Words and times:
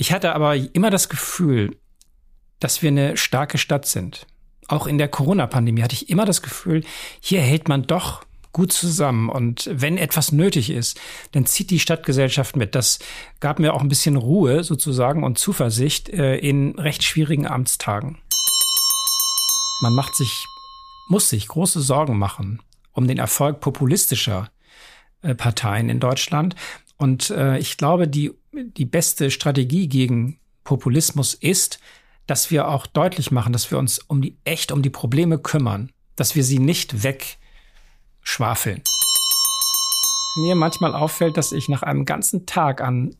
Ich 0.00 0.12
hatte 0.12 0.34
aber 0.34 0.56
immer 0.56 0.88
das 0.88 1.10
Gefühl, 1.10 1.76
dass 2.58 2.80
wir 2.80 2.88
eine 2.88 3.18
starke 3.18 3.58
Stadt 3.58 3.84
sind. 3.84 4.26
Auch 4.66 4.86
in 4.86 4.96
der 4.96 5.08
Corona-Pandemie 5.08 5.82
hatte 5.82 5.94
ich 5.94 6.08
immer 6.08 6.24
das 6.24 6.40
Gefühl, 6.40 6.84
hier 7.20 7.42
hält 7.42 7.68
man 7.68 7.82
doch 7.82 8.24
gut 8.50 8.72
zusammen. 8.72 9.28
Und 9.28 9.68
wenn 9.70 9.98
etwas 9.98 10.32
nötig 10.32 10.70
ist, 10.70 10.98
dann 11.32 11.44
zieht 11.44 11.68
die 11.68 11.78
Stadtgesellschaft 11.78 12.56
mit. 12.56 12.74
Das 12.74 12.98
gab 13.40 13.58
mir 13.58 13.74
auch 13.74 13.82
ein 13.82 13.90
bisschen 13.90 14.16
Ruhe 14.16 14.64
sozusagen 14.64 15.22
und 15.22 15.38
Zuversicht 15.38 16.08
äh, 16.08 16.36
in 16.36 16.78
recht 16.78 17.02
schwierigen 17.02 17.46
Amtstagen. 17.46 18.16
Man 19.82 19.92
macht 19.92 20.14
sich, 20.14 20.46
muss 21.10 21.28
sich 21.28 21.46
große 21.46 21.82
Sorgen 21.82 22.16
machen 22.16 22.62
um 22.92 23.06
den 23.06 23.18
Erfolg 23.18 23.60
populistischer 23.60 24.48
äh, 25.20 25.34
Parteien 25.34 25.90
in 25.90 26.00
Deutschland. 26.00 26.54
Und 26.96 27.28
äh, 27.28 27.58
ich 27.58 27.76
glaube, 27.76 28.08
die, 28.08 28.32
die 28.52 28.84
beste 28.84 29.30
Strategie 29.30 29.88
gegen 29.88 30.38
Populismus 30.64 31.34
ist, 31.34 31.80
dass 32.26 32.50
wir 32.50 32.68
auch 32.68 32.86
deutlich 32.86 33.30
machen, 33.30 33.52
dass 33.52 33.70
wir 33.70 33.78
uns 33.78 33.98
um 33.98 34.22
die 34.22 34.36
echt 34.44 34.72
um 34.72 34.82
die 34.82 34.90
Probleme 34.90 35.38
kümmern, 35.38 35.90
dass 36.16 36.34
wir 36.36 36.44
sie 36.44 36.58
nicht 36.58 37.02
wegschwafeln. 37.02 38.82
Mir 40.36 40.54
manchmal 40.54 40.94
auffällt, 40.94 41.36
dass 41.36 41.52
ich 41.52 41.68
nach 41.68 41.82
einem 41.82 42.04
ganzen 42.04 42.46
Tag 42.46 42.80
an 42.80 43.16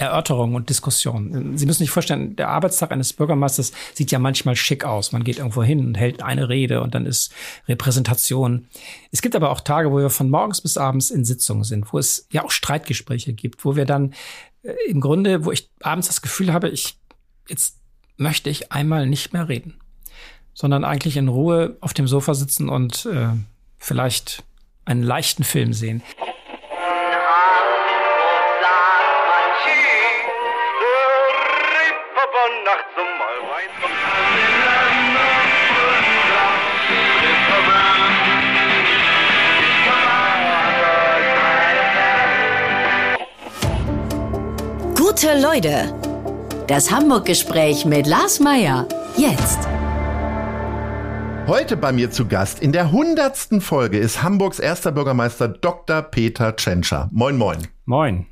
Erörterungen 0.00 0.56
und 0.56 0.70
Diskussionen. 0.70 1.58
Sie 1.58 1.66
müssen 1.66 1.80
sich 1.80 1.90
vorstellen, 1.90 2.34
der 2.34 2.48
Arbeitstag 2.48 2.90
eines 2.90 3.12
Bürgermeisters 3.12 3.72
sieht 3.92 4.10
ja 4.10 4.18
manchmal 4.18 4.56
schick 4.56 4.82
aus. 4.82 5.12
Man 5.12 5.24
geht 5.24 5.36
irgendwo 5.36 5.62
hin 5.62 5.84
und 5.84 5.94
hält 5.94 6.22
eine 6.22 6.48
Rede 6.48 6.80
und 6.80 6.94
dann 6.94 7.04
ist 7.04 7.34
Repräsentation. 7.68 8.66
Es 9.12 9.20
gibt 9.20 9.36
aber 9.36 9.50
auch 9.50 9.60
Tage, 9.60 9.92
wo 9.92 9.98
wir 9.98 10.08
von 10.08 10.30
morgens 10.30 10.62
bis 10.62 10.78
abends 10.78 11.10
in 11.10 11.26
Sitzungen 11.26 11.64
sind, 11.64 11.92
wo 11.92 11.98
es 11.98 12.26
ja 12.32 12.42
auch 12.42 12.50
Streitgespräche 12.50 13.34
gibt, 13.34 13.62
wo 13.66 13.76
wir 13.76 13.84
dann 13.84 14.14
äh, 14.62 14.72
im 14.88 15.02
Grunde, 15.02 15.44
wo 15.44 15.52
ich 15.52 15.70
abends 15.82 16.06
das 16.06 16.22
Gefühl 16.22 16.50
habe, 16.54 16.70
ich 16.70 16.96
jetzt 17.48 17.76
möchte 18.16 18.48
ich 18.48 18.72
einmal 18.72 19.06
nicht 19.06 19.34
mehr 19.34 19.50
reden, 19.50 19.80
sondern 20.54 20.82
eigentlich 20.82 21.18
in 21.18 21.28
Ruhe 21.28 21.76
auf 21.82 21.92
dem 21.92 22.08
Sofa 22.08 22.32
sitzen 22.32 22.70
und 22.70 23.04
äh, 23.04 23.28
vielleicht 23.76 24.44
einen 24.86 25.02
leichten 25.02 25.44
Film 25.44 25.74
sehen. 25.74 26.02
Gute 45.10 45.40
Leute. 45.40 45.92
Das 46.68 46.92
Hamburg-Gespräch 46.92 47.84
mit 47.84 48.06
Lars 48.06 48.38
Meier. 48.38 48.86
Jetzt. 49.16 49.58
Heute 51.48 51.76
bei 51.76 51.90
mir 51.90 52.12
zu 52.12 52.28
Gast 52.28 52.62
in 52.62 52.70
der 52.70 52.92
hundertsten 52.92 53.60
Folge 53.60 53.98
ist 53.98 54.22
Hamburgs 54.22 54.60
erster 54.60 54.92
Bürgermeister 54.92 55.48
Dr. 55.48 56.02
Peter 56.02 56.54
Tschentscher. 56.54 57.08
Moin, 57.10 57.36
moin. 57.36 57.66
Moin. 57.86 58.26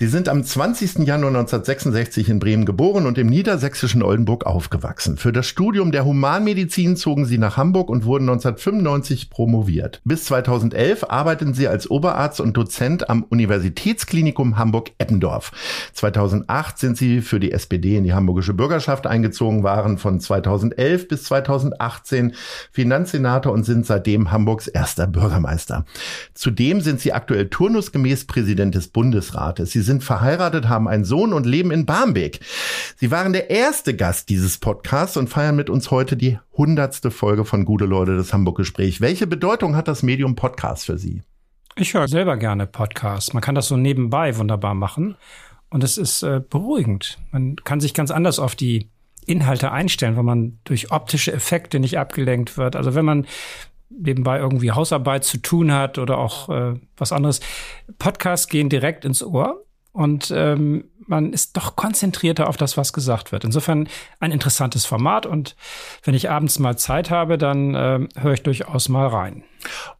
Sie 0.00 0.06
sind 0.06 0.30
am 0.30 0.42
20. 0.42 1.00
Januar 1.00 1.28
1966 1.28 2.30
in 2.30 2.38
Bremen 2.38 2.64
geboren 2.64 3.04
und 3.04 3.18
im 3.18 3.26
niedersächsischen 3.26 4.02
Oldenburg 4.02 4.46
aufgewachsen. 4.46 5.18
Für 5.18 5.30
das 5.30 5.46
Studium 5.46 5.92
der 5.92 6.06
Humanmedizin 6.06 6.96
zogen 6.96 7.26
Sie 7.26 7.36
nach 7.36 7.58
Hamburg 7.58 7.90
und 7.90 8.06
wurden 8.06 8.26
1995 8.26 9.28
promoviert. 9.28 10.00
Bis 10.06 10.24
2011 10.24 11.04
arbeiteten 11.10 11.52
Sie 11.52 11.68
als 11.68 11.90
Oberarzt 11.90 12.40
und 12.40 12.56
Dozent 12.56 13.10
am 13.10 13.24
Universitätsklinikum 13.24 14.56
Hamburg-Eppendorf. 14.56 15.52
2008 15.92 16.78
sind 16.78 16.96
Sie 16.96 17.20
für 17.20 17.38
die 17.38 17.52
SPD 17.52 17.96
in 17.96 18.04
die 18.04 18.14
hamburgische 18.14 18.54
Bürgerschaft 18.54 19.06
eingezogen, 19.06 19.64
waren 19.64 19.98
von 19.98 20.18
2011 20.18 21.08
bis 21.08 21.24
2018 21.24 22.32
Finanzsenator 22.72 23.52
und 23.52 23.64
sind 23.64 23.84
seitdem 23.84 24.32
Hamburgs 24.32 24.66
erster 24.66 25.06
Bürgermeister. 25.06 25.84
Zudem 26.32 26.80
sind 26.80 27.00
Sie 27.00 27.12
aktuell 27.12 27.50
turnusgemäß 27.50 28.26
Präsident 28.26 28.74
des 28.74 28.88
Bundesrates. 28.88 29.72
Sie 29.72 29.89
sind 29.90 30.04
verheiratet, 30.04 30.68
haben 30.68 30.86
einen 30.86 31.04
Sohn 31.04 31.32
und 31.32 31.46
leben 31.46 31.72
in 31.72 31.84
Barmbek. 31.84 32.38
Sie 32.94 33.10
waren 33.10 33.32
der 33.32 33.50
erste 33.50 33.96
Gast 33.96 34.28
dieses 34.28 34.58
Podcasts 34.58 35.16
und 35.16 35.28
feiern 35.28 35.56
mit 35.56 35.68
uns 35.68 35.90
heute 35.90 36.16
die 36.16 36.38
hundertste 36.52 37.10
Folge 37.10 37.44
von 37.44 37.64
Gute 37.64 37.86
Leute, 37.86 38.16
das 38.16 38.32
Hamburg-Gespräch. 38.32 39.00
Welche 39.00 39.26
Bedeutung 39.26 39.74
hat 39.74 39.88
das 39.88 40.04
Medium 40.04 40.36
Podcast 40.36 40.86
für 40.86 40.96
Sie? 40.96 41.22
Ich 41.74 41.94
höre 41.94 42.06
selber 42.06 42.36
gerne 42.36 42.68
Podcasts. 42.68 43.32
Man 43.32 43.42
kann 43.42 43.56
das 43.56 43.66
so 43.66 43.76
nebenbei 43.76 44.36
wunderbar 44.36 44.74
machen. 44.74 45.16
Und 45.70 45.82
es 45.82 45.98
ist 45.98 46.22
äh, 46.22 46.40
beruhigend. 46.48 47.18
Man 47.32 47.56
kann 47.56 47.80
sich 47.80 47.92
ganz 47.92 48.12
anders 48.12 48.38
auf 48.38 48.54
die 48.54 48.90
Inhalte 49.26 49.72
einstellen, 49.72 50.16
wenn 50.16 50.24
man 50.24 50.58
durch 50.62 50.92
optische 50.92 51.32
Effekte 51.32 51.80
nicht 51.80 51.98
abgelenkt 51.98 52.56
wird. 52.56 52.76
Also 52.76 52.94
wenn 52.94 53.04
man 53.04 53.26
nebenbei 53.88 54.38
irgendwie 54.38 54.70
Hausarbeit 54.70 55.24
zu 55.24 55.38
tun 55.38 55.72
hat 55.72 55.98
oder 55.98 56.18
auch 56.18 56.48
äh, 56.48 56.74
was 56.96 57.10
anderes. 57.10 57.40
Podcasts 57.98 58.46
gehen 58.46 58.68
direkt 58.68 59.04
ins 59.04 59.24
Ohr 59.24 59.64
und 59.92 60.32
ähm, 60.34 60.84
man 61.06 61.32
ist 61.32 61.56
doch 61.56 61.74
konzentrierter 61.74 62.48
auf 62.48 62.56
das, 62.56 62.76
was 62.76 62.92
gesagt 62.92 63.32
wird. 63.32 63.44
Insofern 63.44 63.88
ein 64.20 64.30
interessantes 64.30 64.86
Format 64.86 65.26
und 65.26 65.56
wenn 66.04 66.14
ich 66.14 66.30
abends 66.30 66.58
mal 66.58 66.78
Zeit 66.78 67.10
habe, 67.10 67.36
dann 67.36 67.74
äh, 67.74 68.06
höre 68.16 68.34
ich 68.34 68.42
durchaus 68.42 68.88
mal 68.88 69.08
rein. 69.08 69.42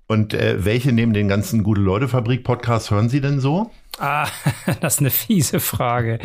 Und 0.07 0.35
äh, 0.35 0.65
welche 0.65 0.93
neben 0.93 1.13
den 1.13 1.29
ganzen 1.29 1.63
Gute-Leute-Fabrik-Podcasts 1.63 2.91
hören 2.91 3.09
Sie 3.09 3.21
denn 3.21 3.41
so? 3.41 3.71
Ah, 3.99 4.29
das 4.81 4.95
ist 4.95 5.01
eine 5.01 5.11
fiese 5.11 5.61
Frage. 5.61 6.21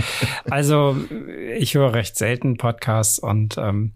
Also 0.50 0.96
ich 1.58 1.74
höre 1.74 1.94
recht 1.94 2.16
selten 2.16 2.58
Podcasts 2.58 3.20
und 3.20 3.58
ähm, 3.58 3.94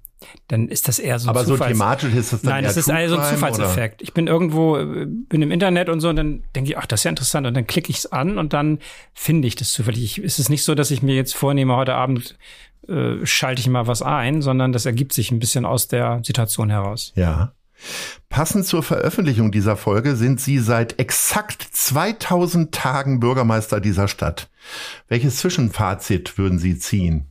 dann 0.47 0.68
ist 0.68 0.88
das 0.88 1.00
eher 1.00 1.19
so 1.19 1.30
Aber 1.30 1.46
Zufalls 1.46 1.59
so 1.59 1.66
thematisch 1.74 2.13
ist 2.13 2.34
das 2.34 2.41
dann 2.41 2.52
Nein, 2.52 2.63
das 2.63 2.78
ist 2.78 2.90
also 2.90 3.18
ein 3.18 3.34
Zufallseffekt. 3.34 4.02
Oder? 4.02 4.03
Ich 4.03 4.13
bin 4.13 4.28
irgendwo, 4.28 4.74
bin 4.75 5.41
im 5.41 5.52
Internet 5.52 5.90
und 5.90 6.02
so 6.02 6.09
und 6.09 6.16
dann 6.16 6.44
denke 6.56 6.72
ich, 6.72 6.78
ach, 6.78 6.85
das 6.85 7.02
ist 7.02 7.03
ja 7.06 7.09
interessant 7.09 7.47
und 7.47 7.53
dann 7.53 7.68
klicke 7.68 7.90
ich 7.90 8.00
es 8.00 8.12
an 8.12 8.38
und 8.38 8.53
dann 8.53 8.80
finde 9.13 9.47
ich 9.47 9.56
das 9.56 9.72
zufällig. 9.72 10.03
Ich, 10.03 10.24
ist 10.24 10.40
es 10.40 10.50
nicht 10.50 10.63
so, 10.63 10.75
dass 10.75 10.91
ich 10.91 11.02
mir 11.02 11.16
jetzt 11.16 11.35
vornehme, 11.35 11.75
heute 11.75 11.96
Abend 11.96 12.38
äh, 12.88 13.25
schalte 13.25 13.62
ich 13.62 13.68
mal 13.68 13.88
was 13.88 14.02
ein, 14.02 14.41
sondern 14.41 14.72
das 14.72 14.85
ergibt 14.85 15.13
sich 15.13 15.31
ein 15.31 15.40
bisschen 15.40 15.66
aus 15.66 15.88
der 15.88 16.22
Situation 16.24 16.69
heraus. 16.69 17.13
Ja. 17.16 17.53
Passend 18.28 18.66
zur 18.66 18.84
Veröffentlichung 18.84 19.51
dieser 19.51 19.78
Folge 19.78 20.16
sind 20.16 20.41
Sie 20.41 20.59
seit 20.59 21.00
exakt 21.00 21.66
2000 21.72 22.74
Tagen 22.74 23.22
Bürgermeister 23.22 23.80
dieser 23.80 24.07
Stadt. 24.07 24.50
Welches 25.07 25.38
Zwischenfazit 25.38 26.38
würden 26.38 26.59
Sie 26.59 26.78
ziehen? 26.78 27.28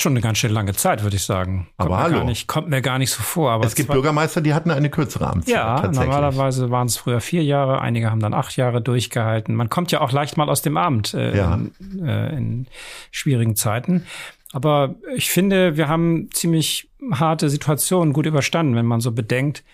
Schon 0.00 0.12
eine 0.12 0.20
ganz 0.20 0.38
schön 0.38 0.52
lange 0.52 0.72
Zeit, 0.72 1.02
würde 1.02 1.16
ich 1.16 1.22
sagen. 1.22 1.68
Kommt 1.76 1.90
aber 1.90 2.02
hallo. 2.02 2.24
Nicht, 2.24 2.46
kommt 2.46 2.68
mir 2.68 2.80
gar 2.80 2.98
nicht 2.98 3.10
so 3.10 3.22
vor. 3.22 3.50
Aber 3.50 3.66
es 3.66 3.74
gibt 3.74 3.90
Bürgermeister, 3.90 4.40
die 4.40 4.54
hatten 4.54 4.70
eine 4.70 4.90
kürzere 4.90 5.26
Amtszeit. 5.26 5.54
Ja, 5.54 5.90
normalerweise 5.92 6.70
waren 6.70 6.86
es 6.86 6.96
früher 6.96 7.20
vier 7.20 7.42
Jahre, 7.42 7.80
einige 7.80 8.10
haben 8.10 8.20
dann 8.20 8.34
acht 8.34 8.56
Jahre 8.56 8.80
durchgehalten. 8.80 9.54
Man 9.54 9.68
kommt 9.68 9.92
ja 9.92 10.00
auch 10.00 10.12
leicht 10.12 10.36
mal 10.36 10.48
aus 10.48 10.62
dem 10.62 10.76
Amt 10.76 11.14
äh, 11.14 11.36
ja. 11.36 11.54
in, 11.54 12.06
äh, 12.06 12.36
in 12.36 12.66
schwierigen 13.10 13.56
Zeiten. 13.56 14.06
Aber 14.52 14.94
ich 15.16 15.30
finde, 15.30 15.76
wir 15.76 15.88
haben 15.88 16.28
ziemlich 16.32 16.90
harte 17.12 17.48
Situationen 17.48 18.12
gut 18.12 18.26
überstanden, 18.26 18.76
wenn 18.76 18.86
man 18.86 19.00
so 19.00 19.12
bedenkt, 19.12 19.64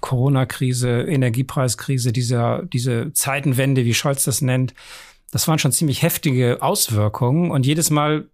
Corona-Krise, 0.00 1.02
Energiepreiskrise, 1.02 2.12
dieser, 2.12 2.62
diese 2.64 3.12
Zeitenwende, 3.12 3.84
wie 3.84 3.94
Scholz 3.94 4.24
das 4.24 4.40
nennt. 4.40 4.74
Das 5.30 5.48
waren 5.48 5.58
schon 5.58 5.72
ziemlich 5.72 6.02
heftige 6.02 6.58
Auswirkungen. 6.60 7.50
Und 7.50 7.66
jedes 7.66 7.90
Mal 7.90 8.26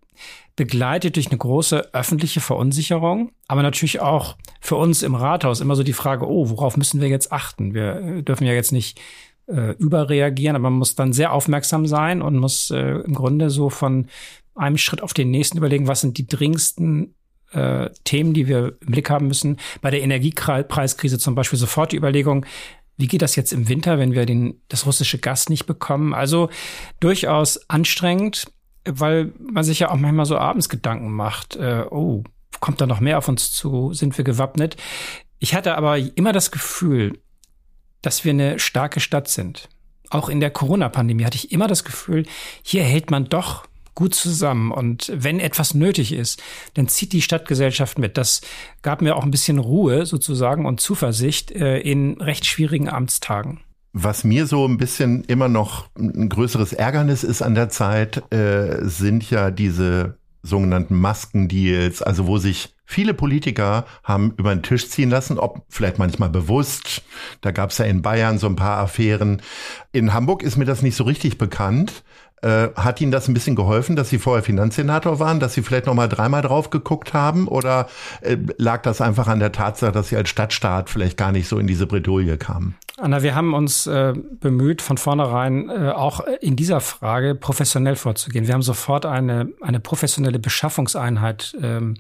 begleitet 0.57 1.17
durch 1.17 1.29
eine 1.29 1.39
große 1.39 1.95
öffentliche 1.95 2.41
Verunsicherung, 2.41 3.31
aber 3.47 3.63
natürlich 3.63 4.01
auch 4.01 4.37
für 4.61 4.77
uns 4.77 5.03
im 5.03 5.15
Rathaus 5.15 5.61
immer 5.61 5.77
so 5.77 5.83
die 5.83 5.93
Frage, 5.93 6.29
oh, 6.29 6.51
worauf 6.51 6.77
müssen 6.77 7.01
wir 7.01 7.09
jetzt 7.09 7.33
achten? 7.33 7.75
Wir 7.75 7.97
äh, 7.97 8.23
dürfen 8.23 8.47
ja 8.47 8.53
jetzt 8.53 8.73
nicht 8.73 9.01
äh, 9.47 9.73
überreagieren, 9.73 10.57
aber 10.57 10.71
man 10.71 10.79
muss 10.79 10.95
dann 10.95 11.13
sehr 11.13 11.33
aufmerksam 11.33 11.87
sein 11.87 12.23
und 12.23 12.37
muss 12.37 12.71
äh, 12.71 13.01
im 13.01 13.15
Grunde 13.15 13.51
so 13.51 13.71
von 13.71 14.09
einem 14.55 14.79
Schritt 14.79 15.03
auf 15.03 15.15
den 15.15 15.31
nächsten 15.31 15.59
überlegen, 15.59 15.87
was 15.87 16.01
sind 16.01 16.19
die 16.19 16.27
dringendsten 16.27 17.15
äh, 17.53 17.91
Themen, 18.05 18.35
die 18.35 18.49
wir 18.49 18.77
im 18.81 18.91
Blick 18.91 19.11
haben 19.11 19.29
müssen. 19.29 19.59
Bei 19.81 19.91
der 19.91 20.03
Energiepreiskrise 20.03 21.19
zum 21.19 21.35
Beispiel 21.35 21.59
sofort 21.59 21.93
die 21.93 21.97
Überlegung, 21.97 22.45
wie 22.97 23.07
geht 23.07 23.23
das 23.23 23.37
jetzt 23.37 23.53
im 23.53 23.69
Winter, 23.69 23.99
wenn 23.99 24.13
wir 24.13 24.27
den, 24.27 24.61
das 24.69 24.85
russische 24.85 25.19
Gas 25.19 25.49
nicht 25.49 25.67
bekommen? 25.67 26.15
Also 26.15 26.51
durchaus 26.99 27.71
anstrengend 27.71 28.47
weil 28.89 29.33
man 29.39 29.65
sich 29.65 29.81
ja 29.81 29.91
auch 29.91 29.97
manchmal 29.97 30.27
so 30.27 30.39
abends 30.39 30.69
Gedanken 30.69 31.13
macht, 31.13 31.57
äh, 31.57 31.85
oh, 31.91 32.25
kommt 32.61 32.81
da 32.81 32.87
noch 32.87 33.01
mehr 33.01 33.19
auf 33.19 33.29
uns 33.29 33.53
zu, 33.53 33.93
sind 33.93 34.17
wir 34.19 34.25
gewappnet? 34.25 34.77
Ich 35.39 35.55
hatte 35.55 35.77
aber 35.77 35.99
immer 35.99 36.33
das 36.33 36.51
Gefühl, 36.51 37.19
dass 38.03 38.25
wir 38.25 38.33
eine 38.33 38.59
starke 38.59 39.01
Stadt 39.01 39.29
sind. 39.29 39.69
Auch 40.11 40.29
in 40.29 40.41
der 40.41 40.51
Corona-Pandemie 40.51 41.25
hatte 41.25 41.37
ich 41.37 41.53
immer 41.53 41.67
das 41.67 41.85
Gefühl, 41.85 42.25
hier 42.63 42.83
hält 42.83 43.11
man 43.11 43.29
doch 43.29 43.67
gut 43.95 44.15
zusammen. 44.15 44.71
Und 44.71 45.13
wenn 45.15 45.41
etwas 45.41 45.75
nötig 45.75 46.13
ist, 46.13 46.41
dann 46.75 46.89
zieht 46.89 47.13
die 47.13 47.23
Stadtgesellschaft 47.23 47.99
mit. 47.99 48.17
Das 48.17 48.41
gab 48.83 49.03
mir 49.03 49.17
auch 49.17 49.25
ein 49.25 49.31
bisschen 49.31 49.59
Ruhe 49.59 50.07
sozusagen 50.07 50.67
und 50.67 50.81
Zuversicht 50.81 51.51
äh, 51.51 51.81
in 51.81 52.21
recht 52.21 52.47
schwierigen 52.47 52.89
Amtstagen. 52.89 53.61
Was 53.93 54.23
mir 54.25 54.47
so 54.47 54.67
ein 54.67 54.77
bisschen 54.77 55.25
immer 55.25 55.49
noch 55.49 55.89
ein 55.99 56.29
größeres 56.29 56.73
Ärgernis 56.73 57.25
ist 57.25 57.43
an 57.43 57.55
der 57.55 57.69
Zeit, 57.69 58.33
äh, 58.33 58.81
sind 58.83 59.31
ja 59.31 59.51
diese 59.51 60.19
sogenannten 60.43 60.95
Maskendeals, 60.95 62.03
also 62.03 62.27
wo 62.27 62.39
sich 62.39 62.75
viele 62.85 63.13
Politiker 63.13 63.85
haben 64.03 64.33
über 64.39 64.55
den 64.55 64.63
Tisch 64.63 64.89
ziehen 64.89 65.11
lassen, 65.11 65.39
ob 65.39 65.65
vielleicht 65.69 65.99
manchmal 65.99 66.31
bewusst. 66.31 67.03
Da 67.41 67.51
gab 67.51 67.71
es 67.71 67.79
ja 67.79 67.85
in 67.85 68.03
Bayern 68.03 68.39
so 68.39 68.47
ein 68.47 68.57
paar 68.57 68.79
Affären. 68.79 69.43
In 69.93 70.15
Hamburg 70.15 70.43
ist 70.43 70.57
mir 70.57 70.65
das 70.65 70.83
nicht 70.83 70.97
so 70.97 71.05
richtig 71.05 71.39
bekannt. 71.39 72.03
Äh, 72.43 72.69
hat 72.77 73.01
Ihnen 73.01 73.11
das 73.11 73.29
ein 73.29 73.35
bisschen 73.35 73.57
geholfen, 73.57 73.97
dass 73.97 74.11
Sie 74.11 74.19
vorher 74.19 74.43
Finanzsenator 74.43 75.19
waren, 75.19 75.41
dass 75.41 75.55
Sie 75.55 75.63
vielleicht 75.63 75.87
noch 75.87 75.95
mal 75.95 76.09
dreimal 76.09 76.43
drauf 76.43 76.71
geguckt 76.71 77.13
haben? 77.13 77.49
Oder 77.49 77.89
äh, 78.21 78.37
lag 78.59 78.83
das 78.83 79.01
einfach 79.01 79.27
an 79.27 79.41
der 79.41 79.53
Tatsache, 79.53 79.93
dass 79.93 80.09
Sie 80.09 80.17
als 80.17 80.29
Stadtstaat 80.29 80.91
vielleicht 80.91 81.17
gar 81.17 81.33
nicht 81.33 81.49
so 81.49 81.59
in 81.59 81.67
diese 81.67 81.87
Bredouille 81.87 82.39
kamen? 82.39 82.77
Anna, 82.97 83.23
wir 83.23 83.35
haben 83.35 83.55
uns 83.55 83.87
äh, 83.87 84.13
bemüht, 84.41 84.83
von 84.83 84.99
vornherein 84.99 85.69
äh, 85.69 85.91
auch 85.91 86.21
in 86.41 86.57
dieser 86.57 86.81
Frage 86.81 87.35
professionell 87.35 87.97
vorzugehen. 87.97 88.47
Wir 88.47 88.55
haben 88.55 88.63
sofort 88.63 89.07
eine, 89.07 89.49
eine 89.61 89.81
professionelle 89.81 90.39
Beschaffungseinheit 90.39 91.57
ähm, 91.63 91.95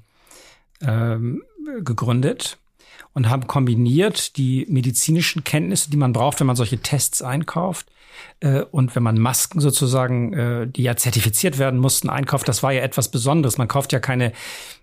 ähm, 0.80 1.42
gegründet 1.80 2.58
und 3.14 3.28
haben 3.28 3.46
kombiniert 3.46 4.36
die 4.36 4.66
medizinischen 4.68 5.44
Kenntnisse, 5.44 5.90
die 5.90 5.96
man 5.96 6.12
braucht, 6.12 6.40
wenn 6.40 6.46
man 6.46 6.56
solche 6.56 6.78
Tests 6.78 7.22
einkauft, 7.22 7.86
äh, 8.40 8.62
und 8.62 8.94
wenn 8.94 9.02
man 9.02 9.18
Masken 9.18 9.60
sozusagen, 9.60 10.32
äh, 10.32 10.66
die 10.66 10.82
ja 10.82 10.96
zertifiziert 10.96 11.58
werden 11.58 11.80
mussten, 11.80 12.08
einkauft, 12.08 12.48
das 12.48 12.62
war 12.62 12.72
ja 12.72 12.82
etwas 12.82 13.10
Besonderes. 13.10 13.58
Man 13.58 13.68
kauft 13.68 13.92
ja 13.92 14.00
keine, 14.00 14.32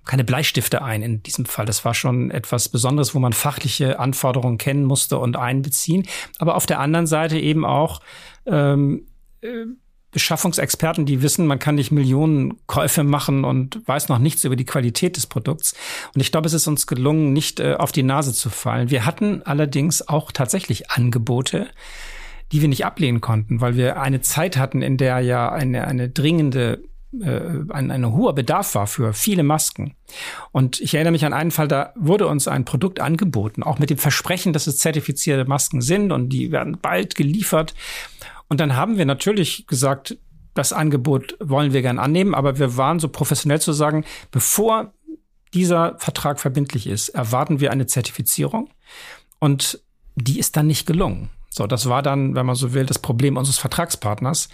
keine 0.05 0.23
Bleistifte 0.23 0.81
ein 0.81 1.01
in 1.01 1.23
diesem 1.23 1.45
Fall. 1.45 1.65
Das 1.65 1.85
war 1.85 1.93
schon 1.93 2.31
etwas 2.31 2.69
Besonderes, 2.69 3.15
wo 3.15 3.19
man 3.19 3.33
fachliche 3.33 3.99
Anforderungen 3.99 4.57
kennen 4.57 4.83
musste 4.83 5.17
und 5.17 5.37
einbeziehen. 5.37 6.07
Aber 6.37 6.55
auf 6.55 6.65
der 6.65 6.79
anderen 6.79 7.07
Seite 7.07 7.39
eben 7.39 7.65
auch 7.65 8.01
ähm, 8.45 9.07
äh, 9.41 9.65
Beschaffungsexperten, 10.15 11.05
die 11.05 11.21
wissen, 11.21 11.45
man 11.45 11.59
kann 11.59 11.75
nicht 11.75 11.91
Millionen 11.91 12.55
Käufe 12.67 13.03
machen 13.03 13.43
und 13.43 13.85
weiß 13.85 14.07
noch 14.07 14.17
nichts 14.17 14.45
über 14.45 14.55
die 14.55 14.63
Qualität 14.63 15.17
des 15.17 15.27
Produkts. 15.27 15.75
Und 16.13 16.21
ich 16.21 16.31
glaube, 16.31 16.47
es 16.47 16.53
ist 16.53 16.67
uns 16.67 16.87
gelungen, 16.87 17.33
nicht 17.33 17.59
äh, 17.59 17.75
auf 17.77 17.91
die 17.91 18.01
Nase 18.01 18.33
zu 18.33 18.49
fallen. 18.49 18.89
Wir 18.89 19.05
hatten 19.05 19.41
allerdings 19.43 20.07
auch 20.07 20.31
tatsächlich 20.31 20.89
Angebote, 20.89 21.67
die 22.53 22.61
wir 22.61 22.69
nicht 22.69 22.85
ablehnen 22.85 23.19
konnten, 23.19 23.59
weil 23.59 23.75
wir 23.75 23.99
eine 23.99 24.21
Zeit 24.21 24.55
hatten, 24.55 24.81
in 24.81 24.95
der 24.95 25.19
ja 25.19 25.51
eine, 25.51 25.85
eine 25.85 26.07
dringende 26.07 26.81
äh, 27.21 27.41
ein, 27.73 27.91
ein 27.91 28.13
hoher 28.13 28.33
Bedarf 28.33 28.73
war 28.73 28.87
für 28.87 29.11
viele 29.11 29.43
Masken. 29.43 29.95
Und 30.53 30.79
ich 30.79 30.93
erinnere 30.93 31.11
mich 31.11 31.25
an 31.25 31.33
einen 31.33 31.51
Fall, 31.51 31.67
da 31.67 31.91
wurde 31.97 32.27
uns 32.27 32.47
ein 32.47 32.63
Produkt 32.63 33.01
angeboten, 33.01 33.63
auch 33.63 33.79
mit 33.79 33.89
dem 33.89 33.97
Versprechen, 33.97 34.53
dass 34.53 34.65
es 34.65 34.77
zertifizierte 34.77 35.43
Masken 35.43 35.81
sind 35.81 36.13
und 36.13 36.29
die 36.29 36.53
werden 36.53 36.77
bald 36.81 37.15
geliefert. 37.15 37.73
Und 38.47 38.59
dann 38.59 38.75
haben 38.75 38.97
wir 38.97 39.05
natürlich 39.05 39.67
gesagt, 39.67 40.17
das 40.53 40.71
Angebot 40.71 41.35
wollen 41.39 41.73
wir 41.73 41.81
gern 41.81 41.99
annehmen, 41.99 42.33
aber 42.33 42.59
wir 42.59 42.77
waren 42.77 42.99
so 42.99 43.09
professionell 43.09 43.59
zu 43.59 43.73
sagen, 43.73 44.05
bevor 44.31 44.93
dieser 45.53 45.97
Vertrag 45.99 46.39
verbindlich 46.39 46.87
ist, 46.87 47.09
erwarten 47.09 47.59
wir 47.59 47.71
eine 47.71 47.85
Zertifizierung. 47.85 48.69
Und 49.39 49.81
die 50.15 50.39
ist 50.39 50.57
dann 50.57 50.67
nicht 50.67 50.85
gelungen. 50.85 51.29
So, 51.49 51.67
das 51.67 51.87
war 51.87 52.01
dann, 52.01 52.35
wenn 52.35 52.45
man 52.45 52.55
so 52.55 52.73
will, 52.73 52.85
das 52.85 52.99
Problem 52.99 53.37
unseres 53.37 53.57
Vertragspartners. 53.57 54.49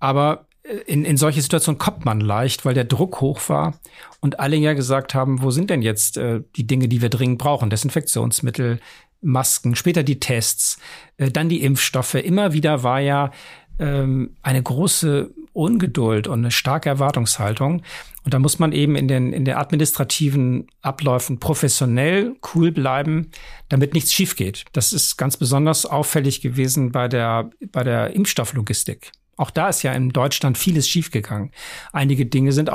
Aber 0.00 0.46
äh, 0.62 0.76
in, 0.86 1.04
in 1.04 1.16
solche 1.16 1.42
Situationen 1.42 1.78
kommt 1.78 2.04
man 2.04 2.20
leicht, 2.20 2.64
weil 2.64 2.74
der 2.74 2.84
Druck 2.84 3.20
hoch 3.20 3.40
war 3.48 3.78
und 4.20 4.40
alle 4.40 4.56
ja 4.56 4.74
gesagt 4.74 5.14
haben, 5.14 5.42
wo 5.42 5.50
sind 5.50 5.70
denn 5.70 5.82
jetzt 5.82 6.16
äh, 6.16 6.42
die 6.56 6.66
Dinge, 6.66 6.88
die 6.88 7.02
wir 7.02 7.08
dringend 7.08 7.38
brauchen? 7.38 7.70
Desinfektionsmittel, 7.70 8.80
Masken, 9.22 9.74
später 9.74 10.02
die 10.02 10.20
Tests, 10.20 10.78
äh, 11.16 11.30
dann 11.30 11.48
die 11.48 11.62
Impfstoffe. 11.62 12.14
Immer 12.14 12.52
wieder 12.52 12.82
war 12.82 13.00
ja 13.00 13.30
ähm, 13.78 14.36
eine 14.42 14.62
große 14.62 15.30
Ungeduld 15.52 16.28
und 16.28 16.40
eine 16.40 16.50
starke 16.50 16.88
Erwartungshaltung. 16.88 17.82
Und 18.24 18.34
da 18.34 18.38
muss 18.38 18.58
man 18.58 18.72
eben 18.72 18.96
in 18.96 19.08
den, 19.08 19.32
in 19.32 19.44
den 19.44 19.56
administrativen 19.56 20.68
Abläufen 20.82 21.40
professionell 21.40 22.36
cool 22.54 22.70
bleiben, 22.70 23.30
damit 23.68 23.94
nichts 23.94 24.12
schief 24.12 24.36
geht. 24.36 24.64
Das 24.72 24.92
ist 24.92 25.16
ganz 25.16 25.36
besonders 25.36 25.86
auffällig 25.86 26.40
gewesen 26.40 26.92
bei 26.92 27.08
der, 27.08 27.50
bei 27.72 27.82
der 27.82 28.14
Impfstofflogistik. 28.14 29.12
Auch 29.36 29.50
da 29.50 29.70
ist 29.70 29.82
ja 29.82 29.92
in 29.92 30.10
Deutschland 30.10 30.58
vieles 30.58 30.86
schiefgegangen. 30.88 31.50
Einige 31.92 32.26
Dinge 32.26 32.52
sind 32.52 32.70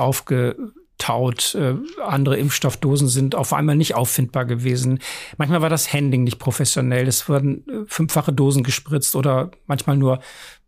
aufgetaut, 0.96 1.56
äh, 1.56 1.76
andere 2.04 2.38
Impfstoffdosen 2.38 3.08
sind 3.08 3.36
auf 3.36 3.54
einmal 3.54 3.76
nicht 3.76 3.96
auffindbar 3.96 4.46
gewesen. 4.46 5.00
Manchmal 5.38 5.62
war 5.62 5.70
das 5.70 5.94
Handling 5.94 6.24
nicht 6.24 6.40
professionell. 6.40 7.08
Es 7.08 7.28
wurden 7.30 7.68
äh, 7.68 7.86
fünffache 7.88 8.34
Dosen 8.34 8.64
gespritzt 8.64 9.16
oder 9.16 9.52
manchmal 9.68 9.98
nur 9.98 10.20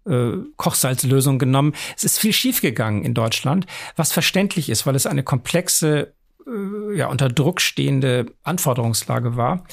äh, 0.06 0.32
Kochsalzlösung 0.58 1.40
genommen. 1.40 1.74
Es 1.96 2.04
ist 2.04 2.20
viel 2.20 2.34
schiefgegangen 2.34 3.04
in 3.04 3.14
Deutschland, 3.14 3.66
was 3.96 4.12
verständlich 4.12 4.70
ist, 4.70 4.86
weil 4.86 4.96
es 4.96 5.06
eine 5.06 5.24
komplexe 5.24 6.14
äh, 6.46 6.98
ja, 6.98 7.08
unter 7.08 7.30
Druck 7.30 7.62
stehende 7.62 8.28
Anforderungslage 8.44 9.38
war. 9.38 9.64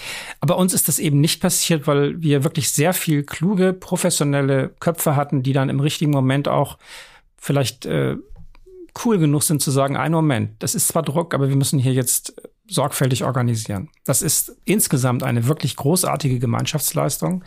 Aber 0.40 0.56
uns 0.56 0.72
ist 0.72 0.88
das 0.88 0.98
eben 0.98 1.20
nicht 1.20 1.40
passiert, 1.40 1.86
weil 1.86 2.22
wir 2.22 2.44
wirklich 2.44 2.70
sehr 2.70 2.94
viel 2.94 3.24
kluge, 3.24 3.72
professionelle 3.72 4.70
Köpfe 4.80 5.16
hatten, 5.16 5.42
die 5.42 5.52
dann 5.52 5.68
im 5.68 5.80
richtigen 5.80 6.12
Moment 6.12 6.48
auch 6.48 6.78
vielleicht 7.36 7.84
äh, 7.84 8.16
cool 9.04 9.18
genug 9.18 9.42
sind 9.42 9.62
zu 9.62 9.70
sagen, 9.70 9.96
ein 9.96 10.12
Moment, 10.12 10.62
das 10.62 10.74
ist 10.74 10.88
zwar 10.88 11.02
Druck, 11.02 11.34
aber 11.34 11.48
wir 11.48 11.56
müssen 11.56 11.78
hier 11.78 11.92
jetzt 11.92 12.34
sorgfältig 12.66 13.24
organisieren. 13.24 13.90
Das 14.04 14.22
ist 14.22 14.56
insgesamt 14.64 15.22
eine 15.22 15.46
wirklich 15.46 15.76
großartige 15.76 16.38
Gemeinschaftsleistung. 16.38 17.44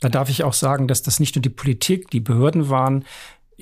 Da 0.00 0.08
darf 0.08 0.28
ich 0.28 0.44
auch 0.44 0.52
sagen, 0.52 0.86
dass 0.86 1.02
das 1.02 1.18
nicht 1.18 1.34
nur 1.34 1.42
die 1.42 1.48
Politik, 1.48 2.10
die 2.10 2.20
Behörden 2.20 2.68
waren, 2.68 3.04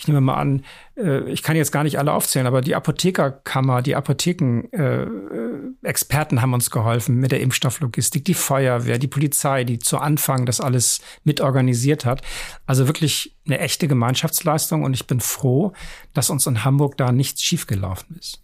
ich 0.00 0.08
nehme 0.08 0.20
mal 0.22 0.34
an, 0.34 0.64
äh, 0.96 1.30
ich 1.30 1.42
kann 1.42 1.56
jetzt 1.56 1.72
gar 1.72 1.82
nicht 1.84 1.98
alle 1.98 2.12
aufzählen, 2.12 2.46
aber 2.46 2.62
die 2.62 2.74
Apothekerkammer, 2.74 3.82
die 3.82 3.94
Apothekenexperten 3.94 6.40
haben 6.40 6.54
uns 6.54 6.70
geholfen 6.70 7.16
mit 7.16 7.32
der 7.32 7.42
Impfstofflogistik, 7.42 8.24
die 8.24 8.32
Feuerwehr, 8.32 8.96
die 8.98 9.08
Polizei, 9.08 9.64
die 9.64 9.78
zu 9.78 9.98
Anfang 9.98 10.46
das 10.46 10.62
alles 10.62 11.02
mitorganisiert 11.24 12.06
hat. 12.06 12.22
Also 12.64 12.86
wirklich 12.86 13.36
eine 13.46 13.58
echte 13.58 13.88
Gemeinschaftsleistung 13.88 14.84
und 14.84 14.94
ich 14.94 15.06
bin 15.06 15.20
froh, 15.20 15.74
dass 16.14 16.30
uns 16.30 16.46
in 16.46 16.64
Hamburg 16.64 16.96
da 16.96 17.12
nichts 17.12 17.42
schiefgelaufen 17.42 18.16
ist. 18.18 18.40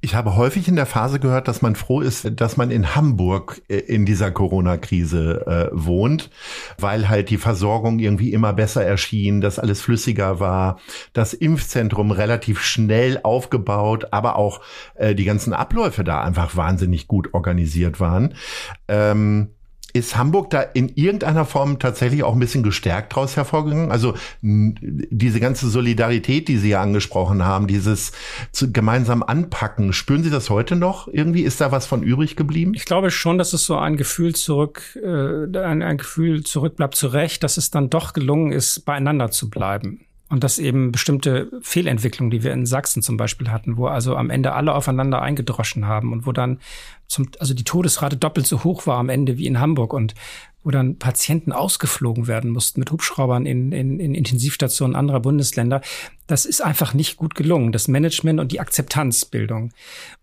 Ich 0.00 0.16
habe 0.16 0.36
häufig 0.36 0.66
in 0.66 0.74
der 0.74 0.86
Phase 0.86 1.20
gehört, 1.20 1.46
dass 1.46 1.62
man 1.62 1.76
froh 1.76 2.00
ist, 2.00 2.40
dass 2.40 2.56
man 2.56 2.72
in 2.72 2.96
Hamburg 2.96 3.62
äh, 3.68 3.76
in 3.78 4.04
dieser 4.04 4.32
Corona-Krise 4.32 5.46
äh, 5.46 5.68
wohnt, 5.72 6.30
weil 6.78 7.08
halt 7.08 7.30
die 7.30 7.38
Versorgung 7.38 8.00
irgendwie 8.00 8.32
immer 8.32 8.52
besser 8.52 8.84
erschien, 8.84 9.40
dass 9.40 9.60
alles 9.60 9.80
flüssiger 9.80 10.40
war, 10.40 10.80
das 11.12 11.34
Impfzentrum 11.34 12.10
relativ 12.10 12.60
schnell 12.60 13.20
aufgebaut, 13.22 14.08
aber 14.10 14.36
auch 14.36 14.60
äh, 14.94 15.14
die 15.14 15.24
ganzen 15.24 15.52
Abläufe 15.52 16.02
da 16.02 16.22
einfach 16.22 16.56
wahnsinnig 16.56 17.06
gut 17.06 17.32
organisiert 17.32 18.00
waren. 18.00 18.34
Ähm, 18.88 19.50
ist 19.92 20.16
Hamburg 20.16 20.50
da 20.50 20.62
in 20.62 20.90
irgendeiner 20.94 21.44
Form 21.44 21.78
tatsächlich 21.78 22.22
auch 22.22 22.32
ein 22.32 22.38
bisschen 22.38 22.62
gestärkt 22.62 23.12
daraus 23.12 23.36
hervorgegangen? 23.36 23.90
Also 23.90 24.14
diese 24.40 25.40
ganze 25.40 25.68
Solidarität, 25.68 26.48
die 26.48 26.56
Sie 26.56 26.70
ja 26.70 26.82
angesprochen 26.82 27.44
haben, 27.44 27.66
dieses 27.66 28.12
zu, 28.52 28.72
gemeinsam 28.72 29.22
anpacken, 29.22 29.92
spüren 29.92 30.22
Sie 30.22 30.30
das 30.30 30.50
heute 30.50 30.76
noch 30.76 31.08
irgendwie? 31.08 31.42
Ist 31.42 31.60
da 31.60 31.72
was 31.72 31.86
von 31.86 32.02
übrig 32.02 32.36
geblieben? 32.36 32.72
Ich 32.74 32.84
glaube 32.84 33.10
schon, 33.10 33.38
dass 33.38 33.52
es 33.52 33.64
so 33.64 33.76
ein 33.76 33.96
Gefühl 33.96 34.34
zurück, 34.34 34.98
äh, 35.02 35.58
ein, 35.58 35.82
ein 35.82 35.98
Gefühl 35.98 36.42
zurückbleibt 36.44 36.94
zurecht, 36.94 37.42
dass 37.42 37.56
es 37.56 37.70
dann 37.70 37.90
doch 37.90 38.12
gelungen 38.12 38.52
ist, 38.52 38.84
beieinander 38.84 39.30
zu 39.30 39.50
bleiben. 39.50 40.06
Und 40.32 40.42
dass 40.42 40.58
eben 40.58 40.92
bestimmte 40.92 41.50
Fehlentwicklungen, 41.60 42.30
die 42.30 42.42
wir 42.42 42.54
in 42.54 42.64
Sachsen 42.64 43.02
zum 43.02 43.18
Beispiel 43.18 43.50
hatten, 43.50 43.76
wo 43.76 43.88
also 43.88 44.16
am 44.16 44.30
Ende 44.30 44.54
alle 44.54 44.74
aufeinander 44.74 45.20
eingedroschen 45.20 45.86
haben 45.86 46.10
und 46.10 46.26
wo 46.26 46.32
dann 46.32 46.58
zum, 47.06 47.28
also 47.38 47.52
die 47.52 47.64
Todesrate 47.64 48.16
doppelt 48.16 48.46
so 48.46 48.64
hoch 48.64 48.86
war 48.86 48.96
am 48.96 49.10
Ende 49.10 49.36
wie 49.36 49.46
in 49.46 49.60
Hamburg. 49.60 49.92
Und 49.92 50.14
wo 50.64 50.70
dann 50.70 50.98
Patienten 50.98 51.52
ausgeflogen 51.52 52.26
werden 52.26 52.50
mussten 52.50 52.80
mit 52.80 52.90
Hubschraubern 52.90 53.46
in, 53.46 53.72
in, 53.72 53.98
in 53.98 54.14
Intensivstationen 54.14 54.96
anderer 54.96 55.20
Bundesländer. 55.20 55.80
Das 56.26 56.44
ist 56.44 56.60
einfach 56.62 56.94
nicht 56.94 57.16
gut 57.16 57.34
gelungen, 57.34 57.72
das 57.72 57.88
Management 57.88 58.38
und 58.40 58.52
die 58.52 58.60
Akzeptanzbildung. 58.60 59.72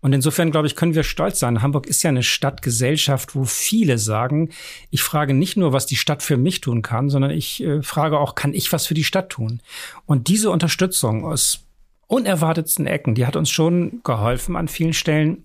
Und 0.00 0.12
insofern, 0.12 0.50
glaube 0.50 0.66
ich, 0.66 0.76
können 0.76 0.94
wir 0.94 1.02
stolz 1.02 1.38
sein. 1.38 1.62
Hamburg 1.62 1.86
ist 1.86 2.02
ja 2.02 2.08
eine 2.08 2.22
Stadtgesellschaft, 2.22 3.34
wo 3.34 3.44
viele 3.44 3.98
sagen, 3.98 4.50
ich 4.90 5.02
frage 5.02 5.34
nicht 5.34 5.56
nur, 5.56 5.72
was 5.72 5.86
die 5.86 5.96
Stadt 5.96 6.22
für 6.22 6.36
mich 6.36 6.60
tun 6.60 6.82
kann, 6.82 7.10
sondern 7.10 7.30
ich 7.30 7.62
äh, 7.62 7.82
frage 7.82 8.18
auch, 8.18 8.34
kann 8.34 8.54
ich 8.54 8.72
was 8.72 8.86
für 8.86 8.94
die 8.94 9.04
Stadt 9.04 9.30
tun? 9.30 9.60
Und 10.06 10.28
diese 10.28 10.50
Unterstützung 10.50 11.24
aus 11.24 11.64
unerwartetsten 12.06 12.86
Ecken, 12.86 13.14
die 13.14 13.26
hat 13.26 13.36
uns 13.36 13.50
schon 13.50 14.00
geholfen 14.02 14.56
an 14.56 14.68
vielen 14.68 14.94
Stellen. 14.94 15.44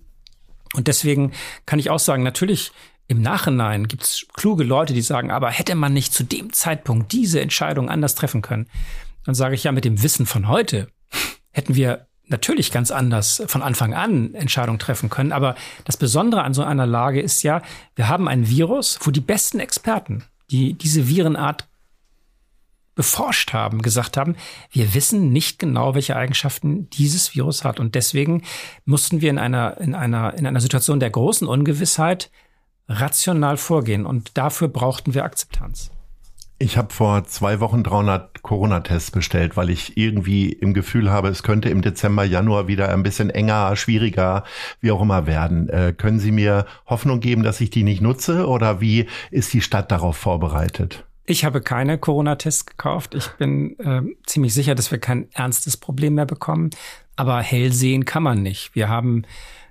Und 0.74 0.88
deswegen 0.88 1.32
kann 1.64 1.78
ich 1.78 1.90
auch 1.90 2.00
sagen, 2.00 2.22
natürlich 2.22 2.72
im 3.08 3.22
Nachhinein 3.22 3.88
gibt 3.88 4.02
es 4.02 4.26
kluge 4.34 4.64
Leute, 4.64 4.92
die 4.92 5.02
sagen, 5.02 5.30
aber 5.30 5.50
hätte 5.50 5.74
man 5.74 5.92
nicht 5.92 6.12
zu 6.12 6.24
dem 6.24 6.52
Zeitpunkt 6.52 7.12
diese 7.12 7.40
Entscheidung 7.40 7.88
anders 7.88 8.14
treffen 8.14 8.42
können? 8.42 8.68
Dann 9.24 9.34
sage 9.34 9.54
ich 9.54 9.64
ja, 9.64 9.72
mit 9.72 9.84
dem 9.84 10.02
Wissen 10.02 10.26
von 10.26 10.48
heute 10.48 10.88
hätten 11.52 11.74
wir 11.74 12.06
natürlich 12.28 12.72
ganz 12.72 12.90
anders 12.90 13.42
von 13.46 13.62
Anfang 13.62 13.94
an 13.94 14.34
Entscheidungen 14.34 14.78
treffen 14.78 15.10
können. 15.10 15.32
Aber 15.32 15.54
das 15.84 15.96
Besondere 15.96 16.42
an 16.42 16.54
so 16.54 16.62
einer 16.62 16.86
Lage 16.86 17.20
ist 17.20 17.42
ja, 17.42 17.62
wir 17.94 18.08
haben 18.08 18.28
ein 18.28 18.48
Virus, 18.48 18.98
wo 19.02 19.10
die 19.10 19.20
besten 19.20 19.60
Experten, 19.60 20.24
die 20.50 20.74
diese 20.74 21.08
Virenart 21.08 21.68
beforscht 22.96 23.52
haben, 23.52 23.82
gesagt 23.82 24.16
haben, 24.16 24.36
wir 24.72 24.94
wissen 24.94 25.30
nicht 25.30 25.58
genau, 25.58 25.94
welche 25.94 26.16
Eigenschaften 26.16 26.88
dieses 26.90 27.34
Virus 27.34 27.62
hat. 27.62 27.78
Und 27.78 27.94
deswegen 27.94 28.42
mussten 28.84 29.20
wir 29.20 29.30
in 29.30 29.38
einer, 29.38 29.78
in 29.78 29.94
einer, 29.94 30.34
in 30.34 30.46
einer 30.46 30.60
Situation 30.60 30.98
der 30.98 31.10
großen 31.10 31.46
Ungewissheit 31.46 32.30
rational 32.88 33.56
vorgehen. 33.56 34.06
Und 34.06 34.36
dafür 34.38 34.68
brauchten 34.68 35.14
wir 35.14 35.24
Akzeptanz. 35.24 35.90
Ich 36.58 36.78
habe 36.78 36.92
vor 36.92 37.24
zwei 37.24 37.60
Wochen 37.60 37.82
300 37.82 38.42
Corona-Tests 38.42 39.10
bestellt, 39.10 39.58
weil 39.58 39.68
ich 39.68 39.98
irgendwie 39.98 40.50
im 40.50 40.72
Gefühl 40.72 41.10
habe, 41.10 41.28
es 41.28 41.42
könnte 41.42 41.68
im 41.68 41.82
Dezember, 41.82 42.24
Januar 42.24 42.66
wieder 42.66 42.88
ein 42.88 43.02
bisschen 43.02 43.28
enger, 43.28 43.76
schwieriger, 43.76 44.42
wie 44.80 44.90
auch 44.90 45.02
immer 45.02 45.26
werden. 45.26 45.68
Äh, 45.68 45.92
können 45.94 46.18
Sie 46.18 46.32
mir 46.32 46.64
Hoffnung 46.86 47.20
geben, 47.20 47.42
dass 47.42 47.60
ich 47.60 47.68
die 47.68 47.82
nicht 47.82 48.00
nutze 48.00 48.46
oder 48.46 48.80
wie 48.80 49.06
ist 49.30 49.52
die 49.52 49.60
Stadt 49.60 49.92
darauf 49.92 50.16
vorbereitet? 50.16 51.04
Ich 51.26 51.44
habe 51.44 51.60
keine 51.60 51.98
Corona-Tests 51.98 52.64
gekauft. 52.64 53.14
Ich 53.14 53.28
bin 53.32 53.78
äh, 53.80 54.00
ziemlich 54.24 54.54
sicher, 54.54 54.74
dass 54.74 54.90
wir 54.90 54.98
kein 54.98 55.30
ernstes 55.32 55.76
Problem 55.76 56.14
mehr 56.14 56.24
bekommen. 56.24 56.70
Aber 57.16 57.40
hell 57.42 57.72
sehen 57.72 58.06
kann 58.06 58.22
man 58.22 58.42
nicht. 58.42 58.74
Wir 58.74 58.88
haben 58.88 59.24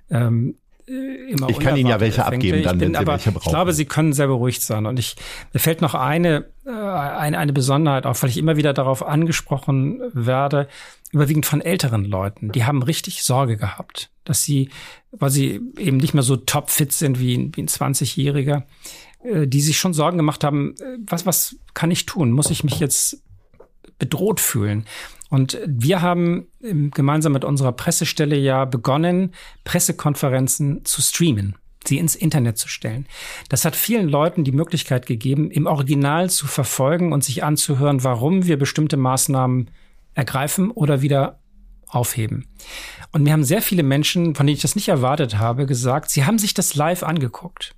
ähm, 0.08 0.50
äh, 0.50 0.65
immer 0.86 1.48
Ich 1.48 1.58
kann 1.58 1.76
Ihnen 1.76 1.88
ja 1.88 2.00
welche 2.00 2.24
abgeben, 2.24 2.62
dann, 2.62 2.78
bin, 2.78 2.92
wenn 2.92 3.00
Sie 3.00 3.06
welche 3.06 3.32
brauchen. 3.32 3.46
Ich 3.46 3.52
glaube, 3.52 3.72
Sie 3.72 3.84
können 3.86 4.12
sehr 4.12 4.28
beruhigt 4.28 4.62
sein. 4.62 4.86
Und 4.86 4.98
ich, 4.98 5.16
mir 5.52 5.60
fällt 5.60 5.80
noch 5.80 5.94
eine, 5.94 6.46
äh, 6.64 6.70
eine, 6.70 7.38
eine 7.38 7.52
Besonderheit 7.52 8.06
auf, 8.06 8.22
weil 8.22 8.30
ich 8.30 8.38
immer 8.38 8.56
wieder 8.56 8.72
darauf 8.72 9.04
angesprochen 9.04 10.00
werde, 10.12 10.68
überwiegend 11.12 11.46
von 11.46 11.60
älteren 11.60 12.04
Leuten. 12.04 12.52
Die 12.52 12.64
haben 12.64 12.82
richtig 12.82 13.22
Sorge 13.22 13.56
gehabt, 13.56 14.10
dass 14.24 14.42
sie, 14.42 14.70
weil 15.10 15.30
sie 15.30 15.60
eben 15.78 15.96
nicht 15.96 16.14
mehr 16.14 16.22
so 16.22 16.36
topfit 16.36 16.92
sind 16.92 17.18
wie, 17.18 17.50
wie 17.54 17.62
ein 17.62 17.68
20-Jähriger, 17.68 18.62
äh, 19.24 19.46
die 19.46 19.60
sich 19.60 19.78
schon 19.78 19.92
Sorgen 19.92 20.18
gemacht 20.18 20.44
haben, 20.44 20.74
äh, 20.80 20.98
was, 21.00 21.26
was 21.26 21.56
kann 21.74 21.90
ich 21.90 22.06
tun? 22.06 22.30
Muss 22.30 22.50
ich 22.50 22.64
mich 22.64 22.78
jetzt 22.78 23.22
bedroht 23.98 24.40
fühlen? 24.40 24.86
Und 25.28 25.58
wir 25.66 26.02
haben 26.02 26.46
gemeinsam 26.60 27.32
mit 27.32 27.44
unserer 27.44 27.72
Pressestelle 27.72 28.36
ja 28.36 28.64
begonnen, 28.64 29.32
Pressekonferenzen 29.64 30.84
zu 30.84 31.02
streamen 31.02 31.56
sie 31.88 31.98
ins 31.98 32.16
Internet 32.16 32.58
zu 32.58 32.68
stellen. 32.68 33.06
Das 33.48 33.64
hat 33.64 33.76
vielen 33.76 34.08
Leuten 34.08 34.44
die 34.44 34.52
Möglichkeit 34.52 35.06
gegeben, 35.06 35.50
im 35.50 35.66
Original 35.66 36.30
zu 36.30 36.46
verfolgen 36.46 37.12
und 37.12 37.24
sich 37.24 37.44
anzuhören, 37.44 38.04
warum 38.04 38.46
wir 38.46 38.58
bestimmte 38.58 38.96
Maßnahmen 38.96 39.70
ergreifen 40.14 40.70
oder 40.70 41.02
wieder 41.02 41.38
aufheben. 41.86 42.48
Und 43.12 43.22
mir 43.22 43.32
haben 43.32 43.44
sehr 43.44 43.62
viele 43.62 43.82
Menschen, 43.82 44.34
von 44.34 44.46
denen 44.46 44.56
ich 44.56 44.62
das 44.62 44.74
nicht 44.74 44.88
erwartet 44.88 45.38
habe, 45.38 45.66
gesagt, 45.66 46.10
sie 46.10 46.24
haben 46.24 46.38
sich 46.38 46.54
das 46.54 46.74
live 46.74 47.02
angeguckt. 47.02 47.74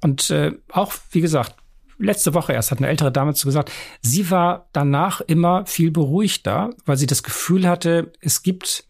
Und 0.00 0.30
äh, 0.30 0.52
auch, 0.70 0.94
wie 1.10 1.20
gesagt, 1.20 1.56
letzte 2.00 2.34
Woche 2.34 2.52
erst 2.52 2.70
hat 2.70 2.78
eine 2.78 2.88
ältere 2.88 3.12
Dame 3.12 3.34
zu 3.34 3.46
gesagt, 3.46 3.70
sie 4.00 4.30
war 4.30 4.68
danach 4.72 5.20
immer 5.20 5.66
viel 5.66 5.90
beruhigter, 5.90 6.70
weil 6.86 6.96
sie 6.96 7.06
das 7.06 7.22
Gefühl 7.22 7.68
hatte, 7.68 8.12
es 8.20 8.42
gibt 8.42 8.84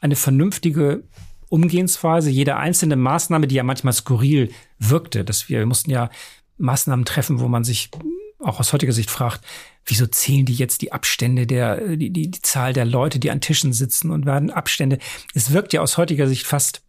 eine 0.00 0.16
vernünftige 0.16 1.04
Umgehensweise. 1.48 2.30
Jede 2.30 2.56
einzelne 2.56 2.96
Maßnahme, 2.96 3.46
die 3.46 3.56
ja 3.56 3.62
manchmal 3.62 3.92
skurril 3.92 4.50
wirkte, 4.78 5.24
dass 5.24 5.48
wir, 5.48 5.58
wir 5.58 5.66
mussten 5.66 5.90
ja 5.90 6.10
Maßnahmen 6.58 7.04
treffen, 7.04 7.40
wo 7.40 7.48
man 7.48 7.64
sich 7.64 7.90
auch 8.38 8.58
aus 8.58 8.72
heutiger 8.72 8.92
Sicht 8.92 9.10
fragt, 9.10 9.44
wieso 9.84 10.06
zählen 10.06 10.46
die 10.46 10.54
jetzt 10.54 10.82
die 10.82 10.92
Abstände 10.92 11.46
der, 11.46 11.96
die, 11.96 12.10
die, 12.10 12.30
die 12.30 12.42
Zahl 12.42 12.72
der 12.72 12.84
Leute, 12.84 13.18
die 13.18 13.30
an 13.30 13.40
Tischen 13.40 13.72
sitzen 13.72 14.10
und 14.10 14.26
werden 14.26 14.50
Abstände. 14.50 14.98
Es 15.34 15.52
wirkt 15.52 15.72
ja 15.72 15.80
aus 15.80 15.98
heutiger 15.98 16.26
Sicht 16.26 16.46
fast 16.46 16.82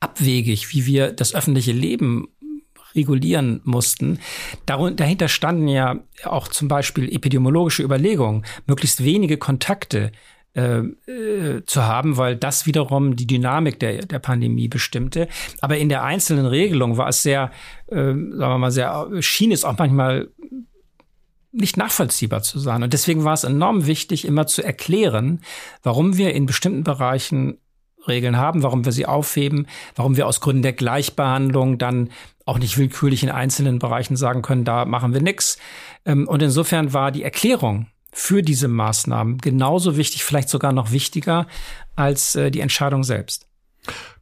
abwegig, 0.00 0.72
wie 0.72 0.86
wir 0.86 1.12
das 1.12 1.34
öffentliche 1.34 1.72
Leben 1.72 2.28
regulieren 2.94 3.60
mussten. 3.64 4.18
dahinter 4.66 5.28
standen 5.28 5.68
ja 5.68 6.00
auch 6.24 6.48
zum 6.48 6.68
Beispiel 6.68 7.12
epidemiologische 7.14 7.82
Überlegungen, 7.82 8.44
möglichst 8.66 9.04
wenige 9.04 9.36
Kontakte 9.36 10.12
äh, 10.52 10.78
äh, 10.78 11.64
zu 11.64 11.84
haben, 11.84 12.16
weil 12.16 12.34
das 12.34 12.66
wiederum 12.66 13.14
die 13.14 13.28
Dynamik 13.28 13.78
der, 13.78 14.04
der 14.04 14.18
Pandemie 14.18 14.66
bestimmte. 14.66 15.28
Aber 15.60 15.78
in 15.78 15.88
der 15.88 16.02
einzelnen 16.02 16.46
Regelung 16.46 16.96
war 16.96 17.08
es 17.08 17.22
sehr, 17.22 17.52
äh, 17.86 17.94
sagen 17.94 18.36
wir 18.36 18.58
mal, 18.58 18.72
sehr, 18.72 19.08
schien 19.20 19.52
es 19.52 19.62
auch 19.62 19.78
manchmal 19.78 20.28
nicht 21.52 21.76
nachvollziehbar 21.76 22.42
zu 22.42 22.58
sein. 22.58 22.82
Und 22.82 22.92
deswegen 22.92 23.22
war 23.22 23.34
es 23.34 23.44
enorm 23.44 23.86
wichtig, 23.86 24.24
immer 24.24 24.48
zu 24.48 24.62
erklären, 24.62 25.40
warum 25.84 26.16
wir 26.16 26.34
in 26.34 26.46
bestimmten 26.46 26.82
Bereichen 26.82 27.58
Regeln 28.06 28.36
haben, 28.36 28.62
warum 28.62 28.84
wir 28.84 28.92
sie 28.92 29.06
aufheben, 29.06 29.66
warum 29.94 30.16
wir 30.16 30.26
aus 30.26 30.40
Gründen 30.40 30.62
der 30.62 30.72
Gleichbehandlung 30.72 31.78
dann 31.78 32.10
auch 32.46 32.58
nicht 32.58 32.78
willkürlich 32.78 33.22
in 33.22 33.30
einzelnen 33.30 33.78
Bereichen 33.78 34.16
sagen 34.16 34.42
können, 34.42 34.64
da 34.64 34.84
machen 34.84 35.14
wir 35.14 35.22
nichts. 35.22 35.58
Ähm, 36.04 36.26
und 36.26 36.42
insofern 36.42 36.92
war 36.92 37.12
die 37.12 37.22
Erklärung 37.22 37.86
für 38.12 38.42
diese 38.42 38.68
Maßnahmen 38.68 39.38
genauso 39.38 39.96
wichtig, 39.96 40.24
vielleicht 40.24 40.48
sogar 40.48 40.72
noch 40.72 40.90
wichtiger 40.90 41.46
als 41.96 42.34
äh, 42.34 42.50
die 42.50 42.60
Entscheidung 42.60 43.04
selbst. 43.04 43.46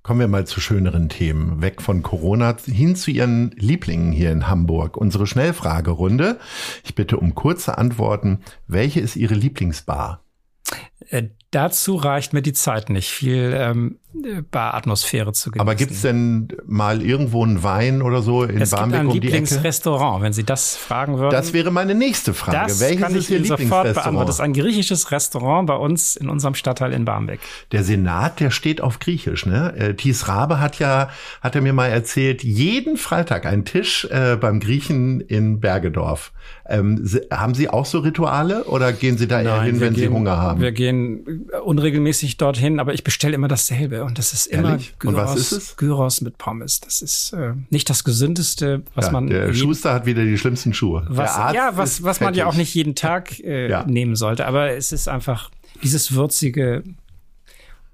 Kommen 0.03 0.21
wir 0.21 0.29
mal 0.29 0.47
zu 0.47 0.61
schöneren 0.61 1.09
Themen. 1.09 1.61
Weg 1.61 1.83
von 1.83 2.03
Corona 2.03 2.57
hin 2.65 2.97
zu 2.97 3.11
Ihren 3.11 3.51
Lieblingen 3.57 4.13
hier 4.13 4.31
in 4.31 4.49
Hamburg. 4.49 4.97
Unsere 4.97 5.27
Schnellfragerunde. 5.27 6.39
Ich 6.85 6.95
bitte 6.95 7.19
um 7.19 7.35
kurze 7.35 7.77
Antworten. 7.77 8.41
Welche 8.67 9.01
ist 9.01 9.17
Ihre 9.17 9.35
Lieblingsbar? 9.35 10.25
Dazu 11.51 11.97
reicht 11.97 12.35
mir 12.35 12.43
die 12.43 12.53
Zeit 12.53 12.91
nicht, 12.91 13.09
viel 13.09 13.55
ähm, 13.57 13.99
Baratmosphäre 14.51 15.33
zu 15.33 15.51
genießen. 15.51 15.61
Aber 15.61 15.75
gibt's 15.75 16.03
denn 16.03 16.49
mal 16.67 17.03
irgendwo 17.03 17.45
einen 17.45 17.63
Wein 17.63 18.03
oder 18.03 18.23
so 18.23 18.43
in 18.43 18.61
es 18.61 18.71
Barmbek 18.71 18.91
gibt 18.91 19.01
ein 19.01 19.07
um 19.07 19.13
Lieblingsrestaurant, 19.15 20.23
wenn 20.23 20.33
Sie 20.33 20.45
das 20.45 20.77
fragen 20.77 21.19
würden. 21.19 21.31
Das 21.31 21.53
wäre 21.53 21.71
meine 21.71 21.95
nächste 21.95 22.35
Frage. 22.35 22.59
Das 22.69 22.81
Welches 22.81 23.01
kann 23.01 23.13
ich 23.13 23.19
ist 23.19 23.31
Ihr 23.31 23.37
Ihnen 23.39 23.47
sofort 23.47 23.95
beantworten. 23.95 24.27
Das 24.27 24.37
ist 24.37 24.41
ein 24.41 24.53
griechisches 24.55 25.11
Restaurant 25.11 25.67
bei 25.67 25.77
uns 25.77 26.17
in 26.17 26.29
unserem 26.29 26.55
Stadtteil 26.55 26.93
in 26.93 27.05
Barmbek. 27.05 27.41
Der 27.73 27.85
Senat, 27.85 28.41
der 28.41 28.51
steht 28.51 28.81
auf 28.81 28.99
Griechisch. 28.99 29.47
Ne? 29.47 29.75
Äh, 29.77 29.95
Thies 29.95 30.29
Rabe 30.29 30.61
hat 30.61 30.79
ja, 30.79 31.09
hat 31.41 31.55
er 31.55 31.61
mir 31.61 31.73
mal 31.73 31.89
erzählt, 31.89 32.43
jeden 32.43 32.97
Freitag 32.97 33.47
einen 33.47 33.65
Tisch 33.65 34.07
äh, 34.11 34.37
beim 34.37 34.61
Griechen 34.61 35.21
in 35.21 35.61
Bergedorf. 35.61 36.33
Ähm, 36.67 37.09
haben 37.31 37.55
Sie 37.55 37.69
auch 37.69 37.87
so 37.87 38.01
Rituale 38.01 38.65
oder 38.65 38.93
gehen 38.93 39.19
Sie 39.19 39.29
da 39.29 39.37
Nein, 39.37 39.47
eher 39.47 39.63
hin, 39.63 39.81
wenn 39.81 39.95
gehen, 39.95 40.03
Sie 40.03 40.09
Hunger 40.09 40.39
haben? 40.39 40.61
Wir 40.61 40.73
gehen 40.73 41.38
unregelmäßig 41.65 42.37
dorthin, 42.37 42.81
aber 42.81 42.95
ich 42.95 43.05
bestelle 43.05 43.35
immer 43.35 43.49
dasselbe 43.49 44.05
und 44.05 44.19
das 44.19 44.33
ist 44.33 44.47
immer 44.47 44.71
Ehrlich? 44.71 44.95
Gyros, 44.99 45.15
und 45.15 45.21
was 45.21 45.37
ist 45.37 45.53
es? 45.53 45.77
Gyros 45.77 46.21
mit 46.21 46.39
Pommes. 46.39 46.81
Das 46.81 47.03
ist 47.03 47.33
äh, 47.33 47.55
nicht 47.71 47.89
das 47.91 48.05
gesündeste, 48.05 48.83
was 48.95 49.07
ja, 49.07 49.13
man. 49.13 49.27
Der 49.29 49.53
Schuster 49.55 49.93
hat 49.95 50.07
wieder 50.07 50.25
die 50.25 50.39
schlimmsten 50.39 50.75
Schuhe. 50.75 51.07
Was, 51.09 51.37
ja, 51.55 51.73
was, 51.75 52.03
was 52.03 52.21
man 52.21 52.35
ja 52.35 52.47
auch 52.47 52.55
nicht 52.55 52.75
jeden 52.75 52.95
Tag 52.95 53.39
äh, 53.41 53.69
ja. 53.71 53.85
nehmen 53.85 54.17
sollte, 54.17 54.47
aber 54.47 54.71
es 54.71 54.93
ist 54.93 55.09
einfach 55.09 55.51
dieses 55.83 56.13
würzige 56.13 56.83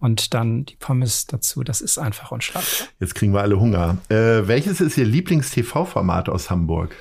und 0.01 0.35
dann 0.35 0.67
die 0.67 0.77
Pommes 0.77 1.27
dazu. 1.27 1.65
Das 1.65 1.81
ist 1.81 1.99
einfach 1.99 2.31
unschlagbar. 2.31 2.89
Jetzt 3.01 3.15
kriegen 3.15 3.33
wir 3.33 3.41
alle 3.41 3.59
Hunger. 3.59 3.99
Äh, 4.11 4.47
welches 4.47 4.81
ist 4.81 4.99
Ihr 4.99 5.07
Lieblings-TV-Format 5.07 6.29
aus 6.29 6.51
Hamburg? 6.51 6.95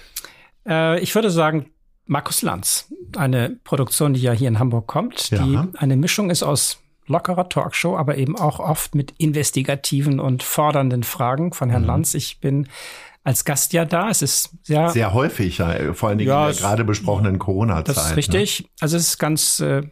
Äh, 0.66 1.02
ich 1.02 1.14
würde 1.14 1.30
sagen, 1.30 1.66
Markus 2.06 2.42
Lanz. 2.42 2.88
Eine 3.16 3.58
Produktion, 3.64 4.14
die 4.14 4.22
ja 4.22 4.32
hier 4.32 4.48
in 4.48 4.60
Hamburg 4.60 4.88
kommt, 4.88 5.30
ja. 5.30 5.44
die 5.44 5.60
eine 5.78 5.96
Mischung 5.96 6.30
ist 6.30 6.44
aus 6.44 6.80
lockerer 7.08 7.50
Talkshow, 7.50 7.98
aber 7.98 8.18
eben 8.18 8.38
auch 8.38 8.60
oft 8.60 8.96
mit 8.96 9.14
investigativen 9.18 10.20
und 10.20 10.44
fordernden 10.44 11.04
Fragen 11.04 11.54
von 11.54 11.70
Herrn 11.70 11.84
mhm. 11.84 11.88
Lanz. 11.88 12.14
Ich 12.14 12.40
bin 12.40 12.68
als 13.24 13.46
Gast 13.46 13.74
ja 13.74 13.86
da. 13.86 14.10
Es 14.10 14.22
ist 14.22 14.52
sehr 14.64 14.90
sehr 14.90 15.14
häufig, 15.14 15.58
ja, 15.58 15.94
vor 15.94 16.10
allen 16.10 16.18
Dingen 16.18 16.30
ja, 16.30 16.50
in 16.50 16.54
der 16.54 16.62
gerade 16.62 16.84
besprochenen 16.84 17.40
Corona-Zeit. 17.40 17.96
Das 17.96 18.12
ist 18.12 18.16
richtig. 18.18 18.62
Ne? 18.62 18.68
Also 18.82 18.98
es 18.98 19.08
ist 19.08 19.18
ganz 19.18 19.60
äh, 19.60 19.84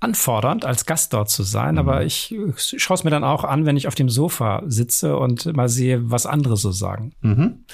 anfordernd, 0.00 0.64
als 0.64 0.86
Gast 0.86 1.12
dort 1.12 1.30
zu 1.30 1.42
sein, 1.42 1.72
mhm. 1.72 1.78
aber 1.78 2.04
ich, 2.04 2.34
ich 2.34 2.82
schaue 2.82 2.94
es 2.96 3.04
mir 3.04 3.10
dann 3.10 3.24
auch 3.24 3.44
an, 3.44 3.66
wenn 3.66 3.76
ich 3.76 3.88
auf 3.88 3.94
dem 3.94 4.08
Sofa 4.08 4.62
sitze 4.66 5.16
und 5.16 5.54
mal 5.54 5.68
sehe, 5.68 6.10
was 6.10 6.26
andere 6.26 6.56
so 6.56 6.72
sagen. 6.72 7.12
Mhm. 7.20 7.64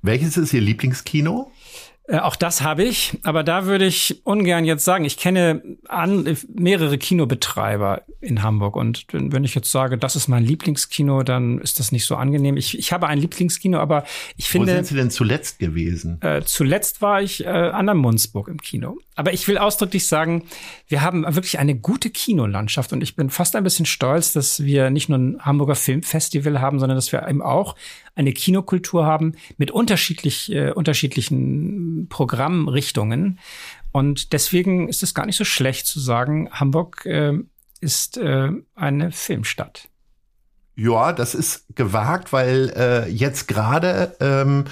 Welches 0.00 0.36
ist 0.36 0.52
Ihr 0.52 0.60
Lieblingskino? 0.60 1.52
Äh, 2.12 2.18
auch 2.18 2.36
das 2.36 2.60
habe 2.60 2.84
ich, 2.84 3.18
aber 3.22 3.42
da 3.42 3.64
würde 3.64 3.86
ich 3.86 4.20
ungern 4.24 4.66
jetzt 4.66 4.84
sagen, 4.84 5.06
ich 5.06 5.16
kenne 5.16 5.62
an, 5.88 6.36
mehrere 6.52 6.98
Kinobetreiber 6.98 8.02
in 8.20 8.42
Hamburg 8.42 8.76
und 8.76 9.06
wenn 9.12 9.44
ich 9.44 9.54
jetzt 9.54 9.72
sage, 9.72 9.96
das 9.96 10.14
ist 10.14 10.28
mein 10.28 10.44
Lieblingskino, 10.44 11.22
dann 11.22 11.58
ist 11.58 11.80
das 11.80 11.90
nicht 11.90 12.04
so 12.04 12.16
angenehm. 12.16 12.58
Ich, 12.58 12.78
ich 12.78 12.92
habe 12.92 13.08
ein 13.08 13.18
Lieblingskino, 13.18 13.78
aber 13.78 14.04
ich 14.36 14.50
finde. 14.50 14.72
Wo 14.72 14.76
sind 14.76 14.86
Sie 14.88 14.94
denn 14.94 15.10
zuletzt 15.10 15.58
gewesen? 15.58 16.20
Äh, 16.20 16.42
zuletzt 16.44 17.00
war 17.00 17.22
ich 17.22 17.46
äh, 17.46 17.48
an 17.48 17.86
der 17.86 17.94
Munzburg 17.94 18.48
im 18.48 18.60
Kino. 18.60 18.98
Aber 19.14 19.32
ich 19.32 19.48
will 19.48 19.56
ausdrücklich 19.56 20.06
sagen, 20.06 20.44
wir 20.88 21.00
haben 21.00 21.24
wirklich 21.24 21.58
eine 21.58 21.74
gute 21.74 22.10
Kinolandschaft 22.10 22.92
und 22.92 23.02
ich 23.02 23.16
bin 23.16 23.30
fast 23.30 23.56
ein 23.56 23.64
bisschen 23.64 23.86
stolz, 23.86 24.32
dass 24.32 24.64
wir 24.64 24.90
nicht 24.90 25.08
nur 25.08 25.18
ein 25.18 25.38
Hamburger 25.40 25.74
Filmfestival 25.74 26.60
haben, 26.60 26.78
sondern 26.78 26.96
dass 26.96 27.10
wir 27.12 27.26
eben 27.26 27.42
auch 27.42 27.74
eine 28.14 28.32
Kinokultur 28.32 29.06
haben 29.06 29.34
mit 29.56 29.70
unterschiedlich, 29.70 30.52
äh, 30.52 30.72
unterschiedlichen 30.72 32.08
Programmrichtungen. 32.08 33.38
Und 33.92 34.32
deswegen 34.32 34.88
ist 34.88 35.02
es 35.02 35.14
gar 35.14 35.26
nicht 35.26 35.36
so 35.36 35.44
schlecht 35.44 35.86
zu 35.86 36.00
sagen, 36.00 36.50
Hamburg 36.50 37.06
äh, 37.06 37.34
ist 37.80 38.16
äh, 38.16 38.50
eine 38.74 39.12
Filmstadt. 39.12 39.88
Ja, 40.74 41.12
das 41.12 41.34
ist 41.34 41.66
gewagt, 41.74 42.32
weil 42.32 42.72
äh, 42.74 43.08
jetzt 43.08 43.46
gerade 43.46 44.16
ähm, 44.20 44.64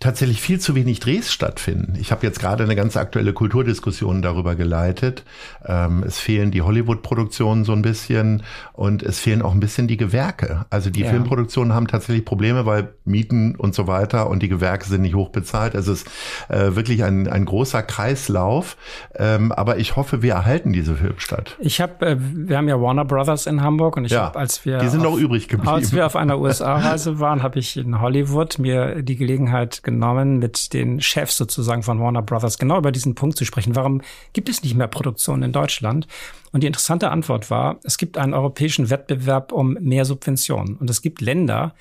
tatsächlich 0.00 0.40
viel 0.40 0.60
zu 0.60 0.74
wenig 0.74 1.00
Drehs 1.00 1.32
stattfinden. 1.32 1.94
Ich 1.98 2.12
habe 2.12 2.26
jetzt 2.26 2.40
gerade 2.40 2.62
eine 2.62 2.76
ganz 2.76 2.96
aktuelle 2.96 3.32
Kulturdiskussion 3.32 4.20
darüber 4.20 4.54
geleitet. 4.54 5.24
Ähm, 5.64 6.04
es 6.06 6.18
fehlen 6.18 6.50
die 6.50 6.60
Hollywood-Produktionen 6.60 7.64
so 7.64 7.72
ein 7.72 7.80
bisschen 7.80 8.42
und 8.74 9.02
es 9.02 9.18
fehlen 9.18 9.40
auch 9.40 9.52
ein 9.52 9.60
bisschen 9.60 9.88
die 9.88 9.96
Gewerke. 9.96 10.66
Also 10.68 10.90
die 10.90 11.00
ja. 11.00 11.10
Filmproduktionen 11.10 11.72
haben 11.72 11.86
tatsächlich 11.86 12.26
Probleme, 12.26 12.66
weil 12.66 12.94
Mieten 13.06 13.56
und 13.56 13.74
so 13.74 13.86
weiter 13.86 14.28
und 14.28 14.42
die 14.42 14.48
Gewerke 14.48 14.86
sind 14.86 15.00
nicht 15.00 15.14
hoch 15.14 15.30
bezahlt. 15.30 15.74
Also 15.74 15.92
es 15.92 16.02
ist 16.02 16.10
äh, 16.50 16.76
wirklich 16.76 17.02
ein, 17.02 17.28
ein 17.28 17.46
großer 17.46 17.82
Kreislauf. 17.82 18.76
Ähm, 19.14 19.52
aber 19.52 19.78
ich 19.78 19.96
hoffe, 19.96 20.20
wir 20.20 20.34
erhalten 20.34 20.74
diese 20.74 20.96
Filmstadt. 20.96 21.56
Ich 21.60 21.80
habe, 21.80 22.06
äh, 22.06 22.16
wir 22.18 22.58
haben 22.58 22.68
ja 22.68 22.78
Warner 22.78 23.06
Brothers 23.06 23.46
in 23.46 23.62
Hamburg 23.62 23.96
und 23.96 24.04
ich 24.04 24.12
ja, 24.12 24.26
habe, 24.26 24.38
als 24.38 24.66
wir 24.66 24.78
die 24.78 24.88
sind 24.88 25.02
noch 25.02 25.16
übrig 25.16 25.45
geblieben. 25.48 25.68
Als 25.68 25.92
wir 25.92 26.06
auf 26.06 26.16
einer 26.16 26.38
USA-Reise 26.38 27.20
waren, 27.20 27.42
habe 27.42 27.58
ich 27.58 27.76
in 27.76 28.00
Hollywood 28.00 28.58
mir 28.58 29.02
die 29.02 29.16
Gelegenheit 29.16 29.82
genommen, 29.82 30.38
mit 30.38 30.72
den 30.72 31.00
Chefs 31.00 31.36
sozusagen 31.36 31.82
von 31.82 32.00
Warner 32.00 32.22
Brothers 32.22 32.58
genau 32.58 32.78
über 32.78 32.92
diesen 32.92 33.14
Punkt 33.14 33.36
zu 33.36 33.44
sprechen. 33.44 33.76
Warum 33.76 34.02
gibt 34.32 34.48
es 34.48 34.62
nicht 34.62 34.74
mehr 34.74 34.88
Produktion 34.88 35.42
in 35.42 35.52
Deutschland? 35.52 36.06
Und 36.52 36.62
die 36.62 36.66
interessante 36.66 37.10
Antwort 37.10 37.50
war, 37.50 37.78
es 37.84 37.98
gibt 37.98 38.18
einen 38.18 38.34
europäischen 38.34 38.90
Wettbewerb 38.90 39.52
um 39.52 39.74
mehr 39.74 40.04
Subventionen. 40.04 40.76
Und 40.76 40.88
es 40.90 41.02
gibt 41.02 41.20
Länder, 41.20 41.74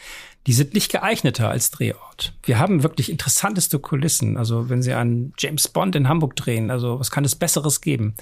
die 0.48 0.53
sind 0.53 0.74
nicht 0.74 0.91
geeigneter 0.91 1.50
als 1.50 1.72
Drehort. 1.72 2.34
Wir 2.43 2.60
haben 2.60 2.84
wirklich 2.84 3.10
interessanteste 3.10 3.79
Kulissen. 3.79 4.38
Also 4.38 4.69
wenn 4.69 4.81
Sie 4.81 4.93
einen 4.93 5.34
James 5.39 5.67
Bond 5.67 5.95
in 5.95 6.07
Hamburg 6.07 6.36
drehen, 6.36 6.69
also 6.69 7.00
was 7.00 7.10
kann 7.10 7.25
es 7.25 7.36
Besseres 7.36 7.81
geben? 7.81 8.15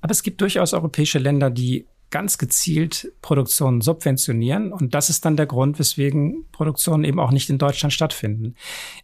Aber 0.00 0.10
es 0.10 0.22
gibt 0.22 0.42
durchaus 0.42 0.74
europäische 0.74 1.18
Länder, 1.18 1.48
die 1.48 1.86
ganz 2.10 2.38
gezielt 2.38 3.12
Produktionen 3.22 3.80
subventionieren. 3.80 4.72
Und 4.72 4.94
das 4.94 5.10
ist 5.10 5.24
dann 5.24 5.36
der 5.36 5.46
Grund, 5.46 5.78
weswegen 5.78 6.46
Produktionen 6.52 7.04
eben 7.04 7.18
auch 7.18 7.32
nicht 7.32 7.50
in 7.50 7.58
Deutschland 7.58 7.92
stattfinden. 7.92 8.54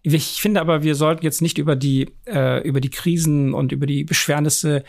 Ich 0.03 0.41
finde 0.41 0.61
aber, 0.61 0.83
wir 0.83 0.95
sollten 0.95 1.25
jetzt 1.25 1.43
nicht 1.43 1.59
über 1.59 1.77
die, 1.77 2.15
äh, 2.27 2.67
über 2.67 2.81
die 2.81 2.91
Krisen 2.91 3.53
und 3.53 3.73
über 3.73 3.87
die 3.87 4.05
Beschwernisse 4.05 4.85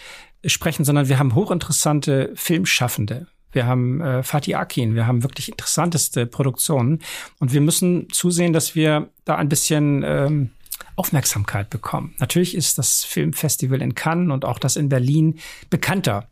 sprechen, 0.46 0.86
sondern 0.86 1.10
wir 1.10 1.20
haben 1.20 1.36
hochinteressante 1.36 2.32
Filmschaffende. 2.36 3.28
Wir 3.52 3.66
haben 3.66 4.02
äh, 4.02 4.24
Fatih 4.24 4.56
Akin, 4.56 4.96
wir 4.96 5.08
haben 5.08 5.24
wirklich 5.24 5.50
interessanteste 5.50 6.26
Produktionen. 6.26 7.00
Und 7.40 7.54
wir 7.54 7.62
müssen 7.62 8.08
zusehen, 8.12 8.54
dass 8.54 8.76
wir 8.76 9.10
da 9.26 9.36
ein 9.36 9.50
bisschen 9.50 10.04
ähm, 10.06 10.52
Aufmerksamkeit 10.96 11.70
bekommen. 11.70 12.16
Natürlich 12.20 12.56
ist 12.56 12.78
das 12.78 13.04
Filmfestival 13.04 13.82
in 13.82 13.96
Cannes 13.96 14.32
und 14.32 14.46
auch 14.46 14.60
das 14.60 14.76
in 14.76 14.90
Berlin 14.90 15.40
bekannter 15.70 16.31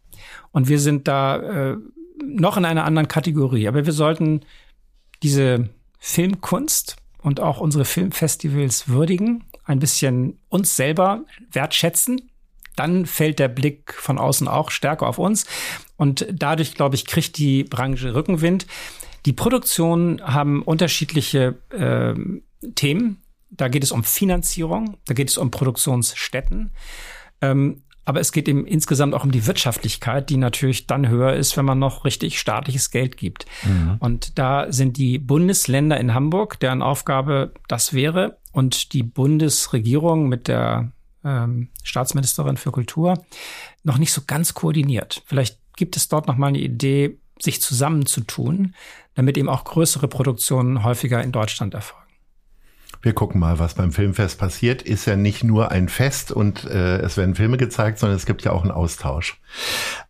und 0.51 0.67
wir 0.67 0.79
sind 0.79 1.07
da 1.07 1.71
äh, 1.71 1.77
noch 2.23 2.57
in 2.57 2.65
einer 2.65 2.85
anderen 2.85 3.07
Kategorie. 3.07 3.67
Aber 3.67 3.85
wir 3.85 3.93
sollten 3.93 4.41
diese 5.23 5.69
Filmkunst 5.99 6.97
und 7.21 7.39
auch 7.39 7.59
unsere 7.59 7.85
Filmfestivals 7.85 8.87
würdigen, 8.87 9.43
ein 9.65 9.79
bisschen 9.79 10.39
uns 10.49 10.75
selber 10.75 11.25
wertschätzen. 11.51 12.31
Dann 12.75 13.05
fällt 13.05 13.39
der 13.39 13.49
Blick 13.49 13.93
von 13.93 14.17
außen 14.17 14.47
auch 14.47 14.71
stärker 14.71 15.07
auf 15.07 15.17
uns. 15.17 15.45
Und 15.97 16.25
dadurch, 16.31 16.75
glaube 16.75 16.95
ich, 16.95 17.05
kriegt 17.05 17.37
die 17.37 17.65
Branche 17.65 18.15
Rückenwind. 18.15 18.67
Die 19.25 19.33
Produktionen 19.33 20.21
haben 20.21 20.63
unterschiedliche 20.63 21.57
äh, 21.71 22.15
Themen. 22.75 23.21
Da 23.51 23.67
geht 23.67 23.83
es 23.83 23.91
um 23.91 24.03
Finanzierung, 24.03 24.97
da 25.05 25.13
geht 25.13 25.29
es 25.29 25.37
um 25.37 25.51
Produktionsstätten. 25.51 26.71
Ähm, 27.41 27.83
aber 28.09 28.21
es 28.21 28.31
geht 28.31 28.49
eben 28.49 28.65
insgesamt 28.65 29.13
auch 29.13 29.23
um 29.23 29.31
die 29.31 29.45
Wirtschaftlichkeit, 29.45 30.31
die 30.31 30.37
natürlich 30.37 30.87
dann 30.87 31.09
höher 31.09 31.33
ist, 31.33 31.55
wenn 31.57 31.65
man 31.65 31.77
noch 31.77 32.05
richtig 32.05 32.39
staatliches 32.39 32.89
Geld 32.89 33.17
gibt. 33.17 33.45
Mhm. 33.63 33.97
Und 33.99 34.39
da 34.39 34.71
sind 34.71 34.97
die 34.97 35.19
Bundesländer 35.19 35.99
in 35.99 36.15
Hamburg, 36.15 36.59
deren 36.59 36.81
Aufgabe 36.81 37.53
das 37.67 37.93
wäre, 37.93 38.39
und 38.51 38.93
die 38.93 39.03
Bundesregierung 39.03 40.27
mit 40.27 40.47
der 40.47 40.91
ähm, 41.23 41.69
Staatsministerin 41.83 42.57
für 42.57 42.71
Kultur 42.71 43.23
noch 43.83 43.99
nicht 43.99 44.11
so 44.11 44.21
ganz 44.25 44.55
koordiniert. 44.55 45.21
Vielleicht 45.27 45.59
gibt 45.75 45.95
es 45.95 46.07
dort 46.07 46.25
noch 46.25 46.35
mal 46.35 46.47
eine 46.47 46.57
Idee, 46.57 47.19
sich 47.39 47.61
zusammenzutun, 47.61 48.73
damit 49.13 49.37
eben 49.37 49.49
auch 49.49 49.65
größere 49.65 50.07
Produktionen 50.07 50.83
häufiger 50.83 51.23
in 51.23 51.31
Deutschland 51.31 51.75
erfolgen. 51.75 52.08
Wir 53.01 53.13
gucken 53.13 53.39
mal, 53.39 53.59
was 53.59 53.75
beim 53.75 53.91
Filmfest 53.91 54.37
passiert. 54.37 54.81
Ist 54.81 55.05
ja 55.05 55.15
nicht 55.15 55.43
nur 55.43 55.71
ein 55.71 55.87
Fest 55.87 56.31
und 56.31 56.65
äh, 56.65 56.97
es 56.97 57.15
werden 57.15 57.35
Filme 57.35 57.57
gezeigt, 57.57 57.99
sondern 57.99 58.17
es 58.17 58.25
gibt 58.25 58.43
ja 58.43 58.51
auch 58.51 58.63
einen 58.63 58.71
Austausch. 58.71 59.39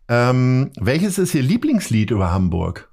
Ähm, 0.08 0.72
welches 0.80 1.18
ist 1.18 1.34
Ihr 1.34 1.42
Lieblingslied 1.42 2.10
über 2.10 2.32
Hamburg? 2.32 2.90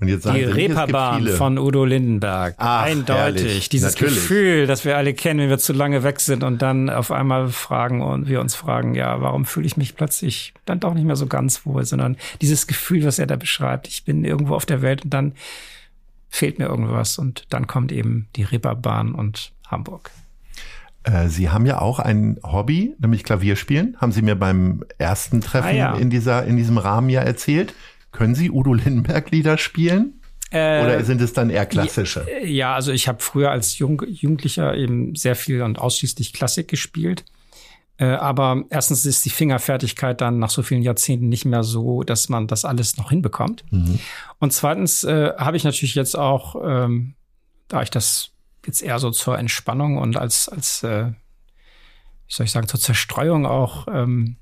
Und 0.00 0.06
jetzt 0.06 0.22
sagen 0.22 0.38
die 0.38 0.44
Reeperbahn 0.44 1.26
von 1.26 1.58
Udo 1.58 1.84
Lindenberg. 1.84 2.54
Ach, 2.58 2.82
Eindeutig. 2.82 3.42
Herrlich. 3.42 3.68
Dieses 3.68 3.94
Natürlich. 3.94 4.14
Gefühl, 4.14 4.66
das 4.68 4.84
wir 4.84 4.96
alle 4.96 5.12
kennen, 5.12 5.40
wenn 5.40 5.48
wir 5.50 5.58
zu 5.58 5.72
lange 5.72 6.04
weg 6.04 6.20
sind 6.20 6.44
und 6.44 6.62
dann 6.62 6.88
auf 6.88 7.10
einmal 7.10 7.48
fragen 7.48 8.00
und 8.00 8.28
wir 8.28 8.40
uns 8.40 8.54
fragen, 8.54 8.94
ja, 8.94 9.20
warum 9.20 9.44
fühle 9.44 9.66
ich 9.66 9.76
mich 9.76 9.96
plötzlich 9.96 10.54
dann 10.66 10.78
doch 10.78 10.94
nicht 10.94 11.04
mehr 11.04 11.16
so 11.16 11.26
ganz 11.26 11.66
wohl, 11.66 11.84
sondern 11.84 12.16
dieses 12.40 12.68
Gefühl, 12.68 13.04
was 13.04 13.18
er 13.18 13.26
da 13.26 13.34
beschreibt. 13.34 13.88
Ich 13.88 14.04
bin 14.04 14.24
irgendwo 14.24 14.54
auf 14.54 14.66
der 14.66 14.82
Welt 14.82 15.02
und 15.02 15.10
dann 15.10 15.32
fehlt 16.28 16.58
mir 16.58 16.66
irgendwas 16.66 17.18
und 17.18 17.44
dann 17.50 17.66
kommt 17.66 17.92
eben 17.92 18.28
die 18.36 18.42
Reeperbahn 18.42 19.14
und 19.14 19.52
Hamburg. 19.66 20.10
Äh, 21.04 21.28
Sie 21.28 21.50
haben 21.50 21.66
ja 21.66 21.80
auch 21.80 21.98
ein 21.98 22.38
Hobby, 22.42 22.94
nämlich 22.98 23.24
Klavierspielen. 23.24 23.96
Haben 24.00 24.12
Sie 24.12 24.22
mir 24.22 24.34
beim 24.34 24.84
ersten 24.98 25.40
Treffen 25.40 25.68
ah, 25.68 25.72
ja. 25.72 25.94
in, 25.96 26.10
dieser, 26.10 26.44
in 26.44 26.56
diesem 26.56 26.78
Rahmen 26.78 27.08
ja 27.10 27.20
erzählt. 27.20 27.74
Können 28.12 28.34
Sie 28.34 28.50
Udo 28.50 28.74
Lindenberg 28.74 29.30
Lieder 29.30 29.58
spielen? 29.58 30.20
Äh, 30.50 30.82
Oder 30.82 31.04
sind 31.04 31.20
es 31.20 31.34
dann 31.34 31.50
eher 31.50 31.66
klassische? 31.66 32.26
Ja, 32.42 32.74
also 32.74 32.90
ich 32.90 33.06
habe 33.06 33.20
früher 33.20 33.50
als 33.50 33.78
Jung 33.78 34.02
Jugendlicher 34.06 34.74
eben 34.74 35.14
sehr 35.14 35.36
viel 35.36 35.62
und 35.62 35.78
ausschließlich 35.78 36.32
Klassik 36.32 36.68
gespielt. 36.68 37.24
Äh, 37.98 38.06
aber 38.06 38.62
erstens 38.70 39.04
ist 39.04 39.24
die 39.24 39.30
Fingerfertigkeit 39.30 40.20
dann 40.20 40.38
nach 40.38 40.50
so 40.50 40.62
vielen 40.62 40.82
Jahrzehnten 40.82 41.28
nicht 41.28 41.44
mehr 41.44 41.64
so, 41.64 42.04
dass 42.04 42.28
man 42.28 42.46
das 42.46 42.64
alles 42.64 42.96
noch 42.96 43.10
hinbekommt. 43.10 43.64
Mhm. 43.70 43.98
Und 44.38 44.52
zweitens 44.52 45.02
äh, 45.04 45.32
habe 45.36 45.56
ich 45.56 45.64
natürlich 45.64 45.96
jetzt 45.96 46.16
auch, 46.16 46.56
ähm, 46.64 47.14
da 47.66 47.82
ich 47.82 47.90
das 47.90 48.30
jetzt 48.64 48.82
eher 48.82 49.00
so 49.00 49.10
zur 49.10 49.38
Entspannung 49.38 49.98
und 49.98 50.16
als, 50.16 50.48
als 50.48 50.84
äh, 50.84 51.06
wie 51.08 52.32
soll 52.32 52.44
ich 52.44 52.52
sagen, 52.52 52.68
zur 52.68 52.78
Zerstreuung 52.78 53.46
auch 53.46 53.88
ähm, 53.90 54.36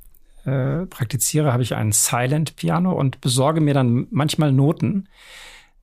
äh, 0.44 0.84
praktiziere, 0.86 1.52
habe 1.52 1.62
ich 1.62 1.74
ein 1.74 1.92
Silent 1.92 2.56
Piano 2.56 2.92
und 2.92 3.22
besorge 3.22 3.62
mir 3.62 3.72
dann 3.72 4.06
manchmal 4.10 4.52
Noten, 4.52 5.08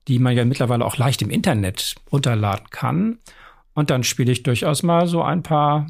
die 0.06 0.20
man 0.20 0.36
ja 0.36 0.44
mittlerweile 0.44 0.84
auch 0.84 0.96
leicht 0.96 1.22
im 1.22 1.30
Internet 1.30 1.96
runterladen 2.12 2.70
kann. 2.70 3.18
Und 3.74 3.90
dann 3.90 4.04
spiele 4.04 4.30
ich 4.30 4.44
durchaus 4.44 4.84
mal 4.84 5.08
so 5.08 5.22
ein 5.22 5.42
paar 5.42 5.86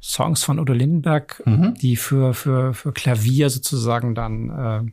Songs 0.00 0.44
von 0.44 0.58
Udo 0.58 0.72
Lindenberg, 0.72 1.42
mhm. 1.44 1.74
die 1.74 1.96
für, 1.96 2.34
für, 2.34 2.74
für 2.74 2.92
Klavier 2.92 3.50
sozusagen 3.50 4.14
dann 4.14 4.92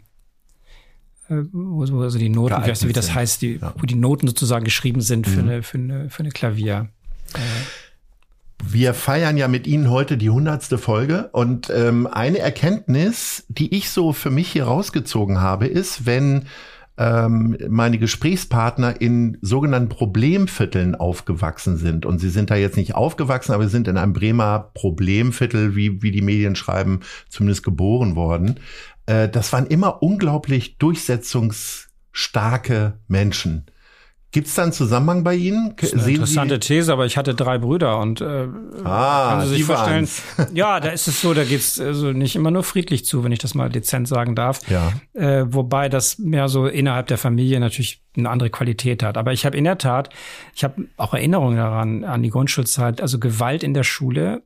äh, 1.30 1.34
äh 1.34 1.44
wo, 1.52 2.02
also 2.02 2.18
die 2.18 2.30
Noten, 2.30 2.64
wie, 2.64 2.70
weißt 2.70 2.88
wie 2.88 2.94
das 2.94 3.14
heißt, 3.14 3.42
die, 3.42 3.60
ja. 3.62 3.74
wo 3.78 3.86
die 3.86 3.96
Noten 3.96 4.28
sozusagen 4.28 4.66
geschrieben 4.66 5.02
sind 5.02 5.28
für, 5.28 5.44
mhm. 5.44 5.50
eine, 5.50 5.64
für, 5.64 5.78
eine, 5.78 6.10
für 6.10 6.22
eine 6.22 6.30
Klavier. 6.30 6.90
Äh, 7.34 7.40
wir 8.64 8.94
feiern 8.94 9.38
ja 9.38 9.48
mit 9.48 9.68
Ihnen 9.68 9.90
heute 9.90 10.18
die 10.18 10.30
hundertste 10.30 10.78
Folge 10.78 11.30
und 11.34 11.70
ähm, 11.70 12.08
eine 12.08 12.40
Erkenntnis, 12.40 13.46
die 13.48 13.76
ich 13.76 13.90
so 13.90 14.14
für 14.14 14.32
mich 14.32 14.52
hier 14.52 14.64
rausgezogen 14.64 15.40
habe, 15.40 15.68
ist, 15.68 16.06
wenn 16.06 16.46
ähm, 16.98 17.58
meine 17.70 17.98
Gesprächspartner 17.98 19.00
in 19.02 19.38
sogenannten 19.42 19.90
Problemvierteln 19.90 20.96
aufgewachsen 20.96 21.76
sind. 21.78 22.06
Und 22.06 22.20
sie 22.20 22.30
sind 22.30 22.50
da 22.50 22.56
jetzt 22.56 22.78
nicht 22.78 22.96
aufgewachsen, 22.96 23.52
aber 23.54 23.66
sie 23.66 23.72
sind 23.72 23.88
in 23.88 23.98
einem 23.98 24.14
Bremer 24.14 24.72
Problemviertel, 24.74 25.76
wie, 25.76 26.02
wie 26.02 26.12
die 26.12 26.22
Medien 26.22 26.56
schreiben, 26.56 27.02
zumindest 27.30 27.64
geboren 27.64 28.16
worden. 28.16 28.62
Äh, 29.06 29.28
das 29.30 29.52
waren 29.52 29.68
immer 29.68 30.02
unglaublich 30.02 30.78
durchsetzungsstarke 30.78 33.00
Menschen. 33.08 33.66
Gibt 34.36 34.48
es 34.48 34.56
da 34.56 34.64
einen 34.64 34.74
Zusammenhang 34.74 35.24
bei 35.24 35.34
Ihnen? 35.34 35.76
Das 35.78 35.94
ist 35.94 36.04
eine 36.04 36.12
interessante 36.12 36.56
Sie 36.56 36.60
These, 36.60 36.92
aber 36.92 37.06
ich 37.06 37.16
hatte 37.16 37.34
drei 37.34 37.58
Brüder 37.58 38.00
und 38.00 38.20
äh, 38.20 38.50
ah, 38.84 39.30
können 39.30 39.48
Sie 39.48 39.56
sich 39.56 39.64
vorstellen, 39.64 40.10
ja, 40.54 40.82
da 40.82 40.90
ist 40.90 41.08
es 41.08 41.22
so, 41.22 41.34
da 41.34 41.46
geht's 41.46 41.80
also 41.80 42.12
nicht 42.12 42.36
immer 42.36 42.52
nur 42.52 42.64
friedlich 42.64 43.06
zu, 43.06 43.24
wenn 43.24 43.32
ich 43.32 43.40
das 43.40 43.54
mal 43.54 43.70
dezent 43.70 44.10
sagen 44.10 44.36
darf. 44.36 44.60
Ja. 44.70 44.92
Äh, 45.14 45.46
wobei 45.54 45.88
das 45.88 46.20
mehr 46.20 46.50
so 46.50 46.68
innerhalb 46.68 47.08
der 47.08 47.18
Familie 47.18 47.62
natürlich 47.62 48.04
eine 48.18 48.30
andere 48.30 48.50
Qualität 48.50 49.04
hat. 49.04 49.16
Aber 49.16 49.32
ich 49.32 49.46
habe 49.46 49.56
in 49.56 49.64
der 49.64 49.78
Tat, 49.78 50.10
ich 50.54 50.66
habe 50.66 50.84
auch 50.98 51.14
Erinnerungen 51.14 51.56
daran, 51.56 52.04
an 52.04 52.22
die 52.22 52.30
Grundschulzeit, 52.30 53.00
also 53.00 53.20
Gewalt 53.20 53.64
in 53.64 53.74
der 53.74 53.84
Schule 53.84 54.44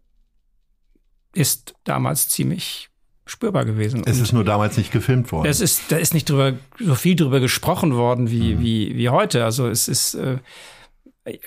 ist 1.34 1.74
damals 1.84 2.30
ziemlich 2.30 2.89
spürbar 3.30 3.66
gewesen. 3.66 4.04
Es 4.06 4.20
ist 4.20 4.34
nur 4.34 4.44
damals 4.44 4.78
nicht 4.78 4.92
gefilmt 4.92 5.32
worden. 5.32 5.48
Es 5.48 5.62
ist, 5.62 5.92
da 5.92 5.98
ist 5.98 6.14
nicht 6.14 6.30
drüber, 6.30 6.54
so 6.80 6.96
viel 6.96 7.16
drüber 7.16 7.40
gesprochen 7.40 7.96
worden 7.96 8.32
wie, 8.32 8.56
mhm. 8.56 8.60
wie, 8.62 8.96
wie 8.96 9.10
heute. 9.10 9.46
Also 9.46 9.68
es 9.68 9.88
ist, 9.88 10.16
äh, 10.16 10.38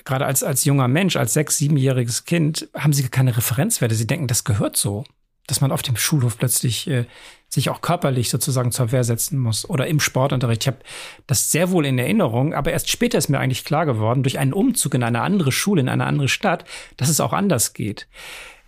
gerade 0.05 0.27
als, 0.27 0.42
als 0.42 0.64
junger 0.64 0.88
Mensch, 0.88 1.16
als 1.16 1.33
sechs-, 1.33 1.59
siebenjähriges 1.59 2.25
Kind, 2.25 2.68
haben 2.75 2.92
sie 2.92 3.09
keine 3.09 3.37
Referenzwerte. 3.37 3.95
Sie 3.95 4.07
denken, 4.07 4.29
das 4.29 4.45
gehört 4.45 4.77
so. 4.77 5.05
dass 5.47 5.61
man 5.61 5.73
auf 5.73 5.83
dem 5.83 5.97
Schulhof 5.97 6.38
plötzlich 6.38 6.88
äh, 6.88 7.05
sich 7.49 7.68
auch 7.68 7.81
körperlich 7.81 8.31
sozusagen 8.31 8.73
zur 8.73 8.92
Wehr 8.92 9.05
setzen 9.05 9.38
muss 9.38 9.68
oder 9.68 9.87
im 9.87 10.01
Sportunterricht. 10.01 10.62
Ich 10.62 10.66
habe 10.68 10.79
das 11.27 11.51
sehr 11.51 11.71
wohl 11.71 11.85
in 11.85 11.99
Erinnerung, 11.99 12.55
aber 12.55 12.73
erst 12.73 12.90
später 12.90 13.18
ist 13.18 13.29
mir 13.29 13.40
eigentlich 13.40 13.64
klar 13.64 13.85
geworden, 13.85 14.23
durch 14.23 14.38
einen 14.38 14.53
Umzug 14.53 14.95
in 14.95 15.03
eine 15.03 15.21
andere 15.21 15.53
Schule, 15.53 15.81
in 15.81 15.88
eine 15.88 16.07
andere 16.07 16.29
Stadt, 16.29 16.64
dass 16.97 17.09
es 17.09 17.21
auch 17.21 17.33
anders 17.33 17.75
geht. 17.75 18.09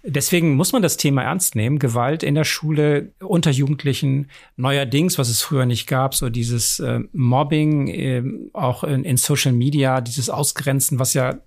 Deswegen 0.07 0.55
muss 0.55 0.73
man 0.73 0.83
das 0.83 0.99
Thema 0.99 1.23
ernst 1.23 1.57
nehmen. 1.57 1.79
Gewalt 1.79 2.23
in 2.23 2.35
der 2.35 2.45
Schule 2.45 3.12
unter 3.21 3.51
Jugendlichen, 3.51 4.29
neuerdings, 4.57 5.19
was 5.19 5.31
es 5.31 5.40
früher 5.40 5.64
nicht 5.64 5.87
gab, 5.87 6.14
so 6.14 6.29
dieses 6.29 6.79
äh, 6.79 7.01
Mobbing, 7.12 7.88
äh, 7.88 8.23
auch 8.53 8.85
in, 8.85 9.05
in 9.05 9.17
Social 9.17 9.53
Media, 9.53 10.03
dieses 10.03 10.29
Ausgrenzen, 10.29 10.99
was 10.99 11.14
ja 11.14 11.38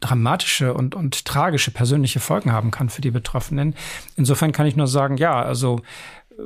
dramatische 0.00 0.72
und, 0.72 0.94
und 0.94 1.26
tragische 1.26 1.70
persönliche 1.70 2.20
Folgen 2.20 2.52
haben 2.52 2.70
kann 2.70 2.88
für 2.88 3.02
die 3.02 3.10
Betroffenen. 3.10 3.74
Insofern 4.16 4.52
kann 4.52 4.66
ich 4.66 4.76
nur 4.76 4.86
sagen, 4.86 5.18
ja, 5.18 5.42
also 5.42 5.82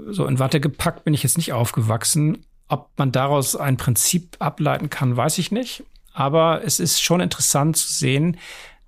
so 0.08 0.26
in 0.26 0.38
Watte 0.38 0.60
gepackt 0.60 1.04
bin 1.04 1.14
ich 1.14 1.22
jetzt 1.22 1.36
nicht 1.36 1.52
aufgewachsen. 1.52 2.44
Ob 2.68 2.90
man 2.96 3.12
daraus 3.12 3.56
ein 3.56 3.76
Prinzip 3.76 4.36
ableiten 4.38 4.90
kann, 4.90 5.16
weiß 5.16 5.38
ich 5.38 5.52
nicht. 5.52 5.84
Aber 6.12 6.62
es 6.64 6.80
ist 6.80 7.02
schon 7.02 7.20
interessant 7.20 7.76
zu 7.76 7.88
sehen, 7.88 8.36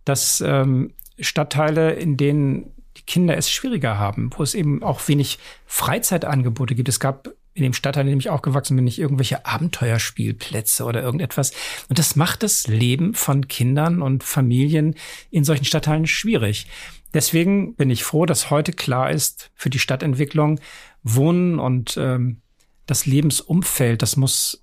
dass 0.05 0.41
ähm, 0.41 0.93
Stadtteile, 1.19 1.93
in 1.93 2.17
denen 2.17 2.73
die 2.97 3.03
Kinder 3.03 3.37
es 3.37 3.51
schwieriger 3.51 3.99
haben, 3.99 4.31
wo 4.37 4.43
es 4.43 4.55
eben 4.55 4.83
auch 4.83 5.07
wenig 5.09 5.39
Freizeitangebote 5.67 6.75
gibt. 6.75 6.89
Es 6.89 7.01
gab 7.01 7.31
in 7.55 7.63
dem 7.63 7.75
Stadtteil, 7.75 8.05
in 8.05 8.11
dem 8.11 8.19
ich 8.19 8.31
aufgewachsen 8.31 8.77
bin, 8.77 8.85
nicht 8.85 8.99
irgendwelche 8.99 9.45
Abenteuerspielplätze 9.45 10.85
oder 10.85 11.03
irgendetwas. 11.03 11.53
Und 11.89 11.99
das 11.99 12.17
macht 12.17 12.43
das 12.43 12.67
Leben 12.67 13.15
von 13.15 13.49
Kindern 13.49 14.01
und 14.01 14.25
Familien 14.25 14.95
in 15.31 15.45
solchen 15.45 15.65
Stadtteilen 15.65 16.07
schwierig. 16.07 16.67
Deswegen 17.13 17.75
bin 17.75 17.91
ich 17.91 18.05
froh, 18.05 18.25
dass 18.25 18.51
heute 18.51 18.73
klar 18.73 19.11
ist 19.11 19.51
für 19.55 19.69
die 19.69 19.79
Stadtentwicklung, 19.79 20.61
Wohnen 21.03 21.59
und 21.59 21.97
ähm, 21.99 22.41
das 22.87 23.05
Lebensumfeld, 23.07 24.01
das 24.01 24.17
muss 24.17 24.62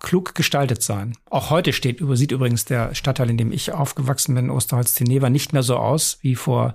klug 0.00 0.34
gestaltet 0.34 0.82
sein. 0.82 1.16
Auch 1.30 1.50
heute 1.50 1.72
steht, 1.72 2.00
sieht 2.12 2.32
übrigens 2.32 2.64
der 2.64 2.94
Stadtteil, 2.94 3.30
in 3.30 3.38
dem 3.38 3.52
ich 3.52 3.72
aufgewachsen 3.72 4.34
bin, 4.34 4.50
Osterholz-Teneva, 4.50 5.30
nicht 5.30 5.52
mehr 5.52 5.62
so 5.62 5.76
aus 5.76 6.18
wie 6.22 6.34
vor 6.34 6.74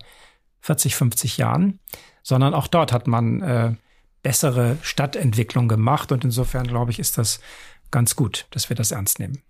40, 0.61 0.95
50 0.95 1.37
Jahren, 1.37 1.79
sondern 2.23 2.53
auch 2.53 2.67
dort 2.67 2.91
hat 2.91 3.07
man 3.07 3.41
äh, 3.41 3.75
bessere 4.23 4.77
Stadtentwicklung 4.81 5.67
gemacht. 5.67 6.11
Und 6.11 6.23
insofern, 6.23 6.67
glaube 6.67 6.91
ich, 6.91 6.99
ist 6.99 7.17
das 7.17 7.39
ganz 7.89 8.15
gut, 8.15 8.47
dass 8.51 8.69
wir 8.69 8.75
das 8.75 8.91
ernst 8.91 9.19
nehmen. 9.19 9.41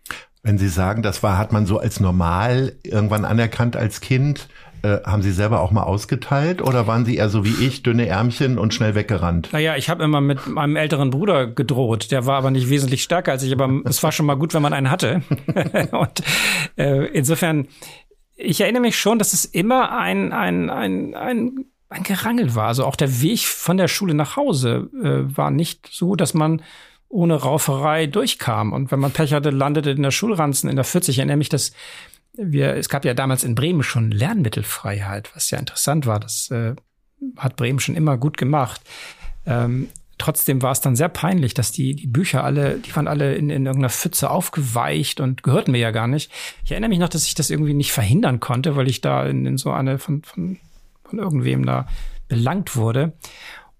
Wenn 0.43 0.57
Sie 0.57 0.69
sagen, 0.69 1.03
das 1.03 1.21
war, 1.21 1.37
hat 1.37 1.51
man 1.51 1.65
so 1.65 1.79
als 1.79 1.99
normal 1.99 2.75
irgendwann 2.83 3.25
anerkannt 3.25 3.75
als 3.75 4.01
Kind, 4.01 4.49
äh, 4.83 4.97
haben 5.05 5.21
Sie 5.21 5.31
selber 5.31 5.61
auch 5.61 5.71
mal 5.71 5.83
ausgeteilt 5.83 6.61
oder 6.61 6.87
waren 6.87 7.05
Sie 7.05 7.15
eher 7.15 7.29
so 7.29 7.45
wie 7.45 7.65
ich, 7.65 7.83
dünne 7.83 8.07
Ärmchen 8.07 8.57
und 8.57 8.73
schnell 8.73 8.95
weggerannt? 8.95 9.49
Naja, 9.51 9.75
ich 9.75 9.89
habe 9.89 10.03
immer 10.03 10.21
mit 10.21 10.47
meinem 10.47 10.75
älteren 10.75 11.09
Bruder 11.09 11.47
gedroht. 11.47 12.11
Der 12.11 12.25
war 12.25 12.37
aber 12.37 12.51
nicht 12.51 12.69
wesentlich 12.69 13.03
stärker 13.03 13.31
als 13.31 13.43
ich, 13.43 13.51
aber 13.51 13.81
es 13.85 14.01
war 14.03 14.11
schon 14.11 14.25
mal 14.25 14.35
gut, 14.35 14.53
wenn 14.53 14.61
man 14.61 14.73
einen 14.73 14.91
hatte. 14.91 15.21
und 15.91 16.23
äh, 16.77 17.05
insofern, 17.07 17.67
ich 18.35 18.61
erinnere 18.61 18.81
mich 18.81 18.99
schon, 18.99 19.19
dass 19.19 19.33
es 19.33 19.45
immer 19.45 19.97
ein, 19.97 20.33
ein, 20.33 20.69
ein, 20.69 21.15
ein 21.15 21.65
ein 21.91 22.03
Gerangel 22.03 22.55
war. 22.55 22.67
Also 22.67 22.85
auch 22.85 22.95
der 22.95 23.21
Weg 23.21 23.41
von 23.41 23.77
der 23.77 23.89
Schule 23.89 24.13
nach 24.13 24.37
Hause 24.37 24.89
äh, 25.03 25.37
war 25.37 25.51
nicht 25.51 25.89
so, 25.91 26.15
dass 26.15 26.33
man 26.33 26.61
ohne 27.09 27.35
Rauferei 27.35 28.07
durchkam. 28.07 28.71
Und 28.71 28.91
wenn 28.91 28.99
man 28.99 29.11
Pech 29.11 29.33
hatte, 29.33 29.49
landete 29.49 29.91
in 29.91 30.01
der 30.01 30.11
Schulranzen 30.11 30.69
in 30.69 30.77
der 30.77 30.85
40. 30.85 31.15
Ich 31.15 31.19
erinnere 31.19 31.37
mich, 31.37 31.49
dass 31.49 31.73
wir, 32.33 32.75
es 32.75 32.89
gab 32.89 33.05
ja 33.05 33.13
damals 33.13 33.43
in 33.43 33.55
Bremen 33.55 33.83
schon 33.83 34.11
Lernmittelfreiheit, 34.11 35.35
was 35.35 35.51
ja 35.51 35.59
interessant 35.59 36.05
war. 36.05 36.19
Das 36.19 36.49
äh, 36.51 36.75
hat 37.37 37.55
Bremen 37.55 37.79
schon 37.79 37.95
immer 37.95 38.17
gut 38.17 38.37
gemacht. 38.37 38.81
Ähm, 39.45 39.89
trotzdem 40.17 40.61
war 40.61 40.71
es 40.71 40.81
dann 40.81 40.95
sehr 40.95 41.09
peinlich, 41.09 41.53
dass 41.53 41.71
die, 41.71 41.95
die 41.95 42.07
Bücher 42.07 42.43
alle, 42.43 42.77
die 42.77 42.95
waren 42.95 43.07
alle 43.07 43.35
in, 43.35 43.49
in 43.49 43.65
irgendeiner 43.65 43.89
Pfütze 43.89 44.29
aufgeweicht 44.29 45.19
und 45.19 45.43
gehörten 45.43 45.71
mir 45.71 45.79
ja 45.79 45.91
gar 45.91 46.07
nicht. 46.07 46.31
Ich 46.63 46.71
erinnere 46.71 46.89
mich 46.89 46.99
noch, 46.99 47.09
dass 47.09 47.27
ich 47.27 47.35
das 47.35 47.49
irgendwie 47.49 47.73
nicht 47.73 47.91
verhindern 47.91 48.39
konnte, 48.39 48.75
weil 48.75 48.87
ich 48.87 49.01
da 49.01 49.25
in, 49.25 49.45
in 49.45 49.57
so 49.57 49.71
eine 49.71 49.99
von, 49.99 50.23
von 50.23 50.57
von 51.11 51.19
irgendwem 51.19 51.65
da 51.65 51.85
belangt 52.27 52.75
wurde. 52.75 53.13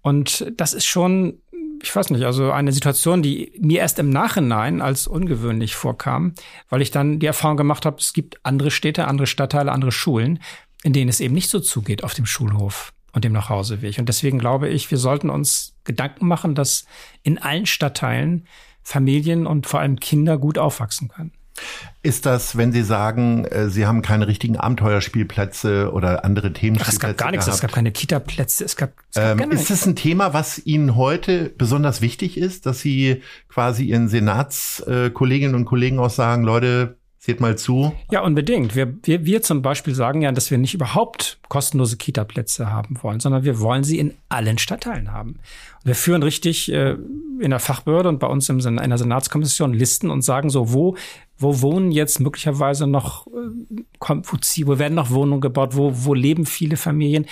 Und 0.02 0.52
das 0.56 0.74
ist 0.74 0.84
schon, 0.84 1.41
ich 1.82 1.94
weiß 1.94 2.10
nicht, 2.10 2.24
also 2.24 2.52
eine 2.52 2.72
Situation, 2.72 3.22
die 3.22 3.52
mir 3.60 3.80
erst 3.80 3.98
im 3.98 4.10
Nachhinein 4.10 4.80
als 4.80 5.08
ungewöhnlich 5.08 5.74
vorkam, 5.74 6.34
weil 6.68 6.80
ich 6.80 6.92
dann 6.92 7.18
die 7.18 7.26
Erfahrung 7.26 7.56
gemacht 7.56 7.84
habe, 7.84 7.96
es 7.98 8.12
gibt 8.12 8.38
andere 8.44 8.70
Städte, 8.70 9.08
andere 9.08 9.26
Stadtteile, 9.26 9.72
andere 9.72 9.92
Schulen, 9.92 10.38
in 10.84 10.92
denen 10.92 11.08
es 11.08 11.20
eben 11.20 11.34
nicht 11.34 11.50
so 11.50 11.58
zugeht 11.58 12.04
auf 12.04 12.14
dem 12.14 12.26
Schulhof 12.26 12.92
und 13.12 13.24
dem 13.24 13.32
Nachhauseweg. 13.32 13.98
Und 13.98 14.08
deswegen 14.08 14.38
glaube 14.38 14.68
ich, 14.68 14.90
wir 14.90 14.98
sollten 14.98 15.28
uns 15.28 15.74
Gedanken 15.84 16.26
machen, 16.26 16.54
dass 16.54 16.86
in 17.24 17.38
allen 17.38 17.66
Stadtteilen 17.66 18.46
Familien 18.82 19.46
und 19.46 19.66
vor 19.66 19.80
allem 19.80 19.98
Kinder 19.98 20.38
gut 20.38 20.58
aufwachsen 20.58 21.08
können. 21.08 21.32
Ist 22.02 22.26
das, 22.26 22.56
wenn 22.56 22.72
Sie 22.72 22.82
sagen, 22.82 23.44
äh, 23.44 23.68
Sie 23.68 23.86
haben 23.86 24.02
keine 24.02 24.26
richtigen 24.26 24.56
Abenteuerspielplätze 24.56 25.92
oder 25.92 26.24
andere 26.24 26.52
Themen? 26.52 26.76
Es 26.76 26.98
gab 26.98 27.16
gar 27.16 27.30
nichts, 27.30 27.46
gehabt. 27.46 27.56
es 27.56 27.60
gab 27.60 27.72
keine 27.72 27.92
Kita-Plätze, 27.92 28.64
es 28.64 28.76
gab, 28.76 28.92
es 29.10 29.14
gab 29.14 29.40
ähm, 29.40 29.50
Ist 29.52 29.70
das 29.70 29.86
ein 29.86 29.94
Thema, 29.94 30.34
was 30.34 30.58
Ihnen 30.64 30.96
heute 30.96 31.52
besonders 31.56 32.00
wichtig 32.00 32.38
ist, 32.38 32.66
dass 32.66 32.80
Sie 32.80 33.22
quasi 33.48 33.84
Ihren 33.84 34.08
Senatskolleginnen 34.08 35.54
und 35.54 35.64
Kollegen 35.64 36.00
auch 36.00 36.10
sagen, 36.10 36.42
Leute, 36.42 36.96
Seht 37.24 37.40
mal 37.40 37.56
zu. 37.56 37.92
Ja, 38.10 38.22
unbedingt. 38.22 38.74
Wir, 38.74 38.96
wir, 39.04 39.24
wir 39.24 39.42
zum 39.42 39.62
Beispiel 39.62 39.94
sagen 39.94 40.22
ja, 40.22 40.32
dass 40.32 40.50
wir 40.50 40.58
nicht 40.58 40.74
überhaupt 40.74 41.38
kostenlose 41.48 41.96
Kita-Plätze 41.96 42.72
haben 42.72 42.98
wollen, 43.00 43.20
sondern 43.20 43.44
wir 43.44 43.60
wollen 43.60 43.84
sie 43.84 44.00
in 44.00 44.14
allen 44.28 44.58
Stadtteilen 44.58 45.12
haben. 45.12 45.38
Wir 45.84 45.94
führen 45.94 46.24
richtig 46.24 46.72
äh, 46.72 46.96
in 47.38 47.50
der 47.50 47.60
Fachbehörde 47.60 48.08
und 48.08 48.18
bei 48.18 48.26
uns 48.26 48.48
im, 48.48 48.58
in 48.58 48.80
einer 48.80 48.98
Senatskommission 48.98 49.72
Listen 49.72 50.10
und 50.10 50.22
sagen 50.22 50.50
so, 50.50 50.72
wo, 50.72 50.96
wo 51.38 51.60
wohnen 51.60 51.92
jetzt 51.92 52.18
möglicherweise 52.18 52.88
noch, 52.88 53.28
äh, 53.28 54.64
wo 54.64 54.78
werden 54.80 54.94
noch 54.96 55.10
Wohnungen 55.10 55.40
gebaut, 55.40 55.76
wo, 55.76 55.92
wo 55.94 56.14
leben 56.14 56.44
viele 56.44 56.76
Familien. 56.76 57.26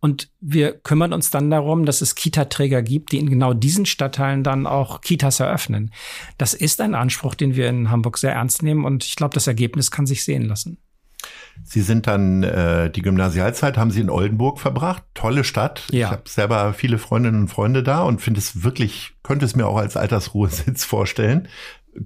Und 0.00 0.30
wir 0.40 0.72
kümmern 0.72 1.12
uns 1.12 1.30
dann 1.30 1.50
darum, 1.50 1.84
dass 1.84 2.00
es 2.00 2.14
Kita-Träger 2.14 2.82
gibt, 2.82 3.12
die 3.12 3.18
in 3.18 3.30
genau 3.30 3.52
diesen 3.52 3.84
Stadtteilen 3.84 4.44
dann 4.44 4.66
auch 4.66 5.00
Kitas 5.00 5.40
eröffnen. 5.40 5.92
Das 6.38 6.54
ist 6.54 6.80
ein 6.80 6.94
Anspruch, 6.94 7.34
den 7.34 7.56
wir 7.56 7.68
in 7.68 7.90
Hamburg 7.90 8.18
sehr 8.18 8.32
ernst 8.32 8.62
nehmen 8.62 8.84
und 8.84 9.04
ich 9.04 9.16
glaube, 9.16 9.34
das 9.34 9.46
Ergebnis 9.46 9.90
kann 9.90 10.06
sich 10.06 10.24
sehen 10.24 10.44
lassen. 10.44 10.78
Sie 11.64 11.80
sind 11.80 12.06
dann 12.06 12.42
äh, 12.42 12.90
die 12.90 13.02
Gymnasialzeit 13.02 13.76
haben 13.76 13.90
Sie 13.90 14.00
in 14.00 14.10
Oldenburg 14.10 14.60
verbracht, 14.60 15.02
tolle 15.14 15.44
Stadt. 15.44 15.82
Ja. 15.90 16.06
Ich 16.06 16.12
habe 16.12 16.28
selber 16.28 16.72
viele 16.72 16.98
Freundinnen 16.98 17.42
und 17.42 17.48
Freunde 17.48 17.82
da 17.82 18.02
und 18.02 18.20
finde 18.20 18.38
es 18.38 18.62
wirklich, 18.62 19.12
könnte 19.22 19.44
es 19.44 19.56
mir 19.56 19.66
auch 19.66 19.76
als 19.76 19.96
Altersruhesitz 19.96 20.84
vorstellen. 20.86 21.48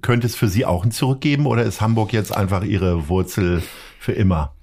Könnte 0.01 0.25
es 0.25 0.35
für 0.35 0.47
Sie 0.47 0.65
auch 0.65 0.83
ein 0.83 0.91
Zurückgeben 0.91 1.45
oder 1.45 1.63
ist 1.63 1.81
Hamburg 1.81 2.13
jetzt 2.13 2.35
einfach 2.35 2.63
Ihre 2.63 3.09
Wurzel 3.09 3.61
für 3.99 4.13
immer? 4.13 4.55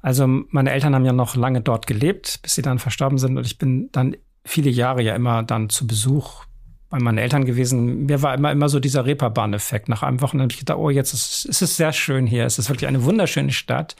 Also 0.00 0.26
meine 0.26 0.70
Eltern 0.70 0.94
haben 0.94 1.04
ja 1.04 1.12
noch 1.12 1.34
lange 1.36 1.60
dort 1.60 1.86
gelebt, 1.86 2.40
bis 2.42 2.54
sie 2.54 2.62
dann 2.62 2.78
verstorben 2.78 3.18
sind. 3.18 3.36
Und 3.36 3.46
ich 3.46 3.58
bin 3.58 3.90
dann 3.92 4.16
viele 4.44 4.70
Jahre 4.70 5.02
ja 5.02 5.14
immer 5.14 5.42
dann 5.42 5.68
zu 5.68 5.86
Besuch 5.86 6.44
bei 6.90 6.98
meinen 6.98 7.18
Eltern 7.18 7.44
gewesen. 7.44 8.06
Mir 8.06 8.22
war 8.22 8.34
immer, 8.34 8.50
immer 8.50 8.68
so 8.68 8.80
dieser 8.80 9.04
Reeperbahn-Effekt. 9.04 9.88
Nach 9.88 10.02
einem 10.02 10.20
Wochenende 10.20 10.44
habe 10.44 10.52
ich 10.52 10.60
gedacht, 10.60 10.78
oh, 10.78 10.88
jetzt 10.88 11.12
ist, 11.12 11.44
ist 11.44 11.60
es 11.60 11.76
sehr 11.76 11.92
schön 11.92 12.26
hier. 12.26 12.46
Es 12.46 12.58
ist 12.58 12.70
wirklich 12.70 12.88
eine 12.88 13.04
wunderschöne 13.04 13.52
Stadt. 13.52 13.96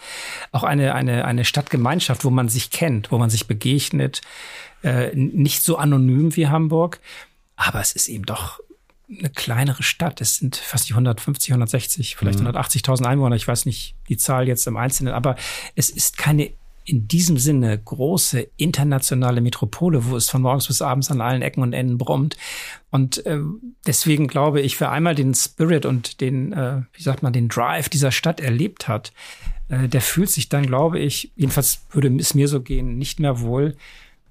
Auch 0.52 0.62
eine, 0.62 0.94
eine, 0.94 1.24
eine 1.24 1.44
Stadtgemeinschaft, 1.44 2.24
wo 2.24 2.30
man 2.30 2.48
sich 2.48 2.70
kennt, 2.70 3.12
wo 3.12 3.18
man 3.18 3.28
sich 3.28 3.46
begegnet. 3.46 4.22
Äh, 4.82 5.14
nicht 5.14 5.62
so 5.62 5.76
anonym 5.76 6.34
wie 6.36 6.48
Hamburg. 6.48 7.00
Aber 7.56 7.80
es 7.80 7.92
ist 7.92 8.08
eben 8.08 8.24
doch 8.24 8.60
eine 9.10 9.30
kleinere 9.30 9.82
Stadt. 9.82 10.20
Es 10.20 10.36
sind 10.36 10.56
fast 10.56 10.88
die 10.88 10.92
150, 10.92 11.50
160, 11.50 12.16
vielleicht 12.16 12.40
mhm. 12.40 12.48
180.000 12.48 13.06
Einwohner. 13.06 13.36
Ich 13.36 13.48
weiß 13.48 13.66
nicht 13.66 13.96
die 14.08 14.16
Zahl 14.16 14.48
jetzt 14.48 14.66
im 14.66 14.76
Einzelnen, 14.76 15.14
aber 15.14 15.36
es 15.74 15.90
ist 15.90 16.18
keine 16.18 16.50
in 16.88 17.06
diesem 17.06 17.36
Sinne 17.36 17.78
große 17.78 18.48
internationale 18.56 19.42
Metropole, 19.42 20.06
wo 20.06 20.16
es 20.16 20.30
von 20.30 20.40
morgens 20.40 20.68
bis 20.68 20.80
abends 20.80 21.10
an 21.10 21.20
allen 21.20 21.42
Ecken 21.42 21.62
und 21.62 21.74
Enden 21.74 21.98
brummt. 21.98 22.38
Und 22.90 23.26
äh, 23.26 23.40
deswegen 23.86 24.26
glaube 24.26 24.62
ich, 24.62 24.80
wer 24.80 24.90
einmal 24.90 25.14
den 25.14 25.34
Spirit 25.34 25.84
und 25.84 26.22
den, 26.22 26.54
äh, 26.54 26.82
wie 26.94 27.02
sagt 27.02 27.22
man, 27.22 27.34
den 27.34 27.48
Drive 27.48 27.90
dieser 27.90 28.10
Stadt 28.10 28.40
erlebt 28.40 28.88
hat, 28.88 29.12
äh, 29.68 29.86
der 29.86 30.00
fühlt 30.00 30.30
sich 30.30 30.48
dann, 30.48 30.64
glaube 30.64 30.98
ich, 30.98 31.30
jedenfalls 31.36 31.84
würde 31.90 32.10
es 32.16 32.32
mir 32.32 32.48
so 32.48 32.62
gehen, 32.62 32.96
nicht 32.96 33.20
mehr 33.20 33.40
wohl 33.40 33.76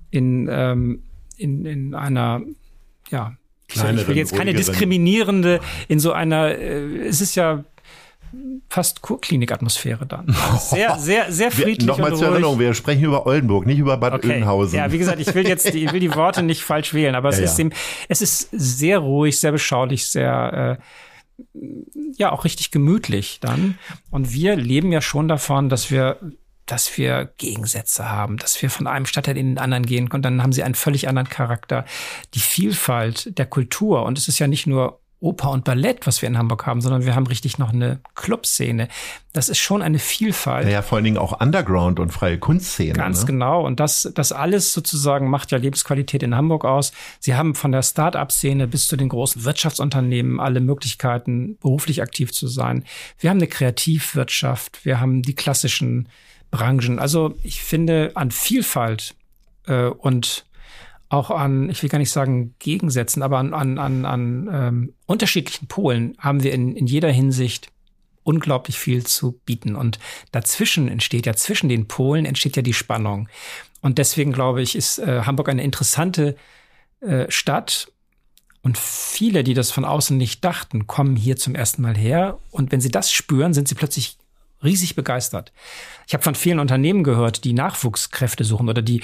in, 0.09 0.47
ähm, 0.49 1.03
in, 1.37 1.63
in 1.65 1.93
einer 1.93 2.41
ja, 3.11 3.37
Kleineren, 3.67 3.99
ich 3.99 4.07
will 4.07 4.17
jetzt 4.17 4.35
keine 4.35 4.53
diskriminierende 4.53 5.59
in 5.87 5.99
so 5.99 6.13
einer, 6.13 6.57
äh, 6.57 7.07
es 7.07 7.21
ist 7.21 7.35
ja 7.35 7.63
fast 8.69 9.01
Kurklinik-Atmosphäre 9.01 10.05
dann. 10.05 10.35
Sehr, 10.59 10.97
sehr, 10.99 11.31
sehr 11.31 11.51
friedlich. 11.51 11.87
Nochmal 11.87 12.15
zur 12.15 12.27
Erinnerung, 12.27 12.59
wir 12.59 12.73
sprechen 12.73 13.05
über 13.05 13.25
Oldenburg, 13.25 13.65
nicht 13.65 13.79
über 13.79 13.97
Bad 13.97 14.13
okay. 14.13 14.33
Oeynhausen. 14.33 14.77
Ja, 14.77 14.91
wie 14.91 14.97
gesagt, 14.97 15.19
ich 15.19 15.33
will 15.33 15.47
jetzt, 15.47 15.73
die, 15.73 15.85
ich 15.85 15.93
will 15.93 15.99
die 15.99 16.13
Worte 16.13 16.43
nicht 16.43 16.63
falsch 16.63 16.93
wählen, 16.93 17.15
aber 17.15 17.29
es 17.29 17.37
ja, 17.37 17.45
ist 17.45 17.57
ja. 17.57 17.65
Eben, 17.65 17.75
es 18.09 18.21
ist 18.21 18.49
sehr 18.51 18.99
ruhig, 18.99 19.39
sehr 19.39 19.51
beschaulich, 19.51 20.07
sehr, 20.07 20.79
äh, 21.53 21.57
ja, 22.17 22.31
auch 22.31 22.43
richtig 22.43 22.71
gemütlich 22.71 23.39
dann. 23.39 23.77
Und 24.11 24.33
wir 24.33 24.55
leben 24.55 24.91
ja 24.91 25.01
schon 25.01 25.27
davon, 25.27 25.69
dass 25.69 25.89
wir 25.91 26.17
dass 26.67 26.97
wir 26.97 27.31
Gegensätze 27.37 28.09
haben, 28.09 28.37
dass 28.37 28.61
wir 28.61 28.69
von 28.69 28.87
einem 28.87 29.05
Stadtteil 29.05 29.37
in 29.37 29.47
den 29.47 29.57
anderen 29.57 29.85
gehen 29.85 30.11
und 30.11 30.21
dann 30.23 30.43
haben 30.43 30.51
sie 30.51 30.63
einen 30.63 30.75
völlig 30.75 31.07
anderen 31.07 31.29
Charakter. 31.29 31.85
Die 32.33 32.39
Vielfalt 32.39 33.37
der 33.37 33.45
Kultur 33.45 34.03
und 34.03 34.17
es 34.17 34.27
ist 34.27 34.39
ja 34.39 34.47
nicht 34.47 34.67
nur 34.67 34.99
Oper 35.19 35.49
und 35.49 35.63
Ballett, 35.63 36.05
was 36.05 36.21
wir 36.21 36.29
in 36.29 36.37
Hamburg 36.37 36.67
haben, 36.67 36.79
sondern 36.79 37.03
wir 37.03 37.15
haben 37.15 37.25
richtig 37.25 37.57
noch 37.57 37.73
eine 37.73 37.99
Clubszene. 38.13 38.87
Das 39.33 39.49
ist 39.49 39.57
schon 39.57 39.81
eine 39.81 39.97
Vielfalt. 39.97 40.65
Ja, 40.65 40.73
ja 40.73 40.81
vor 40.83 40.97
allen 40.97 41.05
Dingen 41.05 41.17
auch 41.17 41.41
Underground 41.41 41.99
und 41.99 42.11
freie 42.11 42.37
Kunstszene. 42.37 42.93
Ganz 42.93 43.21
ne? 43.21 43.25
genau. 43.25 43.65
Und 43.65 43.79
das, 43.79 44.11
das 44.13 44.31
alles 44.31 44.73
sozusagen 44.73 45.27
macht 45.31 45.51
ja 45.51 45.57
Lebensqualität 45.57 46.21
in 46.21 46.35
Hamburg 46.35 46.65
aus. 46.65 46.91
Sie 47.19 47.33
haben 47.33 47.55
von 47.55 47.71
der 47.71 47.81
Start-up-Szene 47.81 48.67
bis 48.67 48.87
zu 48.87 48.95
den 48.95 49.09
großen 49.09 49.43
Wirtschaftsunternehmen 49.43 50.39
alle 50.39 50.59
Möglichkeiten, 50.59 51.57
beruflich 51.57 52.03
aktiv 52.03 52.31
zu 52.31 52.47
sein. 52.47 52.83
Wir 53.17 53.31
haben 53.31 53.37
eine 53.37 53.47
Kreativwirtschaft. 53.47 54.85
Wir 54.85 54.99
haben 54.99 55.23
die 55.23 55.35
klassischen 55.35 56.09
Branchen. 56.51 56.99
Also 56.99 57.35
ich 57.43 57.61
finde 57.61 58.11
an 58.15 58.31
Vielfalt 58.31 59.15
äh, 59.67 59.85
und 59.85 60.45
auch 61.09 61.31
an, 61.31 61.69
ich 61.69 61.81
will 61.83 61.89
gar 61.89 61.99
nicht 61.99 62.11
sagen 62.11 62.55
Gegensätzen, 62.59 63.23
aber 63.23 63.37
an, 63.37 63.53
an, 63.53 63.77
an, 63.77 64.05
an 64.05 64.49
ähm, 64.51 64.93
unterschiedlichen 65.05 65.67
Polen 65.67 66.15
haben 66.19 66.43
wir 66.43 66.53
in, 66.53 66.75
in 66.75 66.85
jeder 66.85 67.09
Hinsicht 67.09 67.69
unglaublich 68.23 68.77
viel 68.77 69.05
zu 69.05 69.39
bieten. 69.45 69.75
Und 69.75 69.99
dazwischen 70.31 70.89
entsteht 70.89 71.25
ja, 71.25 71.33
zwischen 71.33 71.69
den 71.69 71.87
Polen 71.87 72.25
entsteht 72.25 72.57
ja 72.57 72.61
die 72.61 72.73
Spannung. 72.73 73.29
Und 73.81 73.99
deswegen 73.99 74.33
glaube 74.33 74.61
ich, 74.61 74.75
ist 74.75 74.99
äh, 74.99 75.21
Hamburg 75.21 75.47
eine 75.47 75.63
interessante 75.63 76.35
äh, 76.99 77.31
Stadt. 77.31 77.89
Und 78.61 78.77
viele, 78.77 79.45
die 79.45 79.53
das 79.53 79.71
von 79.71 79.85
außen 79.85 80.17
nicht 80.17 80.43
dachten, 80.43 80.87
kommen 80.87 81.15
hier 81.15 81.37
zum 81.37 81.55
ersten 81.55 81.81
Mal 81.81 81.95
her. 81.95 82.37
Und 82.51 82.73
wenn 82.73 82.81
sie 82.81 82.91
das 82.91 83.13
spüren, 83.13 83.53
sind 83.53 83.69
sie 83.69 83.75
plötzlich 83.75 84.17
riesig 84.63 84.95
begeistert. 84.95 85.53
Ich 86.07 86.13
habe 86.13 86.23
von 86.23 86.35
vielen 86.35 86.59
Unternehmen 86.59 87.03
gehört, 87.03 87.43
die 87.43 87.53
Nachwuchskräfte 87.53 88.43
suchen 88.43 88.69
oder 88.69 88.81
die 88.81 89.01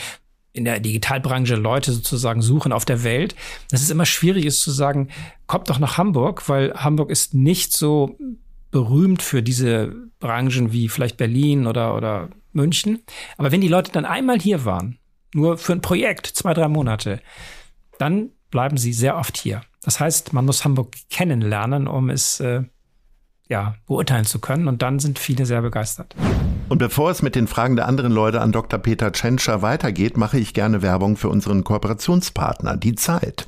in 0.53 0.65
der 0.65 0.79
Digitalbranche 0.79 1.55
Leute 1.55 1.91
sozusagen 1.91 2.41
suchen 2.41 2.71
auf 2.71 2.85
der 2.85 3.03
Welt, 3.03 3.35
dass 3.71 3.81
es 3.81 3.89
immer 3.89 4.05
schwierig 4.05 4.45
ist 4.45 4.61
zu 4.61 4.71
sagen, 4.71 5.09
kommt 5.47 5.69
doch 5.69 5.79
nach 5.79 5.97
Hamburg, 5.97 6.47
weil 6.47 6.73
Hamburg 6.75 7.09
ist 7.09 7.33
nicht 7.33 7.73
so 7.73 8.17
berühmt 8.69 9.21
für 9.23 9.41
diese 9.41 9.93
Branchen 10.19 10.71
wie 10.71 10.89
vielleicht 10.89 11.17
Berlin 11.17 11.65
oder, 11.67 11.95
oder 11.95 12.29
München. 12.53 13.03
Aber 13.37 13.51
wenn 13.51 13.61
die 13.61 13.67
Leute 13.67 13.91
dann 13.91 14.05
einmal 14.05 14.39
hier 14.39 14.63
waren, 14.63 14.99
nur 15.33 15.57
für 15.57 15.73
ein 15.73 15.81
Projekt, 15.81 16.27
zwei, 16.27 16.53
drei 16.53 16.67
Monate, 16.67 17.19
dann 17.97 18.29
bleiben 18.51 18.77
sie 18.77 18.93
sehr 18.93 19.17
oft 19.17 19.37
hier. 19.37 19.63
Das 19.81 19.99
heißt, 19.99 20.33
man 20.33 20.45
muss 20.45 20.63
Hamburg 20.63 20.95
kennenlernen, 21.09 21.87
um 21.87 22.09
es 22.09 22.39
äh, 22.39 22.63
ja, 23.49 23.75
beurteilen 23.87 24.25
zu 24.25 24.39
können. 24.39 24.67
Und 24.67 24.81
dann 24.81 24.99
sind 24.99 25.19
viele 25.19 25.45
sehr 25.45 25.61
begeistert. 25.61 26.15
Und 26.69 26.79
bevor 26.79 27.11
es 27.11 27.21
mit 27.21 27.35
den 27.35 27.47
Fragen 27.47 27.75
der 27.75 27.87
anderen 27.87 28.11
Leute 28.11 28.41
an 28.41 28.51
Dr. 28.51 28.79
Peter 28.79 29.11
Tschentscher 29.11 29.61
weitergeht, 29.61 30.17
mache 30.17 30.39
ich 30.39 30.53
gerne 30.53 30.81
Werbung 30.81 31.17
für 31.17 31.29
unseren 31.29 31.63
Kooperationspartner, 31.63 32.77
die 32.77 32.95
Zeit. 32.95 33.47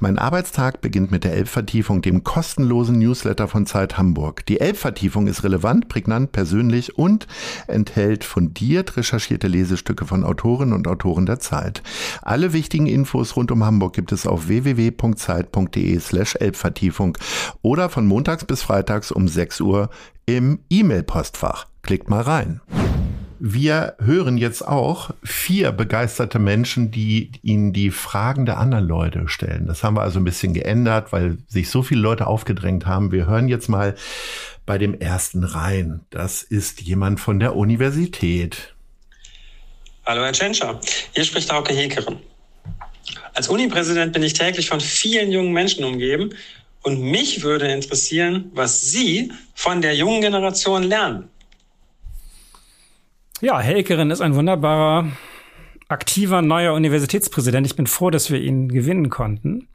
Mein 0.00 0.18
Arbeitstag 0.18 0.80
beginnt 0.80 1.10
mit 1.10 1.22
der 1.22 1.34
Elbvertiefung, 1.34 2.02
dem 2.02 2.24
kostenlosen 2.24 2.98
Newsletter 2.98 3.46
von 3.46 3.66
Zeit 3.66 3.98
Hamburg. 3.98 4.44
Die 4.46 4.58
Elbvertiefung 4.58 5.26
ist 5.26 5.44
relevant, 5.44 5.88
prägnant, 5.88 6.32
persönlich 6.32 6.98
und 6.98 7.26
enthält 7.68 8.24
fundiert 8.24 8.96
recherchierte 8.96 9.48
Lesestücke 9.48 10.06
von 10.06 10.24
Autorinnen 10.24 10.74
und 10.74 10.88
Autoren 10.88 11.26
der 11.26 11.38
Zeit. 11.38 11.82
Alle 12.22 12.52
wichtigen 12.52 12.86
Infos 12.86 13.36
rund 13.36 13.52
um 13.52 13.64
Hamburg 13.64 13.92
gibt 13.92 14.12
es 14.12 14.26
auf 14.26 14.48
www.zeit.de 14.48 16.00
slash 16.00 16.34
Elbvertiefung 16.36 17.18
oder 17.62 17.90
von 17.90 18.06
montags 18.06 18.44
bis 18.44 18.62
freitags 18.62 19.12
um 19.12 19.25
6 19.28 19.60
Uhr 19.60 19.90
im 20.26 20.60
E-Mail-Postfach. 20.70 21.66
Klickt 21.82 22.10
mal 22.10 22.22
rein. 22.22 22.60
Wir 23.38 23.96
hören 23.98 24.38
jetzt 24.38 24.66
auch 24.66 25.10
vier 25.22 25.70
begeisterte 25.70 26.38
Menschen, 26.38 26.90
die 26.90 27.32
Ihnen 27.42 27.74
die 27.74 27.90
Fragen 27.90 28.46
der 28.46 28.58
anderen 28.58 28.86
Leute 28.86 29.28
stellen. 29.28 29.66
Das 29.66 29.84
haben 29.84 29.96
wir 29.96 30.02
also 30.02 30.18
ein 30.18 30.24
bisschen 30.24 30.54
geändert, 30.54 31.12
weil 31.12 31.36
sich 31.46 31.68
so 31.68 31.82
viele 31.82 32.00
Leute 32.00 32.26
aufgedrängt 32.26 32.86
haben. 32.86 33.12
Wir 33.12 33.26
hören 33.26 33.48
jetzt 33.48 33.68
mal 33.68 33.94
bei 34.64 34.78
dem 34.78 34.98
ersten 34.98 35.44
rein. 35.44 36.00
Das 36.10 36.42
ist 36.42 36.80
jemand 36.80 37.20
von 37.20 37.38
der 37.38 37.56
Universität. 37.56 38.74
Hallo 40.06 40.22
Herr 40.22 40.32
Tschentscher, 40.32 40.80
hier 41.12 41.24
spricht 41.24 41.52
Hauke 41.52 41.74
Hekeren. 41.74 42.18
Als 43.34 43.48
Unipräsident 43.48 44.12
bin 44.14 44.22
ich 44.22 44.32
täglich 44.32 44.68
von 44.68 44.80
vielen 44.80 45.30
jungen 45.30 45.52
Menschen 45.52 45.84
umgeben 45.84 46.30
und 46.86 47.02
mich 47.02 47.42
würde 47.42 47.66
interessieren, 47.66 48.52
was 48.54 48.92
Sie 48.92 49.32
von 49.54 49.82
der 49.82 49.96
jungen 49.96 50.20
Generation 50.20 50.84
lernen. 50.84 51.28
Ja, 53.40 53.58
Helkerin 53.58 54.12
ist 54.12 54.20
ein 54.20 54.36
wunderbarer, 54.36 55.10
aktiver 55.88 56.42
neuer 56.42 56.74
Universitätspräsident. 56.74 57.66
Ich 57.66 57.74
bin 57.74 57.88
froh, 57.88 58.10
dass 58.10 58.30
wir 58.30 58.40
ihn 58.40 58.68
gewinnen 58.68 59.10
konnten. 59.10 59.66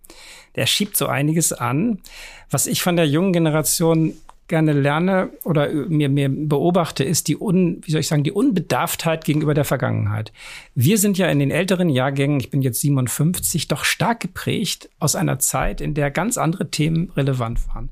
Der 0.56 0.66
schiebt 0.68 0.96
so 0.96 1.08
einiges 1.08 1.52
an. 1.52 2.00
Was 2.50 2.66
ich 2.66 2.82
von 2.82 2.96
der 2.96 3.08
jungen 3.08 3.34
Generation 3.34 4.14
gerne 4.52 4.74
lerne 4.74 5.32
oder 5.44 5.72
mir, 5.72 6.10
mir 6.10 6.30
beobachte, 6.30 7.04
ist 7.04 7.28
die 7.28 7.38
un, 7.38 7.82
wie 7.84 7.92
soll 7.92 8.02
ich 8.02 8.08
sagen, 8.08 8.24
die 8.24 8.32
Unbedarftheit 8.32 9.26
gegenüber 9.26 9.56
der 9.56 9.66
Vergangenheit. 9.66 10.32
Wir 10.76 11.00
sind 11.00 11.18
ja 11.18 11.28
in 11.28 11.40
den 11.40 11.50
älteren 11.50 11.90
Jahrgängen, 11.90 12.40
ich 12.40 12.52
bin 12.52 12.62
jetzt 12.62 12.82
57, 12.82 13.68
doch 13.68 13.84
stark 13.84 14.20
geprägt 14.20 14.90
aus 15.00 15.16
einer 15.16 15.40
Zeit, 15.40 15.82
in 15.82 15.96
der 15.96 16.12
ganz 16.12 16.38
andere 16.38 16.70
Themen 16.70 17.10
relevant 17.16 17.68
waren. 17.70 17.90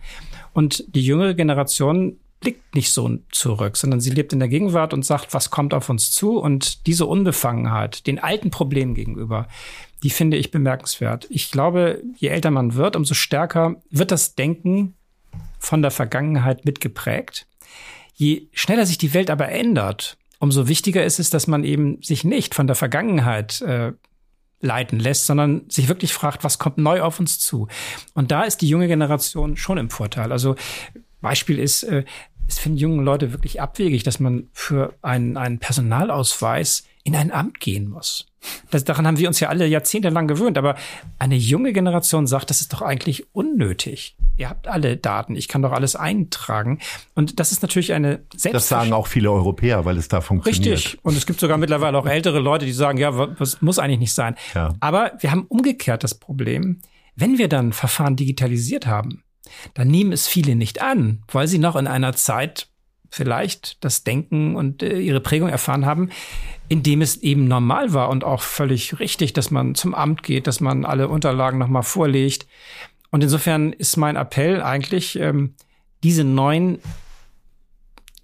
Und 0.54 0.84
die 0.94 1.02
jüngere 1.02 1.34
Generation 1.34 2.18
blickt 2.40 2.76
nicht 2.76 2.92
so 2.92 3.18
zurück, 3.32 3.78
sondern 3.78 4.00
sie 4.00 4.12
lebt 4.12 4.34
in 4.34 4.40
der 4.40 4.48
Gegenwart 4.48 4.94
und 4.94 5.06
sagt, 5.06 5.34
was 5.34 5.50
kommt 5.50 5.74
auf 5.74 5.90
uns 5.90 6.12
zu? 6.12 6.38
Und 6.38 6.86
diese 6.88 7.06
Unbefangenheit, 7.06 8.06
den 8.08 8.20
alten 8.20 8.52
Problemen 8.52 8.96
gegenüber, 8.96 9.48
die 10.04 10.10
finde 10.10 10.38
ich 10.38 10.52
bemerkenswert. 10.52 11.28
Ich 11.30 11.52
glaube, 11.52 12.02
je 12.18 12.30
älter 12.30 12.52
man 12.52 12.76
wird, 12.76 12.96
umso 12.96 13.14
stärker 13.14 13.76
wird 13.90 14.12
das 14.12 14.36
Denken 14.36 14.96
von 15.60 15.82
der 15.82 15.92
Vergangenheit 15.92 16.66
mitgeprägt. 16.66 17.48
Je 18.14 18.48
schneller 18.54 18.86
sich 18.86 18.98
die 18.98 19.14
Welt 19.14 19.30
aber 19.30 19.50
ändert, 19.50 20.18
umso 20.40 20.68
wichtiger 20.68 21.04
ist 21.04 21.20
es, 21.20 21.30
dass 21.30 21.48
man 21.48 21.64
eben 21.64 22.02
sich 22.02 22.24
nicht 22.24 22.56
von 22.56 22.68
der 22.68 22.76
Vergangenheit 22.76 23.62
äh, 23.62 23.94
leiten 24.62 25.00
lässt, 25.00 25.26
sondern 25.26 25.70
sich 25.70 25.88
wirklich 25.88 26.14
fragt, 26.14 26.44
was 26.44 26.60
kommt 26.60 26.78
neu 26.78 27.02
auf 27.02 27.20
uns 27.20 27.40
zu. 27.40 27.68
Und 28.14 28.32
da 28.32 28.44
ist 28.44 28.62
die 28.62 28.68
junge 28.68 28.88
Generation 28.88 29.58
schon 29.58 29.78
im 29.78 29.90
Vorteil. 29.90 30.32
Also 30.32 30.56
Beispiel 31.22 31.60
ist, 31.60 31.84
äh, 31.84 32.04
es 32.48 32.60
finden 32.60 32.78
junge 32.78 33.04
Leute 33.04 33.32
wirklich 33.32 33.62
abwegig, 33.62 34.04
dass 34.04 34.20
man 34.20 34.50
für 34.54 34.96
einen, 35.02 35.38
einen 35.38 35.60
Personalausweis 35.60 36.84
in 37.04 37.16
ein 37.16 37.32
Amt 37.32 37.60
gehen 37.60 37.90
muss. 37.90 38.29
Das, 38.72 38.84
daran 38.84 39.06
haben 39.06 39.18
wir 39.18 39.28
uns 39.28 39.40
ja 39.40 39.50
alle 39.50 39.66
jahrzehntelang 39.68 40.28
gewöhnt, 40.28 40.58
aber 40.58 40.76
eine 41.18 41.36
junge 41.36 41.74
Generation 41.74 42.28
sagt, 42.28 42.50
das 42.50 42.62
ist 42.62 42.74
doch 42.74 42.82
eigentlich 42.82 43.28
unnötig. 43.34 44.16
Ihr 44.38 44.50
habt 44.50 44.68
alle 44.68 44.96
Daten, 44.96 45.36
ich 45.36 45.48
kann 45.48 45.62
doch 45.62 45.74
alles 45.74 45.96
eintragen. 45.96 46.80
Und 47.16 47.40
das 47.40 47.52
ist 47.52 47.62
natürlich 47.62 47.92
eine 47.94 48.22
Selbst 48.34 48.56
Das 48.56 48.68
sagen 48.70 48.94
auch 48.94 49.08
viele 49.08 49.32
Europäer, 49.32 49.84
weil 49.86 49.98
es 49.98 50.08
da 50.08 50.22
funktioniert. 50.22 50.78
Richtig. 50.78 51.04
Und 51.04 51.18
es 51.18 51.26
gibt 51.26 51.40
sogar 51.40 51.58
mittlerweile 51.58 51.98
auch 51.98 52.06
ältere 52.06 52.40
Leute, 52.40 52.66
die 52.66 52.72
sagen, 52.72 52.98
ja, 52.98 53.40
was 53.40 53.62
muss 53.62 53.80
eigentlich 53.80 54.00
nicht 54.00 54.14
sein. 54.14 54.36
Ja. 54.56 54.74
Aber 54.80 55.12
wir 55.20 55.32
haben 55.32 55.46
umgekehrt 55.50 56.04
das 56.04 56.16
Problem, 56.16 56.80
wenn 57.16 57.38
wir 57.38 57.50
dann 57.50 57.74
Verfahren 57.74 58.16
digitalisiert 58.16 58.88
haben, 58.88 59.24
dann 59.74 59.90
nehmen 59.90 60.14
es 60.14 60.28
viele 60.28 60.56
nicht 60.56 60.82
an, 60.82 61.24
weil 61.32 61.48
sie 61.48 61.60
noch 61.60 61.76
in 61.76 61.88
einer 61.88 62.14
Zeit 62.14 62.70
vielleicht 63.10 63.84
das 63.84 64.04
Denken 64.04 64.56
und 64.56 64.84
äh, 64.84 65.00
ihre 65.00 65.20
Prägung 65.20 65.50
erfahren 65.50 65.86
haben, 65.86 66.10
in 66.70 66.84
dem 66.84 67.02
es 67.02 67.18
eben 67.18 67.48
normal 67.48 67.94
war 67.94 68.10
und 68.10 68.24
auch 68.24 68.42
völlig 68.42 69.00
richtig, 69.00 69.34
dass 69.34 69.52
man 69.52 69.76
zum 69.76 69.96
Amt 69.96 70.24
geht, 70.24 70.48
dass 70.48 70.62
man 70.62 70.86
alle 70.86 71.08
Unterlagen 71.10 71.58
nochmal 71.58 71.84
vorlegt. 71.84 72.48
Und 73.10 73.24
insofern 73.24 73.74
ist 73.74 73.98
mein 73.98 74.16
Appell 74.16 74.62
eigentlich, 74.62 75.20
ähm, 75.20 75.56
diese 76.04 76.24
neuen 76.24 76.80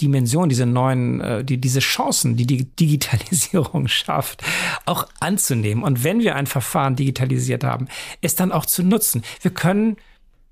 Dimensionen, 0.01 0.49
diese 0.49 0.65
neuen, 0.65 1.21
äh, 1.21 1.43
die, 1.43 1.57
diese 1.57 1.79
Chancen, 1.79 2.35
die 2.35 2.45
die 2.45 2.65
Digitalisierung 2.65 3.87
schafft, 3.89 4.43
auch 4.85 5.07
anzunehmen. 5.19 5.83
Und 5.83 6.03
wenn 6.03 6.19
wir 6.19 6.35
ein 6.35 6.47
Verfahren 6.47 6.95
digitalisiert 6.95 7.63
haben, 7.63 7.87
es 8.21 8.35
dann 8.35 8.51
auch 8.51 8.65
zu 8.65 8.83
nutzen. 8.83 9.23
Wir 9.41 9.51
können 9.51 9.97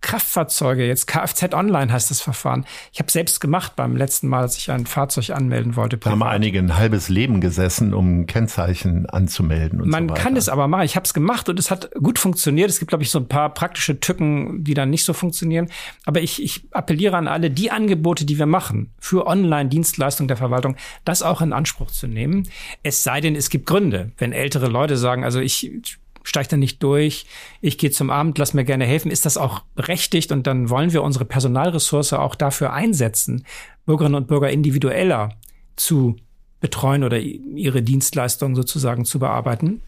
Kraftfahrzeuge, 0.03 0.85
jetzt 0.85 1.07
Kfz 1.07 1.53
Online 1.53 1.91
heißt 1.91 2.11
das 2.11 2.21
Verfahren. 2.21 2.65
Ich 2.91 2.99
habe 2.99 3.09
selbst 3.09 3.39
gemacht 3.39 3.75
beim 3.75 3.95
letzten 3.95 4.27
Mal, 4.27 4.41
als 4.41 4.57
ich 4.57 4.69
ein 4.69 4.85
Fahrzeug 4.85 5.31
anmelden 5.31 5.75
wollte. 5.75 5.97
Da 5.97 6.11
haben 6.11 6.21
einige 6.21 6.59
ein 6.59 6.77
halbes 6.77 7.09
Leben 7.09 7.41
gesessen, 7.41 7.93
um 7.93 8.27
Kennzeichen 8.27 9.05
anzumelden. 9.07 9.81
Und 9.81 9.89
Man 9.89 10.09
so 10.09 10.13
kann 10.13 10.35
es 10.35 10.49
aber 10.49 10.67
machen. 10.67 10.83
Ich 10.83 10.95
habe 10.95 11.05
es 11.05 11.13
gemacht 11.13 11.47
und 11.49 11.57
es 11.57 11.71
hat 11.71 11.89
gut 11.95 12.19
funktioniert. 12.19 12.69
Es 12.69 12.79
gibt, 12.79 12.89
glaube 12.89 13.03
ich, 13.03 13.09
so 13.09 13.19
ein 13.19 13.27
paar 13.27 13.53
praktische 13.53 13.99
Tücken, 13.99 14.63
die 14.63 14.73
dann 14.73 14.89
nicht 14.89 15.05
so 15.05 15.13
funktionieren. 15.13 15.69
Aber 16.05 16.21
ich, 16.21 16.43
ich 16.43 16.65
appelliere 16.71 17.15
an 17.15 17.27
alle, 17.27 17.49
die 17.49 17.71
Angebote, 17.71 18.25
die 18.25 18.37
wir 18.37 18.45
machen 18.45 18.91
für 18.99 19.25
Online-Dienstleistungen 19.25 20.27
der 20.27 20.37
Verwaltung, 20.37 20.75
das 21.05 21.23
auch 21.23 21.41
in 21.41 21.53
Anspruch 21.53 21.89
zu 21.89 22.07
nehmen. 22.07 22.43
Es 22.83 23.03
sei 23.03 23.21
denn, 23.21 23.35
es 23.35 23.49
gibt 23.49 23.65
Gründe. 23.65 24.11
Wenn 24.17 24.33
ältere 24.33 24.67
Leute 24.67 24.97
sagen, 24.97 25.23
also 25.23 25.39
ich 25.39 25.71
steigt 26.23 26.51
da 26.51 26.57
nicht 26.57 26.81
durch, 26.81 27.25
ich 27.61 27.77
gehe 27.77 27.91
zum 27.91 28.09
Amt, 28.09 28.37
lass 28.37 28.53
mir 28.53 28.63
gerne 28.63 28.85
helfen, 28.85 29.11
ist 29.11 29.25
das 29.25 29.37
auch 29.37 29.61
berechtigt 29.75 30.31
und 30.31 30.47
dann 30.47 30.69
wollen 30.69 30.93
wir 30.93 31.03
unsere 31.03 31.25
Personalressource 31.25 32.13
auch 32.13 32.35
dafür 32.35 32.73
einsetzen, 32.73 33.45
Bürgerinnen 33.85 34.15
und 34.15 34.27
Bürger 34.27 34.49
individueller 34.49 35.29
zu 35.75 36.15
betreuen 36.59 37.03
oder 37.03 37.19
ihre 37.19 37.83
Dienstleistungen 37.83 38.55
sozusagen 38.55 39.05
zu 39.05 39.19
bearbeiten. 39.19 39.81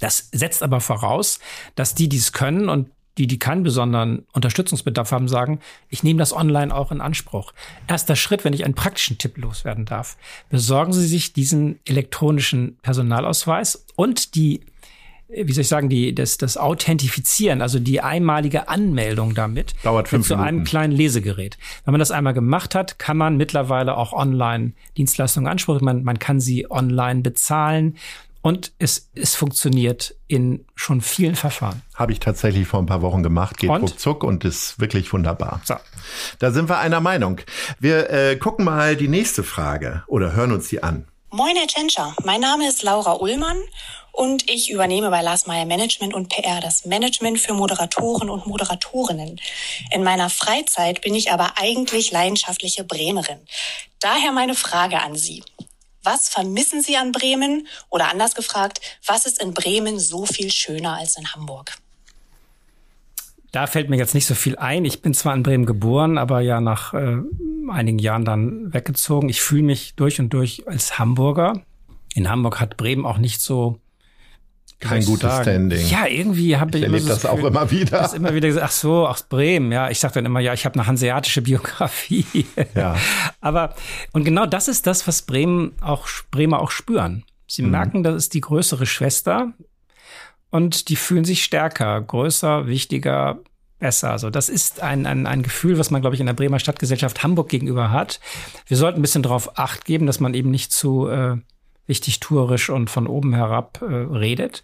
Das 0.00 0.28
setzt 0.32 0.64
aber 0.64 0.80
voraus, 0.80 1.38
dass 1.76 1.94
die, 1.94 2.08
die 2.08 2.16
es 2.16 2.32
können 2.32 2.68
und 2.68 2.88
die, 3.18 3.26
die 3.26 3.38
keinen 3.38 3.62
besonderen 3.62 4.26
Unterstützungsbedarf 4.32 5.12
haben, 5.12 5.28
sagen, 5.28 5.60
ich 5.88 6.02
nehme 6.02 6.18
das 6.18 6.32
online 6.32 6.74
auch 6.74 6.90
in 6.90 7.00
Anspruch. 7.00 7.52
Erster 7.86 8.16
Schritt, 8.16 8.44
wenn 8.44 8.54
ich 8.54 8.64
einen 8.64 8.74
praktischen 8.74 9.18
Tipp 9.18 9.36
loswerden 9.36 9.84
darf. 9.84 10.16
Besorgen 10.48 10.92
Sie 10.92 11.06
sich 11.06 11.32
diesen 11.32 11.78
elektronischen 11.84 12.78
Personalausweis 12.82 13.86
und 13.96 14.34
die, 14.34 14.62
wie 15.34 15.52
soll 15.52 15.62
ich 15.62 15.68
sagen, 15.68 15.88
die, 15.88 16.14
das, 16.14 16.36
das 16.36 16.56
Authentifizieren, 16.56 17.62
also 17.62 17.78
die 17.78 18.00
einmalige 18.00 18.68
Anmeldung 18.68 19.34
damit. 19.34 19.74
Dauert 19.82 20.08
fünf 20.08 20.26
zu 20.26 20.34
Minuten. 20.34 20.48
einem 20.48 20.64
kleinen 20.64 20.92
Lesegerät. 20.92 21.58
Wenn 21.84 21.92
man 21.92 21.98
das 21.98 22.10
einmal 22.10 22.34
gemacht 22.34 22.74
hat, 22.74 22.98
kann 22.98 23.16
man 23.16 23.36
mittlerweile 23.36 23.96
auch 23.96 24.12
online 24.12 24.72
Dienstleistungen 24.96 25.50
ansprechen. 25.50 25.84
Man, 25.84 26.04
man 26.04 26.18
kann 26.18 26.40
sie 26.40 26.70
online 26.70 27.22
bezahlen. 27.22 27.96
Und 28.44 28.72
es, 28.80 29.08
es 29.14 29.36
funktioniert 29.36 30.16
in 30.26 30.64
schon 30.74 31.00
vielen 31.00 31.36
Verfahren. 31.36 31.82
Habe 31.94 32.10
ich 32.10 32.18
tatsächlich 32.18 32.66
vor 32.66 32.80
ein 32.80 32.86
paar 32.86 33.00
Wochen 33.00 33.22
gemacht, 33.22 33.56
geht 33.56 33.70
Und? 33.70 33.82
ruckzuck 33.82 34.24
und 34.24 34.44
ist 34.44 34.80
wirklich 34.80 35.12
wunderbar. 35.12 35.60
So. 35.64 35.76
Da 36.40 36.50
sind 36.50 36.68
wir 36.68 36.78
einer 36.78 37.00
Meinung. 37.00 37.40
Wir 37.78 38.10
äh, 38.10 38.36
gucken 38.36 38.64
mal 38.64 38.96
die 38.96 39.06
nächste 39.06 39.44
Frage 39.44 40.02
oder 40.08 40.32
hören 40.32 40.50
uns 40.50 40.68
die 40.68 40.82
an. 40.82 41.06
Moin, 41.30 41.54
Herr 41.56 41.68
Tschentscher. 41.68 42.14
Mein 42.24 42.40
Name 42.40 42.68
ist 42.68 42.82
Laura 42.82 43.14
Ullmann 43.14 43.58
und 44.12 44.48
ich 44.48 44.70
übernehme 44.70 45.10
bei 45.10 45.22
Lars 45.22 45.46
Meyer 45.46 45.64
Management 45.64 46.14
und 46.14 46.28
PR 46.28 46.60
das 46.60 46.84
Management 46.84 47.40
für 47.40 47.54
Moderatoren 47.54 48.28
und 48.28 48.46
Moderatorinnen. 48.46 49.40
In 49.90 50.04
meiner 50.04 50.28
Freizeit 50.28 51.00
bin 51.00 51.14
ich 51.14 51.32
aber 51.32 51.54
eigentlich 51.56 52.12
leidenschaftliche 52.12 52.84
Bremerin. 52.84 53.40
Daher 54.00 54.32
meine 54.32 54.54
Frage 54.54 55.00
an 55.00 55.16
Sie. 55.16 55.42
Was 56.02 56.28
vermissen 56.28 56.82
Sie 56.82 56.96
an 56.96 57.12
Bremen? 57.12 57.68
Oder 57.88 58.10
anders 58.10 58.34
gefragt, 58.34 58.80
was 59.06 59.24
ist 59.24 59.40
in 59.40 59.54
Bremen 59.54 59.98
so 59.98 60.26
viel 60.26 60.50
schöner 60.50 60.96
als 60.98 61.16
in 61.16 61.32
Hamburg? 61.32 61.78
Da 63.52 63.66
fällt 63.66 63.90
mir 63.90 63.96
jetzt 63.96 64.14
nicht 64.14 64.26
so 64.26 64.34
viel 64.34 64.56
ein. 64.56 64.84
Ich 64.84 65.02
bin 65.02 65.14
zwar 65.14 65.34
in 65.34 65.42
Bremen 65.42 65.66
geboren, 65.66 66.18
aber 66.18 66.40
ja 66.40 66.60
nach 66.60 66.94
äh, 66.94 67.18
einigen 67.70 67.98
Jahren 67.98 68.24
dann 68.24 68.72
weggezogen. 68.72 69.28
Ich 69.28 69.42
fühle 69.42 69.62
mich 69.62 69.94
durch 69.94 70.20
und 70.20 70.30
durch 70.30 70.66
als 70.66 70.98
Hamburger. 70.98 71.62
In 72.14 72.28
Hamburg 72.28 72.60
hat 72.60 72.76
Bremen 72.76 73.06
auch 73.06 73.18
nicht 73.18 73.40
so 73.40 73.78
Kein 74.88 75.04
gutes 75.04 75.22
sagen? 75.30 75.42
Standing. 75.44 75.86
Ja, 75.88 76.06
irgendwie 76.06 76.56
habe 76.56 76.70
ich, 76.70 76.76
Ich 76.82 76.88
immer 76.88 76.96
erlebe 76.96 77.08
das 77.10 77.24
auch 77.26 77.36
Gefühl, 77.36 77.48
immer 77.50 77.70
wieder. 77.70 77.98
dass 77.98 78.14
immer 78.14 78.34
wieder 78.34 78.48
gesagt, 78.48 78.66
ach 78.66 78.72
so, 78.72 79.06
aus 79.06 79.22
Bremen. 79.24 79.72
Ja, 79.72 79.90
ich 79.90 79.98
sage 80.00 80.14
dann 80.14 80.26
immer, 80.26 80.40
ja, 80.40 80.52
ich 80.52 80.64
habe 80.64 80.74
eine 80.78 80.86
hanseatische 80.86 81.42
Biografie. 81.42 82.26
Ja. 82.74 82.96
Aber 83.40 83.74
und 84.12 84.24
genau 84.24 84.46
das 84.46 84.68
ist 84.68 84.86
das, 84.86 85.06
was 85.06 85.22
Bremen 85.22 85.72
auch 85.80 86.06
Bremer 86.30 86.60
auch 86.60 86.70
spüren. 86.70 87.24
Sie 87.46 87.62
Mhm. 87.62 87.70
merken, 87.70 88.02
das 88.02 88.16
ist 88.16 88.34
die 88.34 88.40
größere 88.40 88.86
Schwester 88.86 89.52
und 90.50 90.88
die 90.88 90.96
fühlen 90.96 91.24
sich 91.24 91.42
stärker, 91.44 92.00
größer, 92.00 92.66
wichtiger, 92.66 93.38
besser. 93.78 94.10
Also 94.10 94.30
das 94.30 94.48
ist 94.48 94.80
ein, 94.82 95.06
ein, 95.06 95.26
ein 95.26 95.42
Gefühl, 95.42 95.78
was 95.78 95.90
man, 95.90 96.00
glaube 96.02 96.14
ich, 96.14 96.20
in 96.20 96.26
der 96.26 96.34
Bremer 96.34 96.58
Stadtgesellschaft 96.58 97.22
Hamburg 97.22 97.48
gegenüber 97.48 97.90
hat. 97.90 98.20
Wir 98.66 98.76
sollten 98.76 98.98
ein 99.00 99.02
bisschen 99.02 99.22
darauf 99.22 99.58
acht 99.58 99.84
geben, 99.84 100.06
dass 100.06 100.20
man 100.20 100.34
eben 100.34 100.50
nicht 100.50 100.72
zu 100.72 101.08
äh, 101.08 101.36
wichtig 101.86 102.20
tourisch 102.20 102.70
und 102.70 102.90
von 102.90 103.06
oben 103.06 103.34
herab 103.34 103.80
äh, 103.82 103.84
redet. 103.84 104.62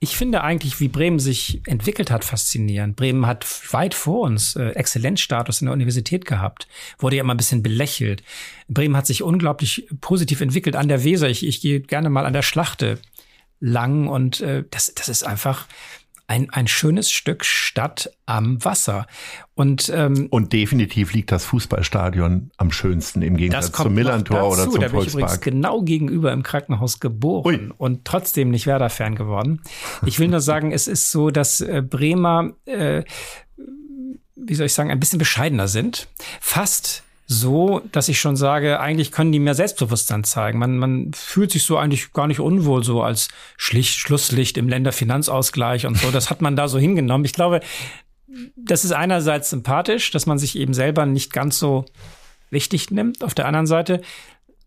Ich 0.00 0.16
finde 0.16 0.42
eigentlich, 0.42 0.80
wie 0.80 0.88
Bremen 0.88 1.18
sich 1.18 1.60
entwickelt 1.66 2.10
hat, 2.10 2.24
faszinierend. 2.24 2.96
Bremen 2.96 3.26
hat 3.26 3.46
weit 3.72 3.94
vor 3.94 4.20
uns 4.20 4.56
äh, 4.56 4.70
Exzellenzstatus 4.70 5.60
in 5.60 5.66
der 5.66 5.74
Universität 5.74 6.24
gehabt, 6.24 6.68
wurde 6.98 7.16
ja 7.16 7.22
immer 7.22 7.34
ein 7.34 7.38
bisschen 7.38 7.62
belächelt. 7.62 8.22
Bremen 8.68 8.96
hat 8.96 9.06
sich 9.06 9.22
unglaublich 9.22 9.88
positiv 10.00 10.40
entwickelt 10.40 10.76
an 10.76 10.88
der 10.88 11.04
Weser. 11.04 11.28
Ich, 11.28 11.46
ich 11.46 11.60
gehe 11.60 11.80
gerne 11.80 12.10
mal 12.10 12.26
an 12.26 12.32
der 12.32 12.42
Schlachte 12.42 12.98
lang 13.60 14.08
und 14.08 14.40
äh, 14.40 14.64
das, 14.70 14.92
das 14.94 15.08
ist 15.08 15.24
einfach 15.24 15.66
ein, 16.28 16.50
ein 16.50 16.68
schönes 16.68 17.10
Stück 17.10 17.44
Stadt 17.44 18.10
am 18.26 18.62
Wasser. 18.62 19.06
Und 19.54 19.90
ähm, 19.92 20.28
Und 20.30 20.52
definitiv 20.52 21.14
liegt 21.14 21.32
das 21.32 21.46
Fußballstadion 21.46 22.50
am 22.58 22.70
schönsten 22.70 23.22
im 23.22 23.36
Gegensatz 23.36 23.72
zum 23.72 23.94
Millantor 23.94 24.46
oder 24.52 24.64
zum 24.64 24.74
da 24.74 24.78
bin 24.78 24.82
ich 24.82 24.92
übrigens 24.92 25.12
Volkspark. 25.12 25.42
genau 25.42 25.82
gegenüber 25.82 26.32
im 26.32 26.42
Krankenhaus 26.42 27.00
geboren 27.00 27.46
Ui. 27.46 27.72
und 27.78 28.04
trotzdem 28.04 28.50
nicht 28.50 28.66
Werder-Fan 28.66 29.14
geworden. 29.14 29.62
Ich 30.04 30.20
will 30.20 30.28
nur 30.28 30.40
sagen, 30.40 30.70
es 30.72 30.86
ist 30.86 31.10
so, 31.10 31.30
dass 31.30 31.62
äh, 31.62 31.82
Bremer, 31.82 32.52
äh, 32.66 33.04
wie 34.36 34.54
soll 34.54 34.66
ich 34.66 34.74
sagen, 34.74 34.90
ein 34.90 35.00
bisschen 35.00 35.18
bescheidener 35.18 35.66
sind. 35.66 36.08
Fast 36.40 37.04
so, 37.30 37.82
dass 37.92 38.08
ich 38.08 38.18
schon 38.18 38.36
sage, 38.36 38.80
eigentlich 38.80 39.12
können 39.12 39.32
die 39.32 39.38
mehr 39.38 39.54
Selbstbewusstsein 39.54 40.24
zeigen. 40.24 40.58
Man, 40.58 40.78
man 40.78 41.12
fühlt 41.12 41.50
sich 41.52 41.62
so 41.62 41.76
eigentlich 41.76 42.14
gar 42.14 42.26
nicht 42.26 42.40
unwohl, 42.40 42.82
so 42.82 43.02
als 43.02 43.28
Schlicht, 43.58 43.98
Schlusslicht 43.98 44.56
im 44.56 44.66
Länderfinanzausgleich 44.66 45.84
und 45.84 45.98
so. 45.98 46.10
Das 46.10 46.30
hat 46.30 46.40
man 46.40 46.56
da 46.56 46.68
so 46.68 46.78
hingenommen. 46.78 47.26
Ich 47.26 47.34
glaube, 47.34 47.60
das 48.56 48.86
ist 48.86 48.92
einerseits 48.92 49.50
sympathisch, 49.50 50.10
dass 50.10 50.24
man 50.24 50.38
sich 50.38 50.56
eben 50.56 50.72
selber 50.72 51.04
nicht 51.04 51.30
ganz 51.30 51.58
so 51.58 51.84
wichtig 52.48 52.90
nimmt. 52.90 53.22
Auf 53.22 53.34
der 53.34 53.46
anderen 53.46 53.66
Seite 53.66 54.00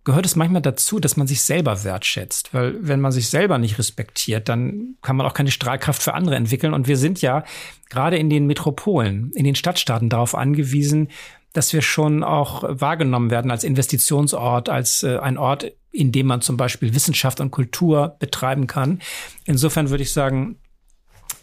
gehört 0.03 0.27
es 0.27 0.35
manchmal 0.35 0.61
dazu, 0.61 0.99
dass 0.99 1.17
man 1.17 1.25
sich 1.25 1.41
selber 1.41 1.83
wertschätzt. 1.83 2.53
Weil 2.53 2.75
wenn 2.79 3.01
man 3.01 3.11
sich 3.11 3.29
selber 3.29 3.57
nicht 3.57 3.79
respektiert, 3.79 4.49
dann 4.49 4.97
kann 5.01 5.15
man 5.15 5.25
auch 5.25 5.33
keine 5.33 5.51
Strahlkraft 5.51 6.03
für 6.03 6.13
andere 6.13 6.35
entwickeln. 6.35 6.75
Und 6.75 6.87
wir 6.87 6.97
sind 6.97 7.23
ja 7.23 7.43
gerade 7.89 8.17
in 8.17 8.29
den 8.29 8.45
Metropolen, 8.45 9.31
in 9.33 9.45
den 9.45 9.55
Stadtstaaten 9.55 10.09
darauf 10.09 10.35
angewiesen, 10.35 11.09
dass 11.53 11.73
wir 11.73 11.81
schon 11.81 12.23
auch 12.23 12.63
wahrgenommen 12.67 13.29
werden 13.29 13.51
als 13.51 13.63
Investitionsort, 13.63 14.69
als 14.69 15.03
äh, 15.03 15.17
ein 15.17 15.37
Ort, 15.37 15.71
in 15.91 16.11
dem 16.11 16.27
man 16.27 16.41
zum 16.41 16.57
Beispiel 16.57 16.93
Wissenschaft 16.95 17.39
und 17.39 17.51
Kultur 17.51 18.15
betreiben 18.19 18.67
kann. 18.67 19.01
Insofern 19.45 19.89
würde 19.89 20.03
ich 20.03 20.13
sagen, 20.13 20.57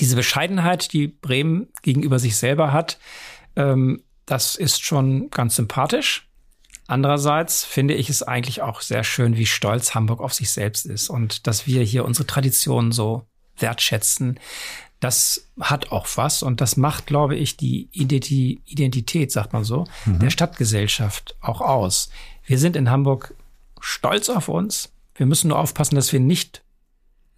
diese 0.01 0.17
Bescheidenheit, 0.17 0.93
die 0.93 1.09
Bremen 1.09 1.69
gegenüber 1.83 2.19
sich 2.19 2.37
selber 2.37 2.73
hat, 2.73 2.99
ähm, 3.57 4.03
das 4.27 4.55
ist 4.55 4.83
schon 4.83 5.31
ganz 5.31 5.57
sympathisch. 5.57 6.29
Andererseits 6.87 7.65
finde 7.65 7.95
ich 7.95 8.09
es 8.09 8.23
eigentlich 8.23 8.63
auch 8.63 8.81
sehr 8.81 9.05
schön, 9.05 9.37
wie 9.37 9.47
stolz 9.47 9.95
Hamburg 9.95 10.21
auf 10.21 10.33
sich 10.33 10.51
selbst 10.51 10.87
ist 10.87 11.11
und 11.11 11.47
dass 11.47 11.67
wir 11.67 11.83
hier 11.83 12.05
unsere 12.05 12.27
Traditionen 12.27 12.93
so 12.93 13.27
wertschätzen. 13.59 14.41
Das 15.01 15.47
hat 15.61 15.93
auch 15.93 16.09
was 16.17 16.43
und 16.43 16.61
das 16.61 16.77
macht, 16.77 17.07
glaube 17.07 17.37
ich, 17.37 17.57
die 17.57 17.89
Identi 17.93 18.61
Identität, 18.67 19.31
sagt 19.31 19.53
man 19.53 19.65
so, 19.65 19.87
der 20.07 20.31
Stadtgesellschaft 20.31 21.37
auch 21.41 21.61
aus. 21.61 22.11
Wir 22.45 22.59
sind 22.59 22.75
in 22.75 22.91
Hamburg 22.91 23.35
stolz 23.81 24.29
auf 24.29 24.49
uns. 24.49 24.91
Wir 25.15 25.27
müssen 25.27 25.49
nur 25.49 25.59
aufpassen, 25.59 25.95
dass 25.95 26.13
wir 26.13 26.21
nicht 26.21 26.63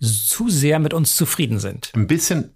zu 0.01 0.49
sehr 0.49 0.79
mit 0.79 0.94
uns 0.94 1.16
zufrieden 1.16 1.59
sind. 1.59 1.92
Ein 1.94 2.07
bisschen 2.07 2.55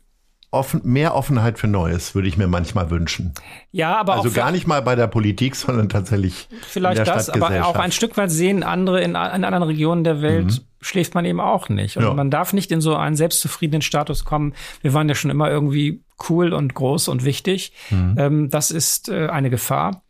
offen, 0.54 0.80
mehr 0.84 1.14
Offenheit 1.14 1.58
für 1.58 1.66
Neues 1.66 2.14
würde 2.14 2.28
ich 2.28 2.36
mir 2.36 2.46
manchmal 2.46 2.90
wünschen. 2.90 3.34
Ja, 3.72 3.96
aber 3.96 4.14
Also 4.14 4.30
auch 4.30 4.34
gar 4.34 4.50
nicht 4.52 4.66
mal 4.66 4.80
bei 4.82 4.94
der 4.94 5.06
Politik, 5.06 5.56
sondern 5.56 5.88
tatsächlich 5.88 6.48
vielleicht 6.66 7.00
in 7.00 7.04
der 7.04 7.14
das, 7.14 7.28
aber 7.30 7.66
auch 7.66 7.76
ein 7.76 7.92
Stück 7.92 8.16
weit 8.16 8.30
sehen 8.30 8.62
andere 8.62 9.00
in, 9.00 9.10
in 9.10 9.16
anderen 9.16 9.62
Regionen 9.64 10.04
der 10.04 10.22
Welt 10.22 10.62
schläft 10.80 11.14
man 11.14 11.24
eben 11.24 11.40
auch 11.40 11.68
nicht. 11.68 11.96
Und 11.96 12.04
Ja. 12.04 12.14
man 12.14 12.30
darf 12.30 12.52
nicht 12.52 12.70
in 12.70 12.80
so 12.80 12.94
einen 12.94 13.16
selbstzufriedenen 13.16 13.80
Status 13.82 14.24
kommen. 14.24 14.54
Wir 14.82 14.92
waren 14.92 15.08
ja 15.08 15.14
schon 15.14 15.30
immer 15.30 15.50
irgendwie 15.50 16.02
cool 16.28 16.52
und 16.52 16.74
groß 16.74 17.08
und 17.08 17.24
wichtig. 17.24 17.72
Ähm, 17.90 18.50
das 18.50 18.70
ist 18.70 19.08
äh, 19.08 19.28
eine 19.28 19.48
Gefahr. 19.50 20.02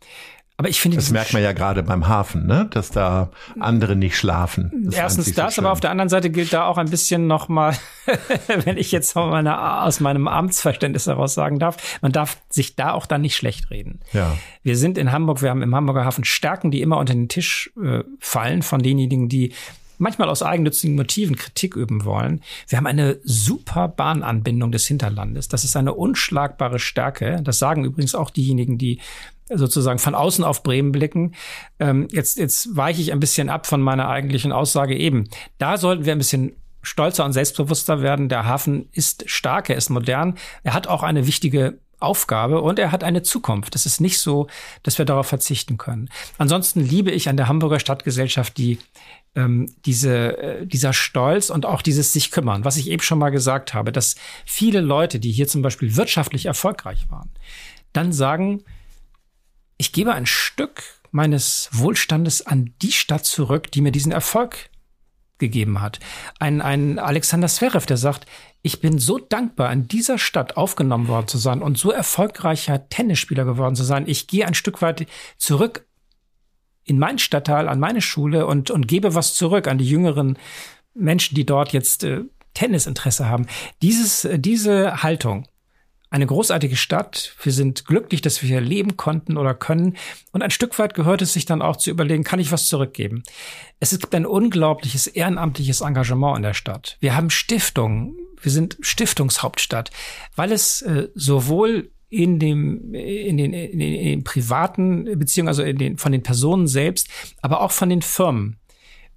Aber 0.57 0.69
ich 0.69 0.81
finde 0.81 0.99
Das 0.99 1.11
merkt 1.11 1.33
man 1.33 1.43
ja 1.43 1.53
gerade 1.53 1.83
beim 1.83 2.07
Hafen, 2.07 2.47
ne? 2.47 2.69
dass 2.71 2.91
da 2.91 3.31
andere 3.59 3.97
nicht 3.97 4.17
schlafen. 4.17 4.85
Das 4.85 4.95
Erstens 4.95 5.27
so 5.27 5.33
das, 5.33 5.55
schön. 5.55 5.65
aber 5.65 5.73
auf 5.73 5.81
der 5.81 5.91
anderen 5.91 6.09
Seite 6.09 6.31
gilt 6.31 6.53
da 6.53 6.67
auch 6.67 6.79
ein 6.79 6.89
bisschen 6.89 7.27
nochmal, 7.27 7.77
wenn 8.65 8.77
ich 8.77 8.93
jetzt 8.93 9.13
von 9.13 9.31
meiner, 9.31 9.83
aus 9.83 9.99
meinem 9.99 10.29
Amtsverständnis 10.29 11.09
heraus 11.09 11.35
sagen 11.35 11.59
darf, 11.59 11.99
man 12.03 12.13
darf 12.13 12.41
sich 12.51 12.77
da 12.77 12.93
auch 12.93 13.07
dann 13.07 13.23
nicht 13.23 13.35
schlecht 13.35 13.71
reden. 13.71 14.01
Ja. 14.13 14.37
Wir 14.63 14.77
sind 14.77 14.97
in 14.97 15.11
Hamburg, 15.11 15.43
wir 15.43 15.51
haben 15.51 15.63
im 15.63 15.75
Hamburger 15.75 16.05
Hafen 16.05 16.25
Stärken, 16.25 16.71
die 16.71 16.83
immer 16.83 16.99
unter 16.99 17.15
den 17.15 17.29
Tisch 17.29 17.73
äh, 17.83 18.05
fallen 18.21 18.63
von 18.63 18.81
denjenigen, 18.81 19.29
die 19.29 19.53
manchmal 19.99 20.29
aus 20.29 20.43
eigennützigen 20.43 20.97
Motiven 20.97 21.37
Kritik 21.37 21.77
üben 21.77 22.05
wollen. 22.05 22.43
Wir 22.69 22.79
haben 22.79 22.87
eine 22.87 23.19
super 23.25 23.89
Bahnanbindung 23.89 24.73
des 24.73 24.87
Hinterlandes. 24.87 25.49
Das 25.49 25.65
ist 25.65 25.77
eine 25.77 25.95
unschlagbare 25.95 26.79
Stärke. 26.79 27.41
Das 27.43 27.59
sagen 27.59 27.85
übrigens 27.85 28.15
auch 28.15 28.31
diejenigen, 28.31 28.79
die 28.79 29.01
sozusagen 29.49 29.99
von 29.99 30.15
außen 30.15 30.45
auf 30.45 30.63
Bremen 30.63 30.93
blicken. 30.93 31.35
Ähm, 31.79 32.09
jetzt, 32.11 32.39
jetzt 32.39 32.77
weiche 32.77 33.01
ich 33.01 33.13
ein 33.13 33.21
bisschen 33.21 33.51
ab 33.51 33.67
von 33.67 33.83
meiner 33.83 34.09
eigentlichen 34.09 34.53
Aussage 34.53 34.97
eben. 34.97 35.29
Da 35.59 35.77
sollten 35.77 36.05
wir 36.05 36.13
ein 36.13 36.19
bisschen 36.19 36.57
stolzer 36.83 37.25
und 37.25 37.33
selbstbewusster 37.33 38.03
werden. 38.03 38.29
Der 38.29 38.45
Hafen 38.45 38.89
ist 38.93 39.29
stark, 39.29 39.71
er 39.71 39.77
ist 39.77 39.91
modern. 39.91 40.37
Er 40.63 40.75
hat 40.75 40.87
auch 40.87 41.03
eine 41.03 41.27
wichtige 41.27 41.79
Aufgabe 42.01 42.61
und 42.61 42.79
er 42.79 42.93
hat 42.93 43.03
eine 43.03 43.23
Zukunft. 43.23 43.75
Es 43.75 43.87
ist 43.87 44.01
nicht 44.01 44.19
so, 44.19 44.47
dass 44.83 44.99
wir 44.99 45.05
darauf 45.05 45.27
verzichten 45.27 45.79
können. 45.79 46.11
Ansonsten 46.39 46.81
liebe 46.81 47.11
ich 47.11 47.29
an 47.29 47.37
der 47.37 47.49
Hamburger 47.49 47.81
Stadtgesellschaft 47.81 48.57
die 48.59 48.79
ähm, 49.35 49.75
diese 49.85 50.39
äh, 50.39 50.67
dieser 50.67 50.93
Stolz 50.93 51.51
und 51.51 51.67
auch 51.67 51.83
dieses 51.83 52.13
sich 52.13 52.31
kümmern, 52.31 52.65
was 52.65 52.77
ich 52.77 52.89
eben 52.89 53.03
schon 53.03 53.19
mal 53.19 53.31
gesagt 53.31 53.75
habe, 53.75 53.91
dass 53.91 54.15
viele 54.45 54.81
Leute, 54.81 55.19
die 55.19 55.33
hier 55.33 55.49
zum 55.49 55.63
Beispiel 55.63 55.97
wirtschaftlich 55.97 56.47
erfolgreich 56.47 57.07
waren, 57.11 57.31
dann 57.93 58.13
sagen, 58.13 58.63
ich 59.77 59.93
gebe 59.93 60.13
ein 60.13 60.27
Stück 60.27 60.83
meines 61.11 61.69
Wohlstandes 61.73 62.47
an 62.47 62.75
die 62.83 62.93
Stadt 62.93 63.25
zurück, 63.25 63.71
die 63.71 63.81
mir 63.81 63.93
diesen 63.93 64.13
Erfolg 64.13 64.71
gegeben 65.39 65.81
hat. 65.81 66.01
Ein, 66.39 66.61
ein 66.61 66.99
Alexander 66.99 67.49
Zverev, 67.49 67.87
der 67.87 67.97
sagt, 67.97 68.27
ich 68.63 68.81
bin 68.81 68.99
so 68.99 69.19
dankbar, 69.19 69.73
in 69.73 69.89
dieser 69.89 70.19
Stadt 70.19 70.57
aufgenommen 70.57 71.09
worden 71.09 71.29
zu 71.29 71.39
sein 71.39 71.61
und 71.61 71.77
so 71.77 71.91
erfolgreicher 71.91 72.89
Tennisspieler 72.89 73.45
geworden 73.45 73.77
zu 73.77 73.85
sein. 73.85 74.05
Ich 74.07 74.27
gehe 74.27 74.47
ein 74.47 74.55
Stück 74.55 74.81
weit 74.81 75.07
zurück 75.37 75.87
in 76.85 76.99
meinen 76.99 77.19
Stadtteil, 77.19 77.69
an 77.69 77.81
meine 77.81 78.01
Schule 78.01 78.47
und, 78.47 78.71
und 78.71 78.89
gebe 78.89 79.15
was 79.15 79.35
zurück 79.35 79.69
an 79.69 79.79
die 79.79 79.89
jüngeren 79.89 80.39
Menschen, 80.95 81.35
die 81.35 81.47
dort 81.47 81.73
jetzt 81.73 82.05
äh, 82.05 82.23
Tennisinteresse 82.55 83.29
haben. 83.29 83.47
Dieses, 83.83 84.25
äh, 84.25 84.39
diese 84.39 85.03
Haltung, 85.03 85.47
eine 86.15 86.27
großartige 86.27 86.77
Stadt. 86.77 87.35
Wir 87.43 87.51
sind 87.51 87.87
glücklich, 87.87 88.21
dass 88.21 88.41
wir 88.41 88.49
hier 88.49 88.61
leben 88.61 88.97
konnten 88.97 89.37
oder 89.37 89.53
können. 89.53 89.97
Und 90.31 90.43
ein 90.43 90.53
Stück 90.53 90.79
weit 90.79 90.95
gehört 90.95 91.23
es 91.23 91.33
sich 91.33 91.45
dann 91.45 91.61
auch 91.61 91.77
zu 91.77 91.91
überlegen, 91.91 92.23
kann 92.23 92.39
ich 92.39 92.53
was 92.53 92.69
zurückgeben? 92.69 93.25
Es 93.81 93.99
gibt 93.99 94.15
ein 94.15 94.25
unglaubliches 94.25 95.09
ehrenamtliches 95.09 95.81
Engagement 95.81 96.37
in 96.37 96.45
der 96.45 96.55
Stadt. 96.55 96.99
Wir 97.01 97.17
haben 97.17 97.31
Stiftungen. 97.31 98.15
Wir 98.41 98.53
sind 98.53 98.77
Stiftungshauptstadt, 98.81 99.91
weil 100.37 100.53
es 100.53 100.83
äh, 100.83 101.09
sowohl 101.17 101.91
in 102.11 102.39
dem, 102.39 102.95
in 102.95 103.37
den, 103.37 103.53
in 103.53 103.81
den, 103.81 103.95
in 103.95 104.05
den 104.05 104.23
privaten 104.23 105.19
Beziehungen, 105.19 105.49
also 105.49 105.65
in 105.65 105.79
den, 105.79 105.99
von 105.99 106.13
den 106.13 106.23
Personen 106.23 106.69
selbst, 106.69 107.09
aber 107.43 107.61
auch 107.61 107.73
von 107.73 107.89
den 107.89 108.03
Firmen, 108.03 108.61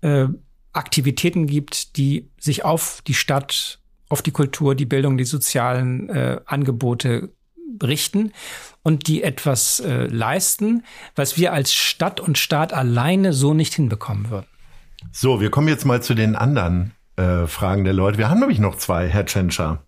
äh, 0.02 0.26
Aktivitäten 0.74 1.46
gibt, 1.46 1.96
die 1.98 2.32
sich 2.40 2.66
auf 2.66 3.04
die 3.06 3.14
Stadt 3.14 3.80
auf 4.10 4.22
die 4.22 4.32
Kultur, 4.32 4.76
die 4.76 4.86
Bildung, 4.86 5.18
die 5.18 5.26
sozialen 5.26 6.10
äh, 6.10 6.40
Angebote 6.46 7.30
richten 7.84 8.32
und 8.84 9.08
die 9.08 9.24
etwas 9.24 9.80
äh, 9.80 10.06
leisten, 10.08 10.84
was 11.16 11.38
wir 11.38 11.54
als 11.54 11.74
Stadt 11.74 12.20
und 12.20 12.38
Staat 12.38 12.74
alleine 12.74 13.34
so 13.34 13.54
nicht 13.54 13.74
hinbekommen 13.74 14.30
würden. 14.30 14.48
So, 15.12 15.42
wir 15.42 15.50
kommen 15.50 15.68
jetzt 15.68 15.86
mal 15.86 16.02
zu 16.02 16.14
den 16.14 16.36
anderen 16.36 16.94
äh, 17.18 17.48
Fragen 17.48 17.84
der 17.84 17.94
Leute. 17.94 18.18
Wir 18.18 18.30
haben 18.30 18.40
nämlich 18.40 18.60
noch 18.60 18.76
zwei, 18.78 19.08
Herr 19.08 19.26
Tschentscher. 19.26 19.84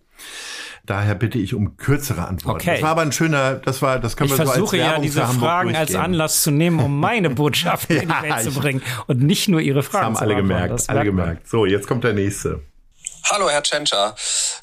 Daher 0.86 1.14
bitte 1.14 1.38
ich 1.38 1.54
um 1.54 1.76
kürzere 1.76 2.26
Antworten. 2.26 2.60
Okay. 2.60 2.72
Das 2.74 2.82
war 2.82 2.90
aber 2.90 3.02
ein 3.02 3.12
schöner, 3.12 3.54
das 3.54 3.80
war, 3.82 3.98
das 3.98 4.16
können 4.16 4.30
ich 4.30 4.32
wir 4.32 4.44
so 4.44 4.50
als 4.50 4.58
versuche 4.58 4.78
ja 4.78 4.98
diese 4.98 5.24
Fragen 5.24 5.76
als 5.76 5.94
Anlass 5.94 6.42
zu 6.42 6.50
nehmen, 6.50 6.80
um 6.80 6.98
meine 6.98 7.30
Botschaften 7.36 7.96
ja, 7.96 8.02
in 8.02 8.08
die 8.08 8.28
Welt 8.28 8.42
zu 8.42 8.52
bringen 8.58 8.82
und 9.06 9.22
nicht 9.22 9.48
nur 9.48 9.60
Ihre 9.60 9.82
Fragen. 9.82 10.14
Das 10.14 10.20
haben 10.20 10.30
alle 10.30 10.36
gemerkt, 10.36 10.90
alle 10.90 11.04
gemerkt. 11.04 11.48
So, 11.48 11.66
jetzt 11.66 11.86
kommt 11.86 12.04
der 12.04 12.14
nächste. 12.14 12.60
Hallo, 13.24 13.48
Herr 13.48 13.62
Tschentscher. 13.62 14.16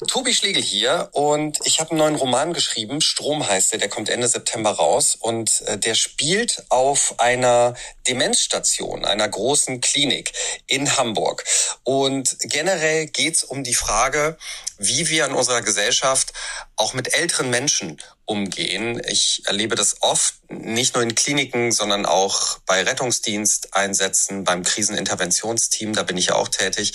Tobi 0.08 0.34
Schlegel 0.34 0.62
hier 0.62 1.08
und 1.12 1.58
ich 1.64 1.80
habe 1.80 1.90
einen 1.90 2.00
neuen 2.00 2.16
Roman 2.16 2.52
geschrieben, 2.52 3.00
Strom 3.00 3.46
heißt 3.46 3.72
der, 3.72 3.78
der 3.78 3.88
kommt 3.88 4.08
Ende 4.10 4.28
September 4.28 4.70
raus 4.70 5.16
und 5.18 5.62
äh, 5.62 5.78
der 5.78 5.94
spielt 5.94 6.64
auf 6.68 7.14
einer 7.18 7.74
Demenzstation, 8.06 9.04
einer 9.04 9.28
großen 9.28 9.80
Klinik 9.80 10.32
in 10.66 10.96
Hamburg. 10.96 11.44
Und 11.84 12.36
generell 12.40 13.06
geht's 13.06 13.42
um 13.42 13.64
die 13.64 13.74
Frage, 13.74 14.36
wie 14.76 15.08
wir 15.08 15.26
in 15.26 15.32
unserer 15.32 15.62
Gesellschaft 15.62 16.32
auch 16.76 16.94
mit 16.94 17.14
älteren 17.14 17.50
Menschen 17.50 18.00
umgehen. 18.26 19.00
Ich 19.08 19.42
erlebe 19.46 19.76
das 19.76 20.02
oft, 20.02 20.34
nicht 20.50 20.94
nur 20.94 21.02
in 21.02 21.14
Kliniken, 21.14 21.72
sondern 21.72 22.06
auch 22.06 22.58
bei 22.66 22.82
Rettungsdiensteinsätzen, 22.82 24.44
beim 24.44 24.62
Kriseninterventionsteam, 24.62 25.94
da 25.94 26.02
bin 26.02 26.18
ich 26.18 26.26
ja 26.26 26.34
auch 26.34 26.48
tätig 26.48 26.92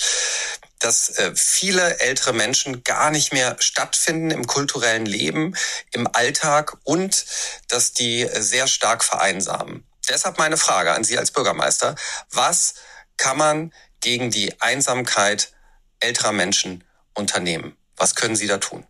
dass 0.84 1.08
äh, 1.18 1.32
viele 1.34 2.00
ältere 2.00 2.34
Menschen 2.34 2.84
gar 2.84 3.10
nicht 3.10 3.32
mehr 3.32 3.56
stattfinden 3.58 4.30
im 4.30 4.46
kulturellen 4.46 5.06
Leben, 5.06 5.56
im 5.92 6.06
Alltag 6.12 6.76
und 6.84 7.24
dass 7.68 7.94
die 7.94 8.22
äh, 8.22 8.42
sehr 8.42 8.66
stark 8.66 9.02
vereinsamen. 9.02 9.84
Deshalb 10.10 10.38
meine 10.38 10.58
Frage 10.58 10.92
an 10.92 11.02
Sie 11.02 11.16
als 11.16 11.30
Bürgermeister. 11.30 11.94
Was 12.30 12.74
kann 13.16 13.38
man 13.38 13.72
gegen 14.00 14.30
die 14.30 14.60
Einsamkeit 14.60 15.54
älterer 16.00 16.32
Menschen 16.32 16.84
unternehmen? 17.14 17.76
Was 17.96 18.14
können 18.14 18.36
Sie 18.36 18.46
da 18.46 18.58
tun? 18.58 18.84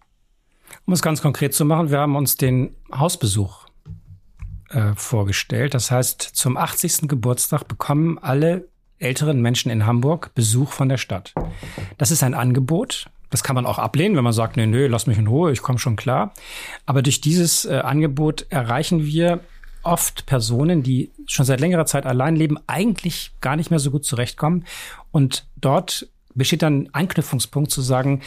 Um 0.86 0.94
es 0.94 1.02
ganz 1.02 1.22
konkret 1.22 1.54
zu 1.54 1.64
machen, 1.64 1.90
wir 1.92 2.00
haben 2.00 2.16
uns 2.16 2.36
den 2.36 2.76
Hausbesuch 2.92 3.68
äh, 4.70 4.94
vorgestellt. 4.96 5.74
Das 5.74 5.92
heißt, 5.92 6.22
zum 6.22 6.56
80. 6.56 7.02
Geburtstag 7.02 7.68
bekommen 7.68 8.18
alle 8.18 8.68
älteren 9.04 9.40
Menschen 9.40 9.70
in 9.70 9.86
Hamburg 9.86 10.34
Besuch 10.34 10.72
von 10.72 10.88
der 10.88 10.96
Stadt. 10.96 11.34
Das 11.98 12.10
ist 12.10 12.22
ein 12.22 12.34
Angebot. 12.34 13.06
Das 13.30 13.42
kann 13.42 13.54
man 13.54 13.66
auch 13.66 13.78
ablehnen, 13.78 14.16
wenn 14.16 14.24
man 14.24 14.32
sagt, 14.32 14.56
nee, 14.56 14.66
nö, 14.66 14.86
lass 14.86 15.06
mich 15.06 15.18
in 15.18 15.26
Ruhe, 15.26 15.52
ich 15.52 15.62
komme 15.62 15.78
schon 15.78 15.96
klar. 15.96 16.32
Aber 16.86 17.02
durch 17.02 17.20
dieses 17.20 17.64
äh, 17.64 17.76
Angebot 17.78 18.46
erreichen 18.50 19.04
wir 19.04 19.40
oft 19.82 20.26
Personen, 20.26 20.82
die 20.82 21.10
schon 21.26 21.44
seit 21.44 21.60
längerer 21.60 21.86
Zeit 21.86 22.06
allein 22.06 22.36
leben, 22.36 22.58
eigentlich 22.66 23.32
gar 23.40 23.56
nicht 23.56 23.70
mehr 23.70 23.78
so 23.78 23.90
gut 23.90 24.04
zurechtkommen. 24.04 24.64
Und 25.10 25.46
dort 25.56 26.08
besteht 26.34 26.62
dann 26.62 26.88
Anknüpfungspunkt 26.92 27.70
zu 27.70 27.82
sagen, 27.82 28.22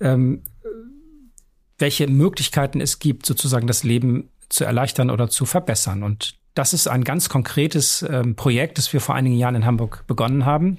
ähm, 0.00 0.42
welche 1.78 2.06
Möglichkeiten 2.06 2.80
es 2.80 2.98
gibt, 2.98 3.26
sozusagen 3.26 3.66
das 3.66 3.82
Leben 3.82 4.30
zu 4.48 4.64
erleichtern 4.64 5.10
oder 5.10 5.28
zu 5.28 5.44
verbessern. 5.46 6.02
Und 6.02 6.36
das 6.54 6.72
ist 6.72 6.88
ein 6.88 7.04
ganz 7.04 7.28
konkretes 7.28 8.02
ähm, 8.02 8.36
Projekt, 8.36 8.78
das 8.78 8.92
wir 8.92 9.00
vor 9.00 9.14
einigen 9.14 9.36
Jahren 9.36 9.54
in 9.54 9.64
Hamburg 9.64 10.04
begonnen 10.06 10.44
haben. 10.44 10.78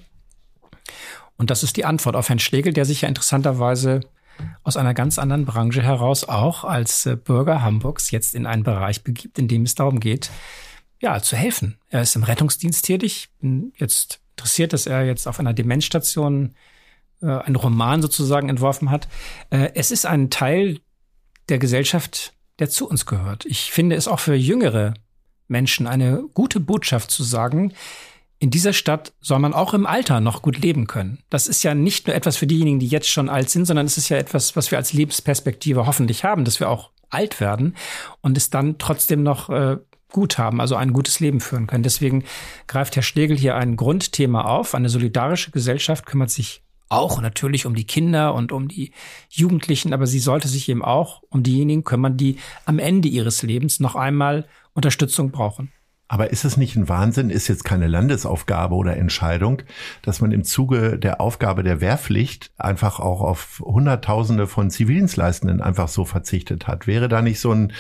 Und 1.38 1.50
das 1.50 1.64
ist 1.64 1.78
die 1.78 1.86
Antwort 1.86 2.16
auf 2.16 2.30
Herrn 2.30 2.40
Schlegel, 2.40 2.74
der 2.74 2.86
sich 2.86 3.02
ja 3.02 3.10
interessanterweise 3.10 4.02
aus 4.64 4.78
einer 4.78 4.94
ganz 4.94 5.20
anderen 5.20 5.46
Branche 5.46 5.82
heraus 5.82 6.24
auch 6.24 6.64
als 6.64 7.06
äh, 7.06 7.16
Bürger 7.16 7.62
Hamburgs 7.62 8.12
jetzt 8.12 8.36
in 8.36 8.46
einen 8.46 8.64
Bereich 8.64 9.04
begibt, 9.04 9.38
in 9.40 9.48
dem 9.48 9.64
es 9.64 9.76
darum 9.76 10.00
geht, 10.00 10.32
ja, 11.02 11.22
zu 11.22 11.36
helfen. 11.36 11.78
Er 11.90 12.02
ist 12.02 12.16
im 12.16 12.24
Rettungsdienst 12.24 12.86
tätig. 12.86 13.30
Bin 13.40 13.74
jetzt 13.78 14.22
interessiert, 14.36 14.74
dass 14.74 14.88
er 14.88 15.06
jetzt 15.06 15.28
auf 15.28 15.40
einer 15.40 15.54
Demenzstation 15.54 16.56
äh, 17.22 17.28
einen 17.28 17.56
Roman 17.56 18.02
sozusagen 18.02 18.50
entworfen 18.50 18.90
hat. 18.90 19.08
Äh, 19.50 19.72
es 19.76 19.92
ist 19.92 20.06
ein 20.06 20.30
Teil 20.30 20.80
der 21.50 21.60
Gesellschaft, 21.60 22.34
der 22.60 22.70
zu 22.70 22.88
uns 22.88 23.06
gehört. 23.06 23.46
Ich 23.46 23.72
finde 23.72 23.96
es 23.96 24.08
auch 24.08 24.20
für 24.20 24.36
jüngere 24.36 24.94
Menschen 25.48 25.88
eine 25.88 26.24
gute 26.34 26.60
Botschaft 26.60 27.12
zu 27.12 27.24
sagen, 27.24 27.74
in 28.40 28.50
dieser 28.50 28.74
Stadt 28.74 29.14
soll 29.22 29.40
man 29.40 29.54
auch 29.54 29.74
im 29.74 29.86
Alter 29.86 30.20
noch 30.20 30.42
gut 30.42 30.58
leben 30.58 30.86
können. 30.86 31.20
Das 31.30 31.48
ist 31.48 31.64
ja 31.64 31.74
nicht 31.74 32.08
nur 32.08 32.16
etwas 32.16 32.36
für 32.36 32.46
diejenigen, 32.48 32.80
die 32.80 32.88
jetzt 32.88 33.08
schon 33.10 33.30
alt 33.30 33.50
sind, 33.50 33.66
sondern 33.66 33.86
es 33.86 33.98
ist 33.98 34.10
ja 34.10 34.18
etwas, 34.18 34.58
was 34.58 34.70
wir 34.70 34.78
als 34.78 34.92
Lebensperspektive 34.92 35.86
hoffentlich 35.86 36.26
haben, 36.26 36.44
dass 36.44 36.60
wir 36.60 36.70
auch 36.70 36.90
alt 37.10 37.40
werden 37.40 37.76
und 38.22 38.36
es 38.36 38.50
dann 38.50 38.78
trotzdem 38.80 39.24
noch 39.24 39.50
äh, 39.50 39.78
gut 40.12 40.38
haben, 40.38 40.60
also 40.60 40.76
ein 40.76 40.92
gutes 40.94 41.20
Leben 41.22 41.40
führen 41.40 41.68
können. 41.68 41.84
Deswegen 41.84 42.26
greift 42.68 42.96
Herr 42.96 43.04
Schlegel 43.04 43.38
hier 43.38 43.56
ein 43.56 43.78
Grundthema 43.78 44.42
auf. 44.42 44.76
Eine 44.76 44.90
solidarische 44.90 45.52
Gesellschaft 45.52 46.06
kümmert 46.06 46.30
sich 46.30 46.64
auch 46.90 47.22
natürlich 47.22 47.66
um 47.66 47.76
die 47.76 47.88
Kinder 47.88 48.34
und 48.34 48.52
um 48.52 48.68
die 48.68 48.92
Jugendlichen, 49.30 49.94
aber 49.94 50.06
sie 50.06 50.20
sollte 50.20 50.48
sich 50.48 50.70
eben 50.70 50.84
auch 50.84 51.24
um 51.30 51.44
diejenigen 51.44 51.84
kümmern, 51.84 52.18
die 52.18 52.38
am 52.66 52.78
Ende 52.78 53.08
ihres 53.08 53.42
Lebens 53.42 53.80
noch 53.80 53.96
einmal 53.96 54.48
Unterstützung 54.74 55.32
brauchen. 55.32 55.72
Aber 56.14 56.32
ist 56.32 56.46
es 56.46 56.58
nicht 56.58 56.76
ein 56.76 56.90
Wahnsinn, 56.90 57.30
ist 57.32 57.48
jetzt 57.48 57.64
keine 57.64 57.88
Landesaufgabe 57.88 58.76
oder 58.76 58.98
Entscheidung, 58.98 59.64
dass 60.04 60.22
man 60.22 60.32
im 60.32 60.44
Zuge 60.44 61.00
der 61.00 61.20
Aufgabe 61.22 61.64
der 61.64 61.82
Wehrpflicht 61.82 62.52
einfach 62.58 63.00
auch 63.00 63.22
auf 63.22 63.62
Hunderttausende 63.66 64.46
von 64.46 64.70
Zivildienstleistenden 64.70 65.62
einfach 65.62 65.88
so 65.88 66.06
verzichtet 66.06 66.68
hat? 66.68 66.86
Wäre 66.88 67.08
da 67.08 67.22
nicht 67.24 67.40
so 67.40 67.52
ein 67.52 67.74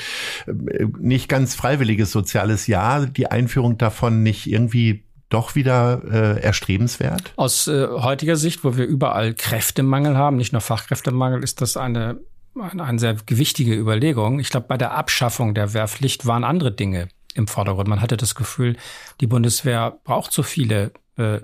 äh, 0.48 0.86
nicht 1.00 1.30
ganz 1.30 1.54
freiwilliges 1.54 2.12
soziales 2.12 2.66
Jahr, 2.66 3.06
die 3.06 3.30
Einführung 3.30 3.78
davon 3.78 4.24
nicht 4.24 4.48
irgendwie 4.48 5.04
doch 5.30 5.54
wieder 5.54 6.02
äh, 6.10 6.41
erstrebenswert? 6.41 7.34
Aus 7.36 7.68
äh, 7.68 7.88
heutiger 7.88 8.36
Sicht, 8.36 8.64
wo 8.64 8.78
wir 8.78 8.86
überall 8.86 9.34
Kräftemangel 9.34 10.18
haben, 10.18 10.38
nicht 10.38 10.54
nur 10.54 10.62
Fachkräftemangel, 10.62 11.44
ist 11.44 11.62
das 11.62 11.78
eine 11.78 12.20
eine 12.60 12.99
sehr 12.99 13.16
gewichtige 13.26 13.76
Überlegung. 13.76 14.39
Ich 14.39 14.49
glaube, 14.49 14.68
bei 14.68 14.78
der 14.78 14.91
Abschaffung 14.91 15.54
der 15.54 15.74
Wehrpflicht 15.74 16.26
waren 16.26 16.43
andere 16.43 16.72
Dinge 16.72 17.10
im 17.34 17.47
Vordergrund. 17.47 17.88
Man 17.88 18.01
hatte 18.01 18.18
das 18.18 18.36
Gefühl, 18.36 18.78
die 19.22 19.28
Bundeswehr 19.28 19.97
braucht 20.04 20.32
so 20.32 20.43
viele, 20.43 20.91
äh, 21.18 21.36
äh, 21.36 21.41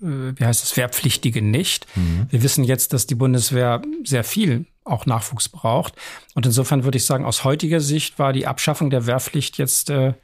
wie 0.00 0.44
heißt 0.44 0.64
es, 0.64 0.76
Wehrpflichtige 0.76 1.42
nicht. 1.42 1.86
Mhm. 1.96 2.26
Wir 2.30 2.42
wissen 2.42 2.64
jetzt, 2.64 2.92
dass 2.92 3.06
die 3.06 3.14
Bundeswehr 3.14 3.82
sehr 4.04 4.24
viel 4.24 4.66
auch 4.84 5.04
Nachwuchs 5.04 5.48
braucht. 5.48 5.94
Und 6.34 6.46
insofern 6.46 6.84
würde 6.84 6.96
ich 6.96 7.04
sagen, 7.04 7.24
aus 7.24 7.44
heutiger 7.44 7.80
Sicht 7.80 8.18
war 8.18 8.32
die 8.32 8.46
Abschaffung 8.46 8.90
der 8.90 9.06
Wehrpflicht 9.06 9.58
jetzt 9.58 9.90
äh, 9.90 10.14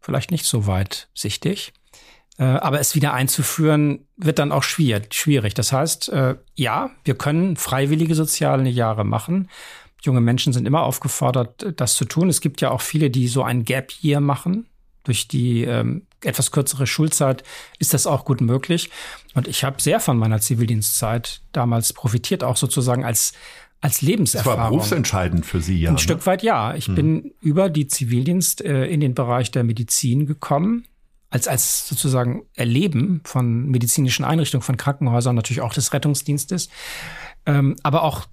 vielleicht 0.00 0.30
nicht 0.30 0.44
so 0.44 0.66
weitsichtig. 0.66 1.72
Äh, 2.38 2.44
aber 2.44 2.80
es 2.80 2.94
wieder 2.94 3.12
einzuführen, 3.12 4.06
wird 4.16 4.38
dann 4.38 4.52
auch 4.52 4.62
schwierig. 4.62 5.54
Das 5.54 5.72
heißt, 5.72 6.08
äh, 6.10 6.36
ja, 6.54 6.90
wir 7.04 7.14
können 7.14 7.56
freiwillige 7.56 8.14
soziale 8.14 8.68
Jahre 8.68 9.04
machen. 9.04 9.48
Junge 10.02 10.20
Menschen 10.20 10.52
sind 10.52 10.66
immer 10.66 10.82
aufgefordert, 10.82 11.74
das 11.76 11.94
zu 11.94 12.06
tun. 12.06 12.28
Es 12.28 12.40
gibt 12.40 12.60
ja 12.62 12.70
auch 12.70 12.80
viele, 12.80 13.10
die 13.10 13.28
so 13.28 13.42
ein 13.42 13.64
Gap 13.64 13.92
Year 14.02 14.20
machen. 14.20 14.66
Durch 15.04 15.28
die 15.28 15.64
ähm, 15.64 16.06
etwas 16.22 16.50
kürzere 16.50 16.86
Schulzeit 16.86 17.42
ist 17.78 17.94
das 17.94 18.06
auch 18.06 18.24
gut 18.24 18.40
möglich. 18.40 18.90
Und 19.34 19.48
ich 19.48 19.64
habe 19.64 19.80
sehr 19.80 20.00
von 20.00 20.18
meiner 20.18 20.40
Zivildienstzeit 20.40 21.42
damals 21.52 21.92
profitiert, 21.92 22.44
auch 22.44 22.56
sozusagen 22.56 23.04
als 23.04 23.32
als 23.82 24.02
Lebenserfahrung. 24.02 24.56
Das 24.56 24.62
war 24.62 24.70
berufsentscheidend 24.70 25.46
für 25.46 25.60
Sie, 25.60 25.80
ja. 25.80 25.88
Ein 25.88 25.94
ne? 25.94 26.00
Stück 26.00 26.26
weit 26.26 26.42
ja. 26.42 26.74
Ich 26.74 26.88
hm. 26.88 26.94
bin 26.94 27.34
über 27.40 27.70
die 27.70 27.86
Zivildienst 27.86 28.62
äh, 28.62 28.84
in 28.86 29.00
den 29.00 29.14
Bereich 29.14 29.50
der 29.50 29.64
Medizin 29.64 30.26
gekommen. 30.26 30.86
Als, 31.30 31.46
als 31.46 31.88
sozusagen 31.88 32.42
Erleben 32.54 33.20
von 33.24 33.66
medizinischen 33.68 34.24
Einrichtungen, 34.24 34.62
von 34.62 34.76
Krankenhäusern, 34.76 35.36
natürlich 35.36 35.60
auch 35.60 35.72
des 35.72 35.92
Rettungsdienstes. 35.92 36.68
Ähm, 37.46 37.76
aber 37.82 38.02
auch 38.02 38.26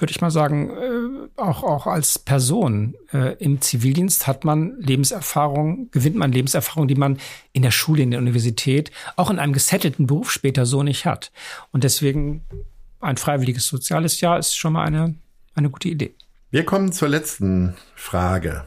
würde 0.00 0.12
ich 0.12 0.20
mal 0.20 0.30
sagen, 0.30 0.70
äh, 0.70 1.40
auch, 1.40 1.62
auch 1.62 1.86
als 1.86 2.18
Person 2.18 2.94
äh, 3.12 3.34
im 3.34 3.60
Zivildienst 3.60 4.26
hat 4.26 4.44
man 4.44 4.80
Lebenserfahrung, 4.80 5.90
gewinnt 5.90 6.16
man 6.16 6.32
Lebenserfahrung, 6.32 6.88
die 6.88 6.94
man 6.94 7.18
in 7.52 7.62
der 7.62 7.70
Schule, 7.70 8.02
in 8.02 8.10
der 8.10 8.20
Universität, 8.20 8.90
auch 9.16 9.30
in 9.30 9.38
einem 9.38 9.52
gesettelten 9.52 10.06
Beruf 10.06 10.30
später 10.30 10.66
so 10.66 10.82
nicht 10.82 11.04
hat. 11.04 11.30
Und 11.70 11.84
deswegen 11.84 12.42
ein 13.00 13.16
freiwilliges 13.16 13.66
soziales 13.66 14.20
Jahr 14.20 14.38
ist 14.38 14.56
schon 14.56 14.72
mal 14.72 14.84
eine, 14.84 15.14
eine 15.54 15.70
gute 15.70 15.88
Idee. 15.88 16.14
Wir 16.50 16.64
kommen 16.64 16.92
zur 16.92 17.08
letzten 17.08 17.76
Frage. 17.94 18.64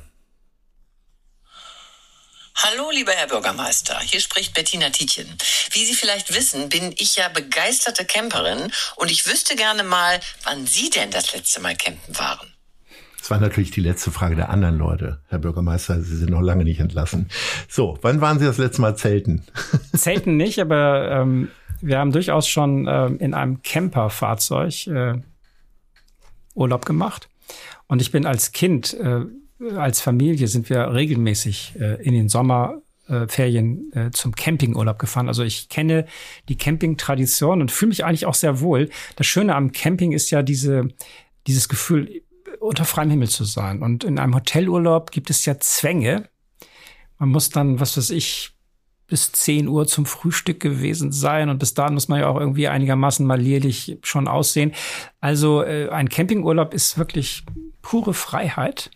Hallo, 2.55 2.91
lieber 2.91 3.11
Herr 3.11 3.27
Bürgermeister. 3.27 3.99
Hier 3.99 4.19
spricht 4.19 4.53
Bettina 4.53 4.89
Tietjen. 4.89 5.27
Wie 5.71 5.85
Sie 5.85 5.95
vielleicht 5.95 6.33
wissen, 6.35 6.69
bin 6.69 6.93
ich 6.97 7.15
ja 7.15 7.27
begeisterte 7.27 8.05
Camperin 8.05 8.71
und 8.95 9.09
ich 9.09 9.25
wüsste 9.25 9.55
gerne 9.55 9.83
mal, 9.83 10.19
wann 10.43 10.65
Sie 10.67 10.89
denn 10.91 11.09
das 11.09 11.33
letzte 11.33 11.61
Mal 11.61 11.75
campen 11.75 12.17
waren. 12.17 12.53
Das 13.17 13.31
war 13.31 13.39
natürlich 13.39 13.71
die 13.71 13.81
letzte 13.81 14.11
Frage 14.11 14.35
der 14.35 14.49
anderen 14.49 14.77
Leute. 14.77 15.21
Herr 15.29 15.39
Bürgermeister, 15.39 16.01
Sie 16.01 16.15
sind 16.15 16.29
noch 16.29 16.41
lange 16.41 16.63
nicht 16.63 16.79
entlassen. 16.79 17.29
So, 17.67 17.97
wann 18.01 18.21
waren 18.21 18.37
Sie 18.37 18.45
das 18.45 18.59
letzte 18.59 18.81
Mal 18.81 18.95
zelten? 18.95 19.43
Zelten 19.95 20.37
nicht, 20.37 20.59
aber 20.59 21.09
ähm, 21.09 21.49
wir 21.81 21.97
haben 21.97 22.11
durchaus 22.11 22.47
schon 22.47 22.87
ähm, 22.87 23.17
in 23.19 23.33
einem 23.33 23.63
Camperfahrzeug 23.63 24.87
äh, 24.87 25.15
Urlaub 26.53 26.85
gemacht. 26.85 27.29
Und 27.87 28.01
ich 28.01 28.11
bin 28.11 28.25
als 28.25 28.51
Kind 28.51 28.93
äh, 28.93 29.21
als 29.75 30.01
Familie 30.01 30.47
sind 30.47 30.69
wir 30.69 30.93
regelmäßig 30.93 31.73
äh, 31.79 32.01
in 32.03 32.13
den 32.13 32.29
Sommerferien 32.29 33.91
äh, 33.93 34.11
zum 34.11 34.35
Campingurlaub 34.35 34.99
gefahren. 34.99 35.27
Also 35.27 35.43
ich 35.43 35.69
kenne 35.69 36.05
die 36.49 36.57
Campingtradition 36.57 37.61
und 37.61 37.71
fühle 37.71 37.89
mich 37.89 38.05
eigentlich 38.05 38.25
auch 38.25 38.33
sehr 38.33 38.59
wohl. 38.59 38.89
Das 39.15 39.27
Schöne 39.27 39.55
am 39.55 39.71
Camping 39.71 40.11
ist 40.11 40.31
ja 40.31 40.41
diese, 40.41 40.89
dieses 41.47 41.69
Gefühl, 41.69 42.21
unter 42.59 42.85
freiem 42.85 43.09
Himmel 43.09 43.29
zu 43.29 43.43
sein. 43.43 43.81
Und 43.81 44.03
in 44.03 44.19
einem 44.19 44.35
Hotelurlaub 44.35 45.11
gibt 45.11 45.29
es 45.29 45.45
ja 45.45 45.59
Zwänge. 45.59 46.29
Man 47.19 47.29
muss 47.29 47.49
dann, 47.49 47.79
was 47.79 47.97
weiß 47.97 48.09
ich, 48.11 48.53
bis 49.07 49.31
10 49.31 49.67
Uhr 49.67 49.85
zum 49.85 50.05
Frühstück 50.05 50.59
gewesen 50.59 51.11
sein 51.11 51.49
und 51.49 51.59
bis 51.59 51.73
dahin 51.73 51.93
muss 51.93 52.07
man 52.07 52.21
ja 52.21 52.27
auch 52.27 52.39
irgendwie 52.39 52.67
einigermaßen 52.67 53.25
malierlich 53.25 53.99
schon 54.01 54.27
aussehen. 54.27 54.73
Also 55.19 55.61
äh, 55.61 55.89
ein 55.89 56.09
Campingurlaub 56.09 56.73
ist 56.73 56.97
wirklich 56.97 57.43
pure 57.81 58.13
Freiheit. 58.13 58.89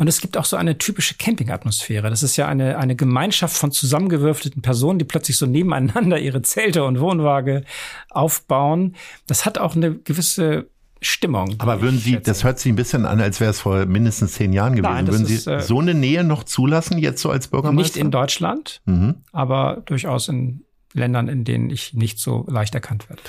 Und 0.00 0.08
es 0.08 0.22
gibt 0.22 0.38
auch 0.38 0.46
so 0.46 0.56
eine 0.56 0.78
typische 0.78 1.16
Campingatmosphäre. 1.16 2.08
Das 2.08 2.22
ist 2.22 2.38
ja 2.38 2.48
eine, 2.48 2.78
eine 2.78 2.96
Gemeinschaft 2.96 3.54
von 3.54 3.70
zusammengewürfelten 3.70 4.62
Personen, 4.62 4.98
die 4.98 5.04
plötzlich 5.04 5.36
so 5.36 5.44
nebeneinander 5.44 6.18
ihre 6.18 6.40
Zelte 6.40 6.84
und 6.84 7.00
Wohnwagen 7.00 7.66
aufbauen. 8.08 8.96
Das 9.26 9.44
hat 9.44 9.58
auch 9.58 9.76
eine 9.76 9.94
gewisse 9.94 10.70
Stimmung. 11.02 11.56
Aber 11.58 11.82
würden 11.82 11.98
Sie, 11.98 12.18
das 12.18 12.44
hört 12.44 12.58
sich 12.58 12.72
ein 12.72 12.76
bisschen 12.76 13.04
an, 13.04 13.20
als 13.20 13.40
wäre 13.40 13.50
es 13.50 13.60
vor 13.60 13.84
mindestens 13.84 14.32
zehn 14.32 14.54
Jahren 14.54 14.74
gewesen. 14.74 14.90
Nein, 14.90 15.06
würden 15.06 15.26
Sie 15.26 15.34
ist, 15.34 15.46
äh, 15.46 15.60
so 15.60 15.80
eine 15.80 15.92
Nähe 15.92 16.24
noch 16.24 16.44
zulassen, 16.44 16.96
jetzt 16.96 17.20
so 17.20 17.30
als 17.30 17.48
Bürgermeister? 17.48 17.82
Nicht 17.82 17.96
in 17.98 18.10
Deutschland, 18.10 18.80
mhm. 18.86 19.16
aber 19.32 19.82
durchaus 19.84 20.28
in 20.28 20.64
Ländern, 20.94 21.28
in 21.28 21.44
denen 21.44 21.68
ich 21.68 21.92
nicht 21.92 22.18
so 22.18 22.46
leicht 22.48 22.74
erkannt 22.74 23.10
werde. 23.10 23.20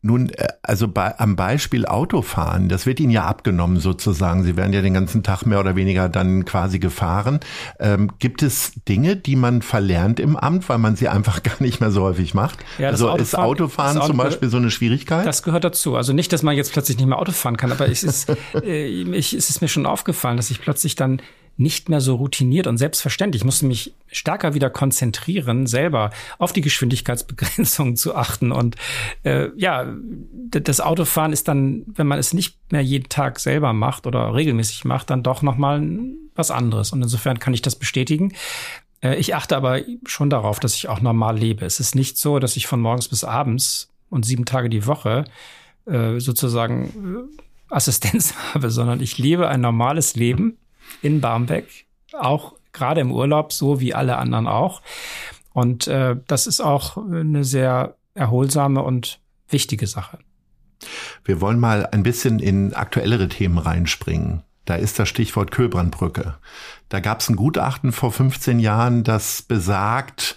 Nun, 0.00 0.28
äh, 0.30 0.46
also 0.62 0.86
bei, 0.86 1.18
am 1.18 1.34
Beispiel 1.34 1.84
Autofahren, 1.84 2.68
das 2.68 2.86
wird 2.86 3.00
Ihnen 3.00 3.10
ja 3.10 3.24
abgenommen 3.24 3.80
sozusagen. 3.80 4.44
Sie 4.44 4.56
werden 4.56 4.72
ja 4.72 4.80
den 4.80 4.94
ganzen 4.94 5.24
Tag 5.24 5.44
mehr 5.44 5.58
oder 5.58 5.74
weniger 5.74 6.08
dann 6.08 6.44
quasi 6.44 6.78
gefahren. 6.78 7.40
Ähm, 7.80 8.10
gibt 8.20 8.42
es 8.42 8.72
Dinge, 8.88 9.16
die 9.16 9.34
man 9.34 9.60
verlernt 9.60 10.20
im 10.20 10.36
Amt, 10.36 10.68
weil 10.68 10.78
man 10.78 10.94
sie 10.94 11.08
einfach 11.08 11.42
gar 11.42 11.60
nicht 11.60 11.80
mehr 11.80 11.90
so 11.90 12.02
häufig 12.02 12.32
macht? 12.32 12.60
Ja, 12.78 12.90
also 12.90 13.06
Autofahren, 13.10 13.22
ist 13.22 13.34
Autofahren 13.34 13.98
Auto, 13.98 14.06
zum 14.06 14.16
Beispiel 14.18 14.48
so 14.48 14.58
eine 14.58 14.70
Schwierigkeit? 14.70 15.26
Das 15.26 15.42
gehört 15.42 15.64
dazu. 15.64 15.96
Also 15.96 16.12
nicht, 16.12 16.32
dass 16.32 16.44
man 16.44 16.56
jetzt 16.56 16.72
plötzlich 16.72 16.96
nicht 16.96 17.06
mehr 17.06 17.18
Auto 17.18 17.32
fahren 17.32 17.56
kann, 17.56 17.72
aber 17.72 17.88
es 17.88 18.04
ist, 18.04 18.30
äh, 18.62 18.86
ich, 18.86 19.32
es 19.32 19.50
ist 19.50 19.60
mir 19.60 19.68
schon 19.68 19.84
aufgefallen, 19.84 20.36
dass 20.36 20.50
ich 20.50 20.60
plötzlich 20.60 20.94
dann 20.94 21.20
nicht 21.58 21.88
mehr 21.88 22.00
so 22.00 22.14
routiniert 22.14 22.68
und 22.68 22.78
selbstverständlich. 22.78 23.42
Ich 23.42 23.44
musste 23.44 23.66
mich 23.66 23.92
stärker 24.06 24.54
wieder 24.54 24.70
konzentrieren, 24.70 25.66
selber 25.66 26.10
auf 26.38 26.52
die 26.52 26.60
Geschwindigkeitsbegrenzung 26.60 27.96
zu 27.96 28.14
achten. 28.14 28.52
Und 28.52 28.76
äh, 29.24 29.48
ja, 29.56 29.92
das 30.50 30.80
Autofahren 30.80 31.32
ist 31.32 31.48
dann, 31.48 31.82
wenn 31.88 32.06
man 32.06 32.18
es 32.18 32.32
nicht 32.32 32.56
mehr 32.70 32.80
jeden 32.80 33.08
Tag 33.08 33.40
selber 33.40 33.72
macht 33.72 34.06
oder 34.06 34.34
regelmäßig 34.34 34.84
macht, 34.84 35.10
dann 35.10 35.24
doch 35.24 35.42
nochmal 35.42 35.82
was 36.36 36.52
anderes. 36.52 36.92
Und 36.92 37.02
insofern 37.02 37.40
kann 37.40 37.54
ich 37.54 37.62
das 37.62 37.74
bestätigen. 37.74 38.32
Äh, 39.02 39.16
ich 39.16 39.34
achte 39.34 39.56
aber 39.56 39.80
schon 40.06 40.30
darauf, 40.30 40.60
dass 40.60 40.74
ich 40.74 40.88
auch 40.88 41.00
normal 41.00 41.36
lebe. 41.36 41.66
Es 41.66 41.80
ist 41.80 41.96
nicht 41.96 42.18
so, 42.18 42.38
dass 42.38 42.56
ich 42.56 42.68
von 42.68 42.80
morgens 42.80 43.08
bis 43.08 43.24
abends 43.24 43.90
und 44.10 44.24
sieben 44.24 44.44
Tage 44.44 44.70
die 44.70 44.86
Woche 44.86 45.24
äh, 45.86 46.20
sozusagen 46.20 47.28
äh, 47.68 47.74
Assistenz 47.74 48.34
habe, 48.54 48.70
sondern 48.70 49.00
ich 49.00 49.18
lebe 49.18 49.48
ein 49.48 49.60
normales 49.60 50.14
Leben 50.14 50.56
in 51.02 51.20
Barmbek, 51.20 51.86
auch 52.12 52.54
gerade 52.72 53.00
im 53.00 53.12
Urlaub, 53.12 53.52
so 53.52 53.80
wie 53.80 53.94
alle 53.94 54.16
anderen 54.16 54.46
auch. 54.46 54.82
Und 55.52 55.88
äh, 55.88 56.16
das 56.26 56.46
ist 56.46 56.60
auch 56.60 56.96
eine 56.96 57.44
sehr 57.44 57.96
erholsame 58.14 58.82
und 58.82 59.20
wichtige 59.48 59.86
Sache. 59.86 60.18
Wir 61.24 61.40
wollen 61.40 61.58
mal 61.58 61.86
ein 61.86 62.02
bisschen 62.02 62.38
in 62.38 62.74
aktuellere 62.74 63.28
Themen 63.28 63.58
reinspringen. 63.58 64.42
Da 64.64 64.74
ist 64.76 64.98
das 64.98 65.08
Stichwort 65.08 65.50
Köbrandbrücke. 65.50 66.36
Da 66.88 67.00
gab 67.00 67.20
es 67.20 67.28
ein 67.28 67.36
Gutachten 67.36 67.92
vor 67.92 68.12
15 68.12 68.58
Jahren, 68.60 69.04
das 69.04 69.42
besagt, 69.42 70.36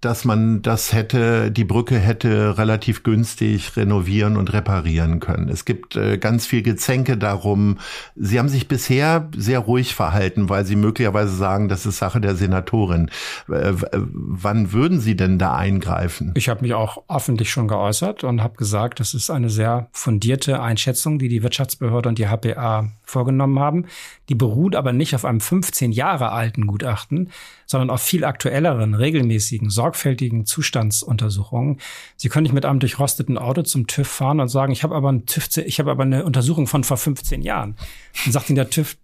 dass 0.00 0.24
man 0.24 0.62
das 0.62 0.92
hätte, 0.92 1.50
die 1.50 1.64
Brücke 1.64 1.98
hätte 1.98 2.56
relativ 2.56 3.02
günstig 3.02 3.76
renovieren 3.76 4.36
und 4.36 4.52
reparieren 4.52 5.18
können. 5.18 5.48
Es 5.48 5.64
gibt 5.64 5.96
äh, 5.96 6.18
ganz 6.18 6.46
viel 6.46 6.62
Gezänke 6.62 7.16
darum. 7.16 7.78
Sie 8.14 8.38
haben 8.38 8.48
sich 8.48 8.68
bisher 8.68 9.28
sehr 9.36 9.58
ruhig 9.58 9.96
verhalten, 9.96 10.48
weil 10.48 10.64
Sie 10.64 10.76
möglicherweise 10.76 11.34
sagen, 11.34 11.68
das 11.68 11.84
ist 11.84 11.98
Sache 11.98 12.20
der 12.20 12.36
Senatorin. 12.36 13.10
Äh, 13.48 13.72
wann 13.92 14.72
würden 14.72 15.00
Sie 15.00 15.16
denn 15.16 15.38
da 15.38 15.56
eingreifen? 15.56 16.32
Ich 16.36 16.48
habe 16.48 16.62
mich 16.62 16.74
auch 16.74 17.02
öffentlich 17.08 17.50
schon 17.50 17.66
geäußert 17.66 18.22
und 18.22 18.40
habe 18.40 18.56
gesagt, 18.56 19.00
das 19.00 19.14
ist 19.14 19.30
eine 19.30 19.50
sehr 19.50 19.88
fundierte 19.90 20.62
Einschätzung, 20.62 21.18
die 21.18 21.28
die 21.28 21.42
Wirtschaftsbehörde 21.42 22.08
und 22.08 22.18
die 22.18 22.28
HPA 22.28 22.88
vorgenommen 23.02 23.58
haben. 23.58 23.86
Die 24.28 24.34
beruht 24.34 24.76
aber 24.76 24.92
nicht 24.92 25.14
auf 25.14 25.24
einem 25.24 25.40
15 25.40 25.92
Jahre 25.92 26.32
alten 26.32 26.66
Gutachten, 26.66 27.30
sondern 27.66 27.90
auf 27.90 28.02
viel 28.02 28.24
aktuelleren, 28.24 28.94
regelmäßigen, 28.94 29.70
sorgfältigen 29.70 30.46
Zustandsuntersuchungen. 30.46 31.80
Sie 32.16 32.28
können 32.28 32.44
nicht 32.44 32.52
mit 32.52 32.64
einem 32.64 32.80
durchrosteten 32.80 33.38
Auto 33.38 33.62
zum 33.62 33.86
TÜV 33.86 34.08
fahren 34.08 34.40
und 34.40 34.48
sagen, 34.48 34.72
ich 34.72 34.82
habe 34.82 34.94
aber, 34.94 35.08
einen 35.08 35.24
habe 35.26 35.90
aber 35.90 36.02
eine 36.02 36.24
Untersuchung 36.24 36.66
von 36.66 36.84
vor 36.84 36.96
15 36.96 37.42
Jahren. 37.42 37.76
Dann 38.24 38.32
sagt 38.32 38.50
Ihnen 38.50 38.56
der 38.56 38.70
TÜV, 38.70 38.96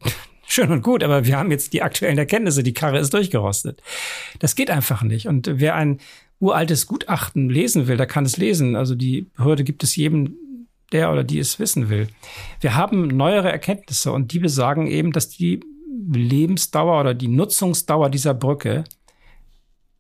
schön 0.47 0.70
und 0.70 0.83
gut, 0.83 1.03
aber 1.03 1.25
wir 1.25 1.37
haben 1.37 1.51
jetzt 1.51 1.72
die 1.72 1.83
aktuellen 1.83 2.18
Erkenntnisse, 2.18 2.62
die 2.62 2.75
Karre 2.75 2.99
ist 2.99 3.14
durchgerostet. 3.14 3.83
Das 4.39 4.55
geht 4.55 4.70
einfach 4.70 5.03
nicht. 5.03 5.27
Und 5.27 5.49
wer 5.55 5.75
ein 5.75 6.01
uraltes 6.41 6.87
Gutachten 6.87 7.49
lesen 7.49 7.87
will, 7.87 7.97
der 7.97 8.07
kann 8.07 8.25
es 8.25 8.37
lesen. 8.37 8.77
Also 8.77 8.95
die 8.95 9.22
Behörde 9.37 9.64
gibt 9.64 9.83
es 9.83 9.97
jedem 9.97 10.37
der 10.95 11.13
oder 11.13 11.25
die 11.25 11.39
es 11.39 11.59
wissen 11.59 11.91
will. 11.91 12.09
Wir 12.61 12.75
haben 12.75 13.09
neuere 13.09 13.53
Erkenntnisse 13.53 14.13
und 14.13 14.33
die 14.33 14.39
besagen 14.39 14.87
eben, 14.87 15.13
dass 15.13 15.29
die 15.29 15.61
Lebensdauer 16.11 17.01
oder 17.01 17.15
die 17.15 17.29
Nutzungsdauer 17.29 18.09
dieser 18.09 18.33
Brücke 18.33 18.85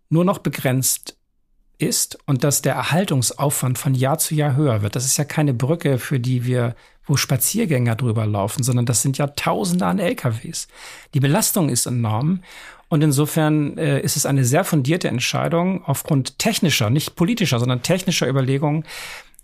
nur 0.08 0.24
noch 0.24 0.38
begrenzt 0.38 1.18
ist 1.76 2.18
und 2.26 2.44
dass 2.44 2.62
der 2.62 2.74
Erhaltungsaufwand 2.74 3.78
von 3.78 3.94
Jahr 3.94 4.18
zu 4.18 4.34
Jahr 4.34 4.56
höher 4.56 4.82
wird. 4.82 4.94
Das 4.94 5.04
ist 5.04 5.16
ja 5.16 5.24
keine 5.24 5.52
Brücke, 5.52 5.98
für 5.98 6.20
die 6.20 6.44
wir, 6.44 6.76
wo 7.04 7.16
Spaziergänger 7.16 7.96
drüber 7.96 8.26
laufen, 8.26 8.62
sondern 8.62 8.86
das 8.86 9.02
sind 9.02 9.18
ja 9.18 9.26
Tausende 9.26 9.86
an 9.86 9.98
LKWs. 9.98 10.68
Die 11.14 11.20
Belastung 11.20 11.68
ist 11.68 11.86
enorm 11.86 12.42
und 12.88 13.02
insofern 13.02 13.76
äh, 13.76 14.00
ist 14.00 14.16
es 14.16 14.24
eine 14.24 14.44
sehr 14.44 14.64
fundierte 14.64 15.08
Entscheidung 15.08 15.84
aufgrund 15.84 16.38
technischer, 16.38 16.90
nicht 16.90 17.16
politischer, 17.16 17.58
sondern 17.58 17.82
technischer 17.82 18.28
Überlegungen, 18.28 18.84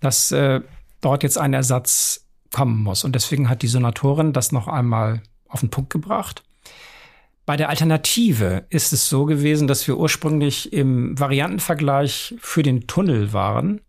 dass 0.00 0.30
äh, 0.30 0.60
dort 1.00 1.22
jetzt 1.22 1.38
ein 1.38 1.54
Ersatz 1.54 2.26
kommen 2.52 2.82
muss. 2.82 3.04
Und 3.04 3.14
deswegen 3.14 3.48
hat 3.48 3.62
die 3.62 3.68
Senatorin 3.68 4.32
das 4.32 4.52
noch 4.52 4.68
einmal 4.68 5.22
auf 5.48 5.60
den 5.60 5.70
Punkt 5.70 5.90
gebracht. 5.90 6.42
Bei 7.46 7.56
der 7.56 7.68
Alternative 7.68 8.66
ist 8.70 8.92
es 8.92 9.08
so 9.08 9.24
gewesen, 9.24 9.66
dass 9.66 9.86
wir 9.88 9.96
ursprünglich 9.96 10.72
im 10.72 11.18
Variantenvergleich 11.18 12.34
für 12.38 12.62
den 12.62 12.86
Tunnel 12.86 13.32
waren. 13.32 13.80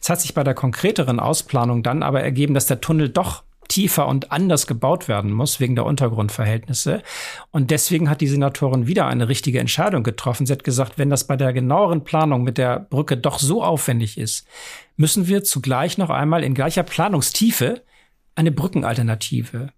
Es 0.00 0.08
hat 0.08 0.20
sich 0.20 0.34
bei 0.34 0.44
der 0.44 0.54
konkreteren 0.54 1.20
Ausplanung 1.20 1.82
dann 1.82 2.02
aber 2.02 2.22
ergeben, 2.22 2.54
dass 2.54 2.66
der 2.66 2.80
Tunnel 2.80 3.08
doch 3.08 3.42
tiefer 3.68 4.06
und 4.06 4.32
anders 4.32 4.66
gebaut 4.66 5.08
werden 5.08 5.32
muss 5.32 5.60
wegen 5.60 5.74
der 5.74 5.86
Untergrundverhältnisse. 5.86 7.02
Und 7.50 7.70
deswegen 7.70 8.08
hat 8.10 8.20
die 8.20 8.28
Senatorin 8.28 8.86
wieder 8.86 9.06
eine 9.06 9.28
richtige 9.28 9.60
Entscheidung 9.60 10.02
getroffen. 10.02 10.46
Sie 10.46 10.52
hat 10.52 10.64
gesagt, 10.64 10.98
wenn 10.98 11.10
das 11.10 11.26
bei 11.26 11.36
der 11.36 11.52
genaueren 11.52 12.04
Planung 12.04 12.42
mit 12.42 12.58
der 12.58 12.80
Brücke 12.80 13.16
doch 13.16 13.38
so 13.38 13.62
aufwendig 13.62 14.18
ist, 14.18 14.46
müssen 14.96 15.26
wir 15.26 15.44
zugleich 15.44 15.98
noch 15.98 16.10
einmal 16.10 16.44
in 16.44 16.54
gleicher 16.54 16.82
Planungstiefe 16.82 17.82
eine 18.34 18.52
Brückenalternative 18.52 19.70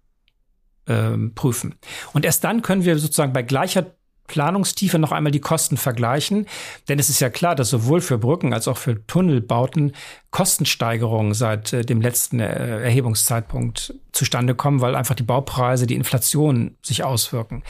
ähm, 0.87 1.33
prüfen. 1.35 1.75
Und 2.13 2.25
erst 2.25 2.43
dann 2.43 2.61
können 2.61 2.85
wir 2.85 2.97
sozusagen 2.97 3.33
bei 3.33 3.43
gleicher 3.43 3.96
Planungstiefe 4.27 4.99
noch 4.99 5.11
einmal 5.11 5.31
die 5.31 5.39
Kosten 5.39 5.77
vergleichen. 5.77 6.45
Denn 6.87 6.99
es 6.99 7.09
ist 7.09 7.19
ja 7.19 7.29
klar, 7.29 7.55
dass 7.55 7.69
sowohl 7.69 8.01
für 8.01 8.17
Brücken 8.17 8.53
als 8.53 8.67
auch 8.67 8.77
für 8.77 9.05
Tunnelbauten 9.07 9.93
Kostensteigerungen 10.31 11.33
seit 11.33 11.73
äh, 11.73 11.83
dem 11.83 12.01
letzten 12.01 12.39
äh, 12.39 12.83
Erhebungszeitpunkt 12.83 13.95
zustande 14.11 14.55
kommen, 14.55 14.81
weil 14.81 14.95
einfach 14.95 15.15
die 15.15 15.23
Baupreise, 15.23 15.87
die 15.87 15.95
Inflation 15.95 16.75
sich 16.81 17.03
auswirken. 17.03 17.63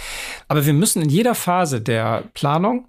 Aber 0.48 0.66
wir 0.66 0.74
müssen 0.74 1.02
in 1.02 1.10
jeder 1.10 1.36
Phase 1.36 1.82
der 1.82 2.24
Planung 2.34 2.88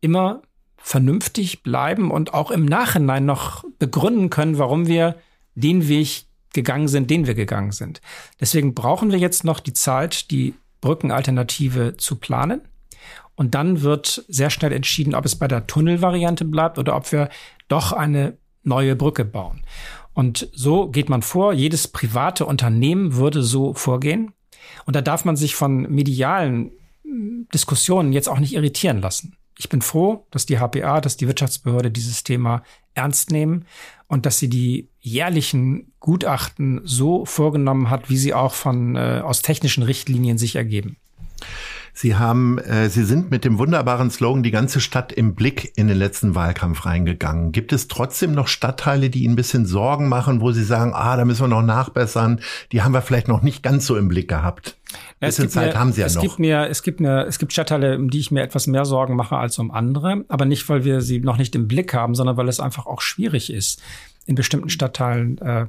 immer 0.00 0.42
vernünftig 0.76 1.62
bleiben 1.62 2.10
und 2.10 2.34
auch 2.34 2.50
im 2.50 2.64
Nachhinein 2.64 3.26
noch 3.26 3.64
begründen 3.78 4.30
können, 4.30 4.58
warum 4.58 4.86
wir 4.86 5.16
den 5.54 5.88
Weg 5.88 6.24
gegangen 6.52 6.88
sind, 6.88 7.10
den 7.10 7.26
wir 7.26 7.34
gegangen 7.34 7.72
sind. 7.72 8.00
Deswegen 8.40 8.74
brauchen 8.74 9.10
wir 9.12 9.18
jetzt 9.18 9.44
noch 9.44 9.60
die 9.60 9.72
Zeit, 9.72 10.30
die 10.30 10.54
Brückenalternative 10.80 11.96
zu 11.96 12.16
planen. 12.16 12.62
Und 13.34 13.54
dann 13.54 13.82
wird 13.82 14.24
sehr 14.28 14.50
schnell 14.50 14.72
entschieden, 14.72 15.14
ob 15.14 15.24
es 15.24 15.36
bei 15.36 15.48
der 15.48 15.66
Tunnelvariante 15.66 16.44
bleibt 16.44 16.78
oder 16.78 16.96
ob 16.96 17.10
wir 17.10 17.30
doch 17.68 17.92
eine 17.92 18.36
neue 18.62 18.96
Brücke 18.96 19.24
bauen. 19.24 19.62
Und 20.12 20.48
so 20.52 20.88
geht 20.88 21.08
man 21.08 21.22
vor. 21.22 21.52
Jedes 21.52 21.88
private 21.88 22.44
Unternehmen 22.44 23.14
würde 23.14 23.42
so 23.42 23.72
vorgehen. 23.74 24.32
Und 24.84 24.96
da 24.96 25.00
darf 25.00 25.24
man 25.24 25.36
sich 25.36 25.54
von 25.54 25.82
medialen 25.82 26.72
hm, 27.02 27.48
Diskussionen 27.54 28.12
jetzt 28.12 28.28
auch 28.28 28.38
nicht 28.38 28.54
irritieren 28.54 29.00
lassen. 29.00 29.36
Ich 29.56 29.68
bin 29.68 29.82
froh, 29.82 30.26
dass 30.30 30.46
die 30.46 30.58
HPA, 30.58 31.00
dass 31.00 31.16
die 31.16 31.26
Wirtschaftsbehörde 31.26 31.90
dieses 31.90 32.24
Thema 32.24 32.62
ernst 32.94 33.30
nehmen 33.30 33.66
und 34.08 34.26
dass 34.26 34.38
sie 34.38 34.48
die 34.48 34.88
jährlichen 35.00 35.92
Gutachten 36.00 36.80
so 36.84 37.24
vorgenommen 37.24 37.90
hat, 37.90 38.10
wie 38.10 38.16
sie 38.16 38.34
auch 38.34 38.54
von 38.54 38.96
äh, 38.96 39.20
aus 39.22 39.42
technischen 39.42 39.82
Richtlinien 39.82 40.38
sich 40.38 40.56
ergeben. 40.56 40.96
Sie 41.92 42.16
haben, 42.16 42.58
äh, 42.58 42.88
Sie 42.88 43.04
sind 43.04 43.30
mit 43.30 43.44
dem 43.44 43.58
wunderbaren 43.58 44.10
Slogan 44.10 44.42
die 44.42 44.50
ganze 44.50 44.80
Stadt 44.80 45.12
im 45.12 45.34
Blick 45.34 45.72
in 45.76 45.88
den 45.88 45.96
letzten 45.96 46.34
Wahlkampf 46.34 46.86
reingegangen. 46.86 47.52
Gibt 47.52 47.72
es 47.72 47.88
trotzdem 47.88 48.32
noch 48.32 48.48
Stadtteile, 48.48 49.10
die 49.10 49.24
Ihnen 49.24 49.32
ein 49.32 49.36
bisschen 49.36 49.66
Sorgen 49.66 50.08
machen, 50.08 50.40
wo 50.40 50.52
Sie 50.52 50.64
sagen, 50.64 50.92
ah, 50.94 51.16
da 51.16 51.24
müssen 51.24 51.42
wir 51.42 51.48
noch 51.48 51.62
nachbessern, 51.62 52.40
die 52.72 52.82
haben 52.82 52.92
wir 52.92 53.02
vielleicht 53.02 53.28
noch 53.28 53.42
nicht 53.42 53.62
ganz 53.62 53.86
so 53.86 53.96
im 53.96 54.08
Blick 54.08 54.28
gehabt? 54.28 54.76
Ja, 55.20 55.28
es 55.28 55.36
gibt 55.36 55.52
Zeit 55.52 55.74
mir, 55.74 55.80
haben 55.80 55.92
Sie 55.92 56.00
ja 56.00 56.06
es 56.06 56.14
noch. 56.14 56.22
Gibt 56.22 56.38
mir, 56.38 56.68
es 56.68 56.82
gibt 56.82 57.00
mir, 57.00 57.26
es 57.26 57.38
gibt 57.38 57.52
Stadtteile, 57.52 57.96
um 57.96 58.10
die 58.10 58.20
ich 58.20 58.30
mir 58.30 58.42
etwas 58.42 58.66
mehr 58.66 58.84
Sorgen 58.84 59.16
mache 59.16 59.36
als 59.36 59.58
um 59.58 59.70
andere, 59.70 60.24
aber 60.28 60.44
nicht, 60.44 60.68
weil 60.68 60.84
wir 60.84 61.00
sie 61.00 61.20
noch 61.20 61.36
nicht 61.36 61.54
im 61.54 61.68
Blick 61.68 61.94
haben, 61.94 62.14
sondern 62.14 62.36
weil 62.36 62.48
es 62.48 62.60
einfach 62.60 62.86
auch 62.86 63.00
schwierig 63.00 63.52
ist, 63.52 63.82
in 64.26 64.34
bestimmten 64.34 64.70
Stadtteilen 64.70 65.38
äh, 65.38 65.66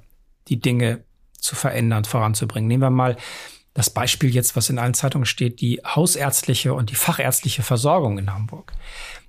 die 0.47 0.59
Dinge 0.59 1.03
zu 1.37 1.55
verändern, 1.55 2.05
voranzubringen. 2.05 2.67
Nehmen 2.67 2.83
wir 2.83 2.89
mal 2.89 3.17
das 3.73 3.89
Beispiel 3.89 4.29
jetzt, 4.29 4.55
was 4.55 4.69
in 4.69 4.79
allen 4.79 4.93
Zeitungen 4.93 5.25
steht, 5.25 5.61
die 5.61 5.81
hausärztliche 5.85 6.73
und 6.73 6.89
die 6.89 6.95
fachärztliche 6.95 7.63
Versorgung 7.63 8.17
in 8.17 8.33
Hamburg. 8.33 8.73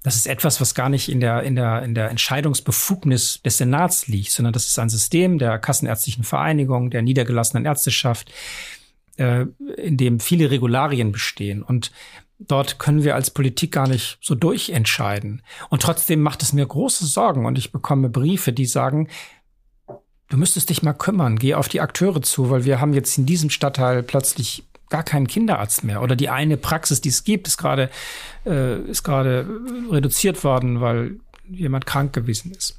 Das 0.02 0.16
ist 0.16 0.26
etwas, 0.26 0.60
was 0.60 0.74
gar 0.74 0.88
nicht 0.88 1.08
in 1.08 1.20
der, 1.20 1.44
in 1.44 1.54
der, 1.54 1.82
in 1.82 1.94
der 1.94 2.10
Entscheidungsbefugnis 2.10 3.40
des 3.42 3.58
Senats 3.58 4.08
liegt, 4.08 4.32
sondern 4.32 4.52
das 4.52 4.66
ist 4.66 4.78
ein 4.78 4.88
System 4.88 5.38
der 5.38 5.58
Kassenärztlichen 5.60 6.24
Vereinigung, 6.24 6.90
der 6.90 7.02
niedergelassenen 7.02 7.66
Ärzteschaft, 7.66 8.32
äh, 9.16 9.46
in 9.76 9.96
dem 9.96 10.18
viele 10.18 10.50
Regularien 10.50 11.12
bestehen. 11.12 11.62
Und 11.62 11.92
dort 12.40 12.80
können 12.80 13.04
wir 13.04 13.14
als 13.14 13.30
Politik 13.30 13.70
gar 13.70 13.86
nicht 13.86 14.18
so 14.20 14.34
durchentscheiden. 14.34 15.42
Und 15.70 15.82
trotzdem 15.82 16.20
macht 16.20 16.42
es 16.42 16.52
mir 16.52 16.66
große 16.66 17.06
Sorgen 17.06 17.46
und 17.46 17.58
ich 17.58 17.70
bekomme 17.70 18.08
Briefe, 18.08 18.52
die 18.52 18.66
sagen, 18.66 19.08
du 20.32 20.38
müsstest 20.38 20.70
dich 20.70 20.82
mal 20.82 20.94
kümmern, 20.94 21.38
geh 21.38 21.54
auf 21.54 21.68
die 21.68 21.82
Akteure 21.82 22.22
zu, 22.22 22.48
weil 22.48 22.64
wir 22.64 22.80
haben 22.80 22.94
jetzt 22.94 23.18
in 23.18 23.26
diesem 23.26 23.50
Stadtteil 23.50 24.02
plötzlich 24.02 24.64
gar 24.88 25.02
keinen 25.02 25.26
Kinderarzt 25.26 25.84
mehr 25.84 26.02
oder 26.02 26.16
die 26.16 26.30
eine 26.30 26.56
Praxis, 26.56 27.02
die 27.02 27.10
es 27.10 27.24
gibt, 27.24 27.46
ist 27.46 27.58
gerade 27.58 27.90
äh, 28.46 28.78
ist 28.82 29.02
gerade 29.02 29.46
reduziert 29.90 30.42
worden, 30.42 30.80
weil 30.80 31.16
jemand 31.48 31.84
krank 31.84 32.14
gewesen 32.14 32.52
ist. 32.52 32.78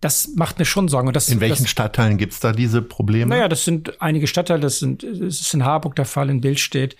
Das 0.00 0.30
macht 0.34 0.58
mir 0.58 0.64
schon 0.64 0.88
Sorgen. 0.88 1.06
Und 1.06 1.14
das, 1.14 1.28
in 1.28 1.38
welchen 1.38 1.62
das, 1.62 1.70
Stadtteilen 1.70 2.18
gibt's 2.18 2.40
da 2.40 2.50
diese 2.50 2.82
Probleme? 2.82 3.28
Naja, 3.28 3.46
das 3.46 3.64
sind 3.64 4.02
einige 4.02 4.26
Stadtteile. 4.26 4.60
Das 4.60 4.80
sind, 4.80 5.04
es 5.04 5.40
ist 5.40 5.54
in 5.54 5.64
Harburg 5.64 5.94
der 5.94 6.04
Fall, 6.04 6.28
in 6.30 6.40
Bild 6.40 6.58
steht. 6.58 6.96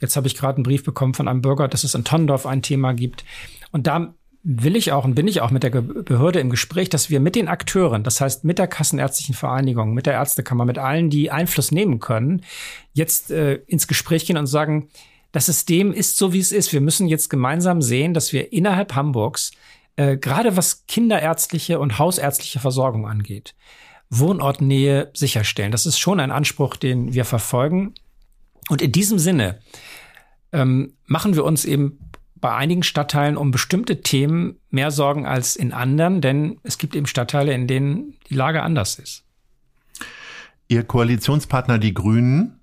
Jetzt 0.00 0.16
habe 0.16 0.26
ich 0.26 0.36
gerade 0.36 0.56
einen 0.56 0.62
Brief 0.62 0.82
bekommen 0.82 1.12
von 1.12 1.28
einem 1.28 1.42
Bürger, 1.42 1.68
dass 1.68 1.84
es 1.84 1.94
in 1.94 2.04
Tondorf 2.04 2.46
ein 2.46 2.62
Thema 2.62 2.94
gibt. 2.94 3.26
Und 3.72 3.86
da 3.86 4.14
will 4.42 4.76
ich 4.76 4.92
auch 4.92 5.04
und 5.04 5.14
bin 5.14 5.28
ich 5.28 5.40
auch 5.40 5.50
mit 5.50 5.62
der 5.62 5.70
Behörde 5.70 6.40
im 6.40 6.50
Gespräch, 6.50 6.88
dass 6.88 7.10
wir 7.10 7.20
mit 7.20 7.34
den 7.34 7.48
Akteuren, 7.48 8.04
das 8.04 8.20
heißt 8.20 8.44
mit 8.44 8.58
der 8.58 8.68
Kassenärztlichen 8.68 9.34
Vereinigung, 9.34 9.94
mit 9.94 10.06
der 10.06 10.14
Ärztekammer, 10.14 10.64
mit 10.64 10.78
allen, 10.78 11.10
die 11.10 11.30
Einfluss 11.30 11.72
nehmen 11.72 11.98
können, 11.98 12.42
jetzt 12.92 13.30
äh, 13.30 13.54
ins 13.66 13.88
Gespräch 13.88 14.26
gehen 14.26 14.36
und 14.36 14.46
sagen, 14.46 14.88
das 15.32 15.46
System 15.46 15.92
ist 15.92 16.16
so, 16.16 16.32
wie 16.32 16.38
es 16.38 16.52
ist. 16.52 16.72
Wir 16.72 16.80
müssen 16.80 17.08
jetzt 17.08 17.28
gemeinsam 17.28 17.82
sehen, 17.82 18.14
dass 18.14 18.32
wir 18.32 18.52
innerhalb 18.52 18.94
Hamburgs, 18.94 19.50
äh, 19.96 20.16
gerade 20.16 20.56
was 20.56 20.86
kinderärztliche 20.86 21.78
und 21.78 21.98
hausärztliche 21.98 22.60
Versorgung 22.60 23.06
angeht, 23.06 23.54
Wohnortnähe 24.08 25.10
sicherstellen. 25.12 25.72
Das 25.72 25.84
ist 25.84 25.98
schon 25.98 26.20
ein 26.20 26.30
Anspruch, 26.30 26.76
den 26.76 27.12
wir 27.12 27.24
verfolgen. 27.24 27.94
Und 28.70 28.80
in 28.80 28.92
diesem 28.92 29.18
Sinne 29.18 29.60
ähm, 30.52 30.94
machen 31.06 31.34
wir 31.34 31.44
uns 31.44 31.64
eben 31.64 31.98
bei 32.40 32.54
einigen 32.54 32.82
Stadtteilen 32.82 33.36
um 33.36 33.50
bestimmte 33.50 34.02
Themen 34.02 34.56
mehr 34.70 34.90
Sorgen 34.90 35.26
als 35.26 35.56
in 35.56 35.72
anderen, 35.72 36.20
denn 36.20 36.58
es 36.62 36.78
gibt 36.78 36.94
eben 36.94 37.06
Stadtteile, 37.06 37.52
in 37.52 37.66
denen 37.66 38.14
die 38.28 38.34
Lage 38.34 38.62
anders 38.62 38.98
ist. 38.98 39.24
Ihr 40.68 40.84
Koalitionspartner, 40.84 41.78
die 41.78 41.94
Grünen, 41.94 42.60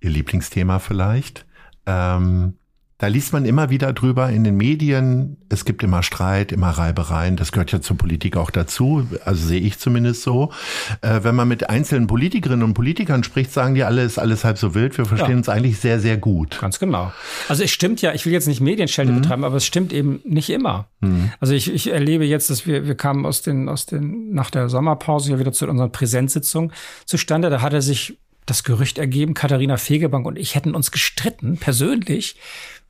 Ihr 0.00 0.10
Lieblingsthema 0.10 0.78
vielleicht, 0.78 1.46
ähm, 1.86 2.54
da 3.00 3.06
liest 3.06 3.32
man 3.32 3.46
immer 3.46 3.70
wieder 3.70 3.94
drüber 3.94 4.28
in 4.28 4.44
den 4.44 4.58
Medien. 4.58 5.38
Es 5.48 5.64
gibt 5.64 5.82
immer 5.82 6.02
Streit, 6.02 6.52
immer 6.52 6.68
Reibereien. 6.68 7.36
Das 7.36 7.50
gehört 7.50 7.72
ja 7.72 7.80
zur 7.80 7.96
Politik 7.96 8.36
auch 8.36 8.50
dazu. 8.50 9.08
Also 9.24 9.48
sehe 9.48 9.60
ich 9.60 9.78
zumindest 9.78 10.22
so. 10.22 10.52
Äh, 11.00 11.20
wenn 11.22 11.34
man 11.34 11.48
mit 11.48 11.70
einzelnen 11.70 12.06
Politikerinnen 12.06 12.62
und 12.62 12.74
Politikern 12.74 13.24
spricht, 13.24 13.52
sagen 13.52 13.74
die 13.74 13.84
alle, 13.84 14.02
ist 14.02 14.18
alles 14.18 14.44
halb 14.44 14.58
so 14.58 14.74
wild. 14.74 14.98
Wir 14.98 15.06
verstehen 15.06 15.30
ja. 15.30 15.36
uns 15.38 15.48
eigentlich 15.48 15.78
sehr, 15.78 15.98
sehr 15.98 16.18
gut. 16.18 16.60
Ganz 16.60 16.78
genau. 16.78 17.10
Also 17.48 17.64
es 17.64 17.70
stimmt 17.70 18.02
ja, 18.02 18.12
ich 18.12 18.26
will 18.26 18.34
jetzt 18.34 18.46
nicht 18.46 18.60
Medienschelte 18.60 19.12
mhm. 19.12 19.22
betreiben, 19.22 19.44
aber 19.44 19.56
es 19.56 19.64
stimmt 19.64 19.94
eben 19.94 20.20
nicht 20.24 20.50
immer. 20.50 20.86
Mhm. 21.00 21.32
Also 21.40 21.54
ich, 21.54 21.72
ich 21.72 21.90
erlebe 21.90 22.26
jetzt, 22.26 22.50
dass 22.50 22.66
wir, 22.66 22.86
wir 22.86 22.96
kamen 22.96 23.24
aus 23.24 23.40
den, 23.40 23.70
aus 23.70 23.86
den, 23.86 24.34
nach 24.34 24.50
der 24.50 24.68
Sommerpause 24.68 25.30
ja 25.30 25.38
wieder 25.38 25.52
zu 25.52 25.66
unserer 25.66 25.88
Präsenzsitzung 25.88 26.70
zustande. 27.06 27.48
Da 27.48 27.62
hat 27.62 27.72
er 27.72 27.80
sich 27.80 28.18
das 28.44 28.64
Gerücht 28.64 28.98
ergeben, 28.98 29.32
Katharina 29.32 29.76
Fegebank 29.76 30.26
und 30.26 30.36
ich 30.36 30.54
hätten 30.54 30.74
uns 30.74 30.90
gestritten, 30.90 31.56
persönlich, 31.56 32.36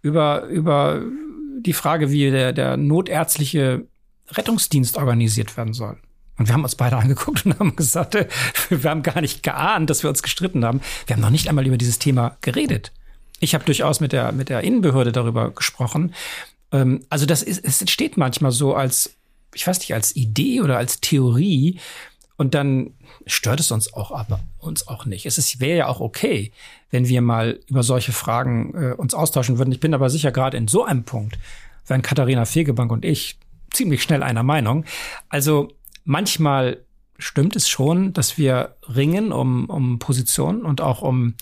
über, 0.03 0.45
über 0.45 1.03
die 1.61 1.73
Frage, 1.73 2.11
wie 2.11 2.31
der, 2.31 2.53
der 2.53 2.77
notärztliche 2.77 3.87
Rettungsdienst 4.29 4.97
organisiert 4.97 5.57
werden 5.57 5.75
soll. 5.75 5.99
Und 6.39 6.49
wir 6.49 6.55
haben 6.55 6.65
uns 6.65 6.75
beide 6.75 6.97
angeguckt 6.97 7.45
und 7.45 7.59
haben 7.59 7.77
gesagt, 7.77 8.15
äh, 8.15 8.27
wir 8.71 8.91
haben 8.91 9.03
gar 9.03 9.21
nicht 9.21 9.43
geahnt, 9.43 9.91
dass 9.91 10.03
wir 10.03 10.11
uns 10.11 10.23
gestritten 10.23 10.65
haben. 10.65 10.81
Wir 11.07 11.17
haben 11.17 11.21
noch 11.21 11.31
nicht 11.31 11.49
einmal 11.49 11.67
über 11.67 11.77
dieses 11.77 11.99
Thema 11.99 12.39
geredet. 12.41 12.93
Ich 13.41 13.55
habe 13.55 13.65
durchaus 13.65 14.01
mit 14.01 14.13
der, 14.13 14.33
mit 14.33 14.49
der 14.49 14.63
Innenbehörde 14.63 15.13
darüber 15.13 15.51
gesprochen. 15.51 16.15
Ähm, 16.73 17.05
also 17.11 17.27
das 17.27 17.43
ist, 17.43 17.63
es 17.65 17.81
entsteht 17.81 18.17
manchmal 18.17 18.53
so 18.53 18.75
als, 18.75 19.17
ich 19.55 19.67
weiß 19.67 19.81
nicht, 19.81 19.93
als 19.93 20.17
Idee 20.17 20.63
oder 20.63 20.79
als 20.79 21.01
Theorie. 21.01 21.79
Und 22.37 22.55
dann 22.55 22.95
stört 23.27 23.61
es 23.61 23.71
uns 23.71 23.93
auch 23.93 24.11
aber 24.11 24.41
uns 24.59 24.89
auch 24.89 25.05
nicht. 25.05 25.27
Es 25.27 25.61
wäre 25.61 25.79
ja 25.79 25.87
auch 25.89 26.01
okay, 26.01 26.53
wenn 26.91 27.09
wir 27.09 27.21
mal 27.23 27.61
über 27.67 27.83
solche 27.83 28.13
Fragen 28.13 28.75
äh, 28.75 28.93
uns 28.95 29.15
austauschen 29.15 29.59
würden. 29.59 29.73
Ich 29.73 29.81
bin 29.81 29.95
aber 29.95 30.11
sicher 30.11 30.33
gerade 30.33 30.57
in 30.57 30.69
so 30.69 30.85
einem 30.85 31.05
Punkt 31.05 31.39
wären 31.91 32.03
Katharina 32.03 32.47
Fegebank 32.47 32.91
und 32.91 33.05
ich 33.05 33.39
ziemlich 33.71 34.03
schnell 34.03 34.23
einer 34.23 34.43
Meinung. 34.43 34.85
Also 35.29 35.69
manchmal 36.05 36.79
stimmt 37.19 37.55
es 37.55 37.69
schon, 37.69 38.15
dass 38.15 38.39
wir 38.39 38.77
ringen 38.95 39.31
um, 39.33 39.67
um 39.67 39.99
Positionen 39.99 40.65
und 40.65 40.81
auch 40.81 41.03
um 41.03 41.35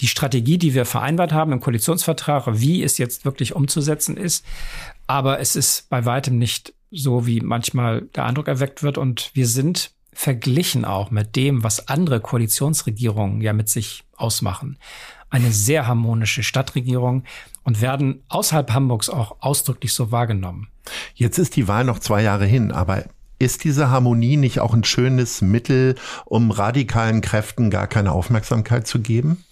die 0.00 0.08
Strategie, 0.08 0.56
die 0.56 0.72
wir 0.72 0.86
vereinbart 0.86 1.32
haben 1.32 1.52
im 1.52 1.60
Koalitionsvertrag, 1.60 2.44
wie 2.52 2.82
es 2.82 2.96
jetzt 2.96 3.26
wirklich 3.26 3.54
umzusetzen 3.54 4.16
ist. 4.16 4.46
Aber 5.06 5.38
es 5.40 5.54
ist 5.54 5.90
bei 5.90 6.06
weitem 6.06 6.38
nicht 6.38 6.72
so, 6.90 7.26
wie 7.26 7.40
manchmal 7.40 8.02
der 8.14 8.24
Eindruck 8.24 8.48
erweckt 8.48 8.82
wird. 8.82 8.96
Und 8.96 9.30
wir 9.34 9.46
sind 9.46 9.90
verglichen 10.16 10.86
auch 10.86 11.10
mit 11.10 11.36
dem, 11.36 11.62
was 11.62 11.88
andere 11.88 12.20
Koalitionsregierungen 12.20 13.42
ja 13.42 13.52
mit 13.52 13.68
sich 13.68 14.04
ausmachen. 14.16 14.78
Eine 15.28 15.52
sehr 15.52 15.86
harmonische 15.86 16.42
Stadtregierung 16.42 17.24
und 17.64 17.82
werden 17.82 18.22
außerhalb 18.30 18.72
Hamburgs 18.72 19.10
auch 19.10 19.36
ausdrücklich 19.40 19.92
so 19.92 20.10
wahrgenommen. 20.12 20.68
Jetzt 21.14 21.36
ist 21.36 21.54
die 21.54 21.68
Wahl 21.68 21.84
noch 21.84 21.98
zwei 21.98 22.22
Jahre 22.22 22.46
hin, 22.46 22.72
aber 22.72 23.04
ist 23.38 23.64
diese 23.64 23.90
Harmonie 23.90 24.38
nicht 24.38 24.60
auch 24.60 24.72
ein 24.72 24.84
schönes 24.84 25.42
Mittel, 25.42 25.96
um 26.24 26.50
radikalen 26.50 27.20
Kräften 27.20 27.68
gar 27.68 27.86
keine 27.86 28.12
Aufmerksamkeit 28.12 28.86
zu 28.86 29.00
geben? 29.00 29.44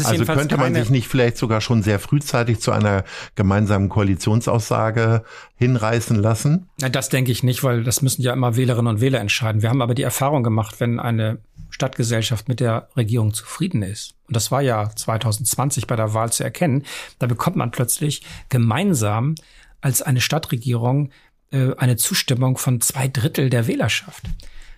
Also 0.00 0.24
könnte 0.24 0.56
man 0.56 0.74
sich 0.74 0.90
nicht 0.90 1.08
vielleicht 1.08 1.36
sogar 1.36 1.60
schon 1.60 1.82
sehr 1.82 1.98
frühzeitig 1.98 2.60
zu 2.60 2.72
einer 2.72 3.04
gemeinsamen 3.34 3.88
Koalitionsaussage 3.88 5.24
hinreißen 5.56 6.16
lassen? 6.16 6.68
Ja, 6.80 6.88
das 6.88 7.08
denke 7.08 7.32
ich 7.32 7.42
nicht, 7.42 7.62
weil 7.64 7.84
das 7.84 8.02
müssen 8.02 8.22
ja 8.22 8.32
immer 8.32 8.56
Wählerinnen 8.56 8.94
und 8.94 9.00
Wähler 9.00 9.20
entscheiden. 9.20 9.62
Wir 9.62 9.70
haben 9.70 9.82
aber 9.82 9.94
die 9.94 10.02
Erfahrung 10.02 10.42
gemacht, 10.42 10.80
wenn 10.80 11.00
eine 11.00 11.38
Stadtgesellschaft 11.70 12.48
mit 12.48 12.60
der 12.60 12.88
Regierung 12.96 13.32
zufrieden 13.34 13.82
ist, 13.82 14.14
und 14.26 14.36
das 14.36 14.50
war 14.50 14.62
ja 14.62 14.90
2020 14.94 15.86
bei 15.86 15.96
der 15.96 16.14
Wahl 16.14 16.32
zu 16.32 16.42
erkennen, 16.44 16.84
da 17.18 17.26
bekommt 17.26 17.56
man 17.56 17.70
plötzlich 17.70 18.22
gemeinsam 18.48 19.34
als 19.80 20.00
eine 20.00 20.20
Stadtregierung 20.20 21.10
äh, 21.50 21.74
eine 21.76 21.96
Zustimmung 21.96 22.56
von 22.56 22.80
zwei 22.80 23.08
Drittel 23.08 23.50
der 23.50 23.66
Wählerschaft. 23.66 24.24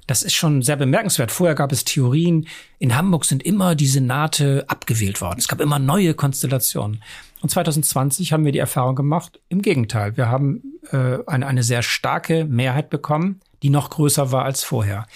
Das 0.07 0.23
ist 0.23 0.35
schon 0.35 0.63
sehr 0.63 0.77
bemerkenswert. 0.77 1.31
Vorher 1.31 1.55
gab 1.55 1.73
es 1.73 1.85
Theorien, 1.85 2.47
in 2.79 2.97
Hamburg 2.97 3.25
sind 3.25 3.43
immer 3.43 3.75
die 3.75 3.87
Senate 3.87 4.65
abgewählt 4.69 5.21
worden. 5.21 5.39
Es 5.39 5.49
gab 5.49 5.61
immer 5.61 5.79
neue 5.79 6.15
Konstellationen. 6.15 7.03
Und 7.41 7.51
2020 7.51 8.33
haben 8.33 8.45
wir 8.45 8.53
die 8.53 8.59
Erfahrung 8.59 8.97
gemacht, 8.97 9.41
im 9.49 9.63
Gegenteil. 9.63 10.17
Wir 10.17 10.29
haben 10.29 10.63
äh, 10.91 11.19
eine, 11.27 11.47
eine 11.47 11.63
sehr 11.63 11.83
starke 11.83 12.45
Mehrheit 12.45 12.91
bekommen, 12.91 13.41
die 13.63 13.71
noch 13.71 13.91
größer 13.91 14.33
war 14.33 14.45
als 14.45 14.63
vorher. 14.63 15.07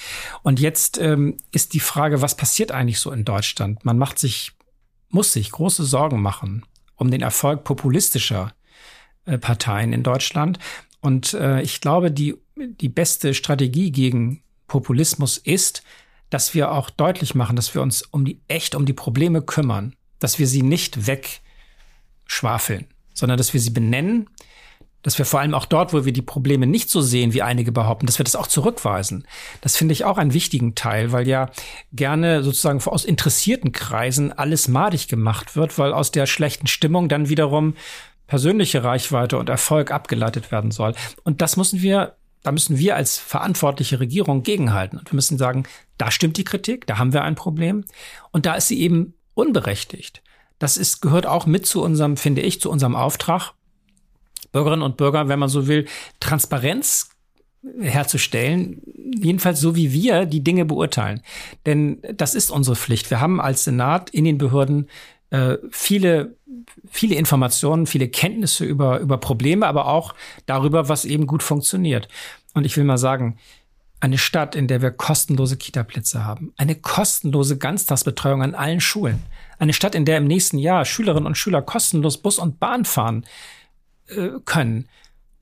Und 0.42 0.60
jetzt 0.60 0.98
ähm, 0.98 1.36
ist 1.52 1.74
die 1.74 1.80
Frage, 1.80 2.22
was 2.22 2.36
passiert 2.36 2.72
eigentlich 2.72 2.98
so 2.98 3.10
in 3.10 3.24
Deutschland? 3.24 3.84
Man 3.84 3.98
macht 3.98 4.18
sich, 4.18 4.52
muss 5.10 5.32
sich 5.32 5.50
große 5.50 5.84
Sorgen 5.84 6.20
machen 6.20 6.64
um 6.98 7.10
den 7.10 7.22
Erfolg 7.22 7.64
populistischer 7.64 8.52
äh, 9.24 9.38
Parteien 9.38 9.92
in 9.92 10.02
Deutschland. 10.02 10.58
Und 11.00 11.32
äh, 11.32 11.62
ich 11.62 11.80
glaube, 11.80 12.10
die, 12.10 12.36
die 12.56 12.88
beste 12.88 13.32
Strategie 13.34 13.90
gegen 13.90 14.42
Populismus 14.68 15.36
ist, 15.38 15.82
dass 16.30 16.54
wir 16.54 16.70
auch 16.70 16.90
deutlich 16.90 17.34
machen, 17.34 17.56
dass 17.56 17.74
wir 17.74 17.82
uns 17.82 18.02
um 18.02 18.24
die 18.24 18.40
echt 18.48 18.74
um 18.74 18.86
die 18.86 18.92
Probleme 18.92 19.42
kümmern, 19.42 19.94
dass 20.18 20.38
wir 20.38 20.46
sie 20.46 20.62
nicht 20.62 21.06
wegschwafeln, 21.06 22.86
sondern 23.14 23.38
dass 23.38 23.54
wir 23.54 23.60
sie 23.60 23.70
benennen, 23.70 24.28
dass 25.02 25.16
wir 25.16 25.24
vor 25.24 25.40
allem 25.40 25.54
auch 25.54 25.64
dort, 25.64 25.92
wo 25.92 26.04
wir 26.04 26.12
die 26.12 26.22
Probleme 26.22 26.66
nicht 26.66 26.90
so 26.90 27.00
sehen, 27.00 27.32
wie 27.32 27.42
einige 27.42 27.72
behaupten, 27.72 28.06
dass 28.06 28.18
wir 28.18 28.24
das 28.24 28.36
auch 28.36 28.48
zurückweisen. 28.48 29.26
Das 29.60 29.76
finde 29.76 29.92
ich 29.92 30.04
auch 30.04 30.18
einen 30.18 30.34
wichtigen 30.34 30.74
Teil, 30.74 31.12
weil 31.12 31.26
ja 31.26 31.50
gerne 31.92 32.42
sozusagen 32.42 32.82
aus 32.82 33.04
interessierten 33.04 33.72
Kreisen 33.72 34.32
alles 34.32 34.68
madig 34.68 35.08
gemacht 35.08 35.56
wird, 35.56 35.78
weil 35.78 35.92
aus 35.92 36.10
der 36.10 36.26
schlechten 36.26 36.66
Stimmung 36.66 37.08
dann 37.08 37.28
wiederum 37.28 37.74
persönliche 38.26 38.84
Reichweite 38.84 39.38
und 39.38 39.48
Erfolg 39.48 39.90
abgeleitet 39.90 40.52
werden 40.52 40.70
soll. 40.70 40.94
Und 41.24 41.40
das 41.40 41.56
müssen 41.56 41.80
wir 41.80 42.17
da 42.42 42.52
müssen 42.52 42.78
wir 42.78 42.96
als 42.96 43.18
verantwortliche 43.18 44.00
Regierung 44.00 44.42
gegenhalten. 44.42 44.98
Und 44.98 45.10
wir 45.10 45.16
müssen 45.16 45.38
sagen, 45.38 45.64
da 45.96 46.10
stimmt 46.10 46.36
die 46.36 46.44
Kritik, 46.44 46.86
da 46.86 46.98
haben 46.98 47.12
wir 47.12 47.22
ein 47.22 47.34
Problem. 47.34 47.84
Und 48.30 48.46
da 48.46 48.54
ist 48.54 48.68
sie 48.68 48.80
eben 48.80 49.14
unberechtigt. 49.34 50.22
Das 50.58 50.76
ist, 50.76 51.00
gehört 51.00 51.26
auch 51.26 51.46
mit 51.46 51.66
zu 51.66 51.82
unserem, 51.82 52.16
finde 52.16 52.42
ich, 52.42 52.60
zu 52.60 52.70
unserem 52.70 52.96
Auftrag, 52.96 53.52
Bürgerinnen 54.52 54.82
und 54.82 54.96
Bürger, 54.96 55.28
wenn 55.28 55.38
man 55.38 55.48
so 55.48 55.66
will, 55.66 55.86
Transparenz 56.20 57.10
herzustellen, 57.80 58.80
jedenfalls 59.20 59.60
so 59.60 59.74
wie 59.76 59.92
wir 59.92 60.26
die 60.26 60.42
Dinge 60.42 60.64
beurteilen. 60.64 61.22
Denn 61.66 62.00
das 62.14 62.34
ist 62.34 62.50
unsere 62.50 62.76
Pflicht. 62.76 63.10
Wir 63.10 63.20
haben 63.20 63.40
als 63.40 63.64
Senat 63.64 64.10
in 64.10 64.24
den 64.24 64.38
Behörden 64.38 64.88
äh, 65.30 65.58
viele, 65.70 66.36
viele 66.90 67.16
Informationen, 67.16 67.86
viele 67.86 68.08
Kenntnisse 68.08 68.64
über, 68.64 68.98
über 69.00 69.18
Probleme, 69.18 69.66
aber 69.66 69.88
auch 69.88 70.14
darüber, 70.46 70.88
was 70.88 71.04
eben 71.04 71.26
gut 71.26 71.42
funktioniert. 71.42 72.08
Und 72.54 72.64
ich 72.64 72.76
will 72.76 72.84
mal 72.84 72.98
sagen, 72.98 73.38
eine 74.00 74.18
Stadt, 74.18 74.54
in 74.54 74.68
der 74.68 74.80
wir 74.80 74.90
kostenlose 74.90 75.56
Kitaplätze 75.56 76.24
haben, 76.24 76.52
eine 76.56 76.76
kostenlose 76.76 77.58
Ganztagsbetreuung 77.58 78.42
an 78.42 78.54
allen 78.54 78.80
Schulen, 78.80 79.22
eine 79.58 79.72
Stadt, 79.72 79.94
in 79.94 80.04
der 80.04 80.18
im 80.18 80.26
nächsten 80.26 80.58
Jahr 80.58 80.84
Schülerinnen 80.84 81.26
und 81.26 81.36
Schüler 81.36 81.62
kostenlos 81.62 82.18
Bus 82.18 82.38
und 82.38 82.60
Bahn 82.60 82.84
fahren 82.84 83.26
äh, 84.06 84.30
können, 84.44 84.88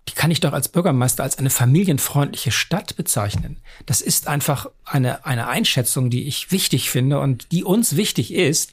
die 0.09 0.15
kann 0.15 0.31
ich 0.31 0.41
doch 0.41 0.53
als 0.53 0.69
Bürgermeister 0.69 1.23
als 1.23 1.39
eine 1.39 1.51
familienfreundliche 1.51 2.53
Stadt 2.53 2.97
bezeichnen. 2.97 3.61
Das 3.87 4.01
ist 4.01 4.29
einfach 4.29 4.69
eine, 4.85 5.27
eine 5.27 5.49
Einschätzung, 5.49 6.11
die 6.11 6.29
ich 6.29 6.53
wichtig 6.53 6.91
finde 6.91 7.19
und 7.19 7.51
die 7.53 7.65
uns 7.65 7.97
wichtig 7.97 8.33
ist. 8.33 8.73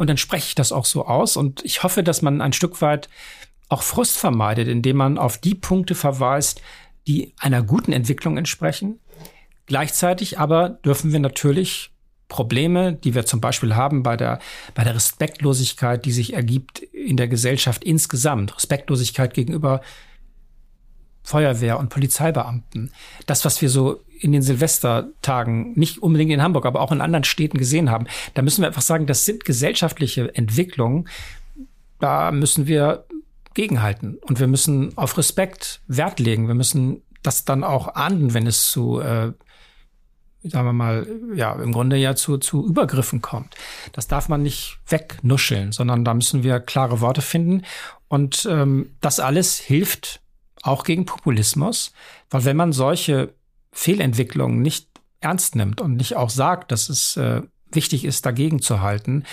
Und 0.00 0.06
dann 0.08 0.16
spreche 0.16 0.46
ich 0.46 0.54
das 0.54 0.72
auch 0.72 0.86
so 0.86 1.04
aus. 1.04 1.36
Und 1.36 1.62
ich 1.62 1.82
hoffe, 1.82 2.02
dass 2.02 2.22
man 2.22 2.40
ein 2.40 2.54
Stück 2.54 2.80
weit 2.80 3.10
auch 3.68 3.82
Frust 3.82 4.16
vermeidet, 4.16 4.66
indem 4.66 4.96
man 4.96 5.18
auf 5.18 5.36
die 5.36 5.54
Punkte 5.54 5.94
verweist, 5.94 6.62
die 7.06 7.34
einer 7.38 7.62
guten 7.62 7.92
Entwicklung 7.92 8.38
entsprechen. 8.38 8.98
Gleichzeitig 9.66 10.38
aber 10.38 10.70
dürfen 10.70 11.12
wir 11.12 11.20
natürlich 11.20 11.90
Probleme, 12.28 12.94
die 12.94 13.14
wir 13.14 13.26
zum 13.26 13.42
Beispiel 13.42 13.76
haben 13.76 14.02
bei 14.02 14.16
der, 14.16 14.38
bei 14.74 14.84
der 14.84 14.94
Respektlosigkeit, 14.94 16.02
die 16.06 16.12
sich 16.12 16.32
ergibt 16.32 16.78
in 16.78 17.18
der 17.18 17.28
Gesellschaft 17.28 17.84
insgesamt, 17.84 18.56
Respektlosigkeit 18.56 19.34
gegenüber 19.34 19.82
Feuerwehr 21.22 21.78
und 21.78 21.90
Polizeibeamten. 21.90 22.90
Das, 23.26 23.44
was 23.44 23.60
wir 23.60 23.68
so 23.68 24.00
in 24.20 24.32
den 24.32 24.42
Silvestertagen, 24.42 25.72
nicht 25.72 26.02
unbedingt 26.02 26.30
in 26.30 26.42
Hamburg, 26.42 26.66
aber 26.66 26.80
auch 26.80 26.92
in 26.92 27.00
anderen 27.00 27.24
Städten 27.24 27.58
gesehen 27.58 27.90
haben, 27.90 28.06
da 28.34 28.42
müssen 28.42 28.62
wir 28.62 28.68
einfach 28.68 28.82
sagen, 28.82 29.06
das 29.06 29.24
sind 29.24 29.44
gesellschaftliche 29.44 30.34
Entwicklungen. 30.34 31.08
Da 31.98 32.30
müssen 32.30 32.66
wir 32.66 33.04
gegenhalten 33.54 34.18
und 34.22 34.40
wir 34.40 34.46
müssen 34.46 34.96
auf 34.96 35.18
Respekt 35.18 35.80
Wert 35.86 36.20
legen. 36.20 36.48
Wir 36.48 36.54
müssen 36.54 37.02
das 37.22 37.44
dann 37.44 37.64
auch 37.64 37.94
ahnden, 37.94 38.32
wenn 38.34 38.46
es 38.46 38.70
zu, 38.70 39.00
äh, 39.00 39.32
sagen 40.42 40.66
wir 40.66 40.72
mal, 40.72 41.06
ja, 41.34 41.52
im 41.54 41.72
Grunde 41.72 41.96
ja 41.96 42.14
zu, 42.14 42.38
zu 42.38 42.66
Übergriffen 42.66 43.20
kommt. 43.20 43.54
Das 43.92 44.06
darf 44.06 44.28
man 44.28 44.42
nicht 44.42 44.78
wegnuscheln, 44.88 45.72
sondern 45.72 46.04
da 46.04 46.14
müssen 46.14 46.42
wir 46.42 46.60
klare 46.60 47.00
Worte 47.00 47.22
finden. 47.22 47.62
Und 48.08 48.46
ähm, 48.50 48.94
das 49.00 49.20
alles 49.20 49.58
hilft 49.58 50.20
auch 50.62 50.84
gegen 50.84 51.06
Populismus, 51.06 51.92
weil 52.30 52.44
wenn 52.44 52.56
man 52.56 52.72
solche 52.72 53.34
Fehlentwicklungen 53.72 54.62
nicht 54.62 54.88
ernst 55.20 55.54
nimmt 55.54 55.80
und 55.80 55.96
nicht 55.96 56.16
auch 56.16 56.30
sagt, 56.30 56.72
dass 56.72 56.88
es 56.88 57.16
äh, 57.16 57.42
wichtig 57.72 58.04
ist, 58.04 58.26
dagegen 58.26 58.60
zu 58.60 58.80
halten, 58.80 59.24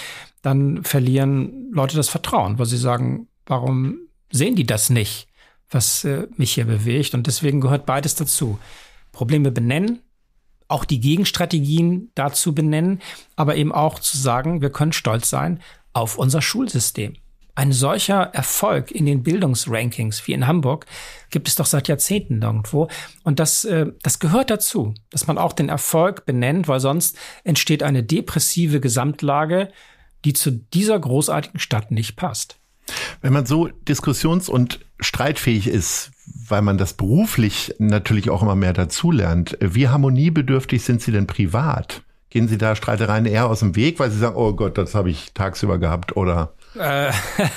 dann 0.41 0.83
verlieren 0.83 1.71
Leute 1.71 1.95
das 1.95 2.09
Vertrauen, 2.09 2.59
weil 2.59 2.65
sie 2.65 2.77
sagen, 2.77 3.27
warum 3.45 3.97
sehen 4.31 4.55
die 4.55 4.65
das 4.65 4.89
nicht, 4.89 5.27
was 5.69 6.03
äh, 6.03 6.27
mich 6.35 6.53
hier 6.53 6.65
bewegt? 6.65 7.13
Und 7.13 7.27
deswegen 7.27 7.61
gehört 7.61 7.85
beides 7.85 8.15
dazu. 8.15 8.59
Probleme 9.11 9.51
benennen, 9.51 10.01
auch 10.67 10.85
die 10.85 10.99
Gegenstrategien 10.99 12.11
dazu 12.13 12.53
benennen, 12.53 13.01
aber 13.35 13.55
eben 13.55 13.71
auch 13.71 13.99
zu 13.99 14.17
sagen, 14.17 14.61
wir 14.61 14.69
können 14.69 14.93
stolz 14.93 15.29
sein 15.29 15.61
auf 15.93 16.17
unser 16.17 16.41
Schulsystem. 16.41 17.15
Ein 17.57 17.71
solcher 17.71 18.21
Erfolg 18.35 18.91
in 18.91 19.07
den 19.07 19.23
Bildungsrankings 19.23 20.27
wie 20.27 20.33
in 20.33 20.45
Hamburg 20.45 20.85
gibt 21.31 21.47
es 21.47 21.55
doch 21.55 21.65
seit 21.65 21.87
Jahrzehnten 21.87 22.39
irgendwo. 22.39 22.87
Und 23.23 23.39
das, 23.39 23.65
äh, 23.65 23.87
das 24.03 24.19
gehört 24.19 24.51
dazu, 24.51 24.93
dass 25.09 25.25
man 25.25 25.39
auch 25.39 25.53
den 25.53 25.67
Erfolg 25.67 26.27
benennt, 26.27 26.67
weil 26.67 26.79
sonst 26.79 27.17
entsteht 27.43 27.81
eine 27.81 28.03
depressive 28.03 28.79
Gesamtlage, 28.79 29.69
die 30.23 30.33
zu 30.33 30.51
dieser 30.51 30.99
großartigen 30.99 31.59
Stadt 31.59 31.89
nicht 31.89 32.15
passt. 32.15 32.59
Wenn 33.23 33.33
man 33.33 33.47
so 33.47 33.69
diskussions- 33.87 34.49
und 34.49 34.79
streitfähig 34.99 35.65
ist, 35.65 36.11
weil 36.47 36.61
man 36.61 36.77
das 36.77 36.93
beruflich 36.93 37.73
natürlich 37.79 38.29
auch 38.29 38.43
immer 38.43 38.55
mehr 38.55 38.73
dazulernt, 38.73 39.57
wie 39.59 39.87
harmoniebedürftig 39.87 40.83
sind 40.83 41.01
Sie 41.01 41.11
denn 41.11 41.25
privat? 41.25 42.03
Gehen 42.29 42.47
Sie 42.47 42.59
da 42.59 42.75
Streitereien 42.75 43.25
eher 43.25 43.47
aus 43.47 43.61
dem 43.61 43.75
Weg, 43.75 43.97
weil 43.97 44.11
Sie 44.11 44.19
sagen, 44.19 44.35
oh 44.35 44.53
Gott, 44.53 44.77
das 44.77 44.93
habe 44.93 45.09
ich 45.09 45.33
tagsüber 45.33 45.79
gehabt 45.79 46.15
oder 46.15 46.53
äh, 46.75 47.11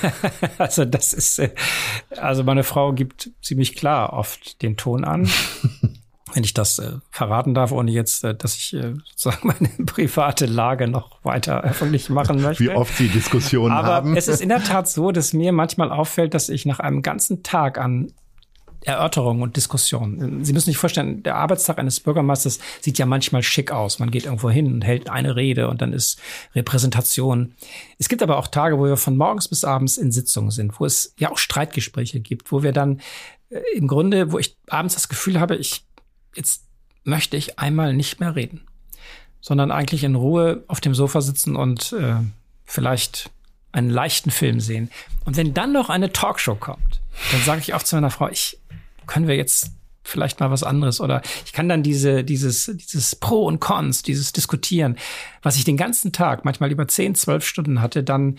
also 0.57 0.85
das 0.85 1.13
ist, 1.13 1.39
äh, 1.39 1.53
also 2.17 2.43
meine 2.43 2.63
Frau 2.63 2.93
gibt 2.93 3.31
ziemlich 3.41 3.75
klar 3.75 4.13
oft 4.13 4.61
den 4.61 4.77
Ton 4.77 5.03
an. 5.05 5.29
wenn 6.33 6.43
ich 6.43 6.53
das 6.53 6.79
äh, 6.79 6.93
verraten 7.09 7.53
darf, 7.53 7.71
ohne 7.71 7.91
jetzt, 7.91 8.23
äh, 8.23 8.35
dass 8.35 8.55
ich 8.55 8.73
äh, 8.73 8.93
sozusagen 9.05 9.47
meine 9.47 9.69
private 9.85 10.45
Lage 10.45 10.87
noch 10.87 11.23
weiter 11.23 11.61
öffentlich 11.61 12.09
machen 12.09 12.41
möchte. 12.41 12.63
Wie 12.63 12.69
oft 12.69 12.95
Sie 12.95 13.09
Diskussionen 13.09 13.73
Aber 13.73 13.87
haben. 13.87 14.17
Es 14.17 14.27
ist 14.27 14.41
in 14.41 14.49
der 14.49 14.63
Tat 14.63 14.87
so, 14.87 15.11
dass 15.11 15.33
mir 15.33 15.51
manchmal 15.51 15.91
auffällt, 15.91 16.33
dass 16.33 16.49
ich 16.49 16.65
nach 16.65 16.79
einem 16.79 17.01
ganzen 17.01 17.43
Tag 17.43 17.77
an 17.77 18.13
Erörterungen 18.83 19.43
und 19.43 19.55
Diskussionen. 19.57 20.43
Sie 20.43 20.53
müssen 20.53 20.65
sich 20.65 20.77
vorstellen, 20.77 21.23
der 21.23 21.35
Arbeitstag 21.35 21.77
eines 21.77 21.99
Bürgermeisters 21.99 22.59
sieht 22.79 22.97
ja 22.97 23.05
manchmal 23.05 23.43
schick 23.43 23.71
aus. 23.71 23.99
Man 23.99 24.09
geht 24.09 24.25
irgendwo 24.25 24.49
hin 24.49 24.73
und 24.73 24.81
hält 24.81 25.09
eine 25.09 25.35
Rede 25.35 25.67
und 25.67 25.81
dann 25.81 25.93
ist 25.93 26.19
Repräsentation. 26.55 27.53
Es 27.99 28.09
gibt 28.09 28.23
aber 28.23 28.37
auch 28.37 28.47
Tage, 28.47 28.79
wo 28.79 28.85
wir 28.85 28.97
von 28.97 29.17
morgens 29.17 29.47
bis 29.47 29.63
abends 29.63 29.97
in 29.97 30.11
Sitzungen 30.11 30.51
sind, 30.51 30.79
wo 30.79 30.85
es 30.85 31.13
ja 31.17 31.31
auch 31.31 31.37
Streitgespräche 31.37 32.19
gibt, 32.19 32.51
wo 32.51 32.63
wir 32.63 32.71
dann 32.71 33.01
äh, 33.49 33.61
im 33.75 33.87
Grunde, 33.87 34.31
wo 34.31 34.39
ich 34.39 34.57
abends 34.67 34.95
das 34.95 35.09
Gefühl 35.09 35.39
habe, 35.39 35.55
ich 35.55 35.85
jetzt 36.35 36.65
möchte 37.03 37.37
ich 37.37 37.59
einmal 37.59 37.93
nicht 37.93 38.19
mehr 38.19 38.35
reden, 38.35 38.61
sondern 39.41 39.71
eigentlich 39.71 40.03
in 40.03 40.15
Ruhe 40.15 40.63
auf 40.67 40.81
dem 40.81 40.95
Sofa 40.95 41.21
sitzen 41.21 41.55
und 41.55 41.93
äh, 41.93 42.15
vielleicht 42.63 43.31
einen 43.71 43.89
leichten 43.89 44.31
Film 44.31 44.59
sehen. 44.59 44.89
Und 45.25 45.37
wenn 45.37 45.53
dann 45.53 45.71
noch 45.71 45.89
eine 45.89 46.11
Talkshow 46.11 46.55
kommt, 46.55 47.01
dann 47.31 47.41
sage 47.41 47.61
ich 47.61 47.73
auch 47.73 47.83
zu 47.83 47.95
meiner 47.95 48.09
Frau, 48.09 48.29
ich 48.29 48.59
können 49.07 49.27
wir 49.27 49.35
jetzt 49.35 49.71
vielleicht 50.03 50.39
mal 50.39 50.49
was 50.49 50.63
anderes 50.63 50.99
oder 50.99 51.21
ich 51.45 51.53
kann 51.53 51.69
dann 51.69 51.83
diese 51.83 52.23
dieses 52.23 52.65
dieses 52.65 53.15
Pro 53.15 53.45
und 53.45 53.59
Cons, 53.59 54.01
dieses 54.01 54.31
diskutieren, 54.31 54.97
was 55.43 55.57
ich 55.57 55.63
den 55.63 55.77
ganzen 55.77 56.11
Tag, 56.11 56.43
manchmal 56.43 56.71
über 56.71 56.87
10, 56.87 57.15
12 57.15 57.45
Stunden 57.45 57.81
hatte, 57.81 58.03
dann 58.03 58.37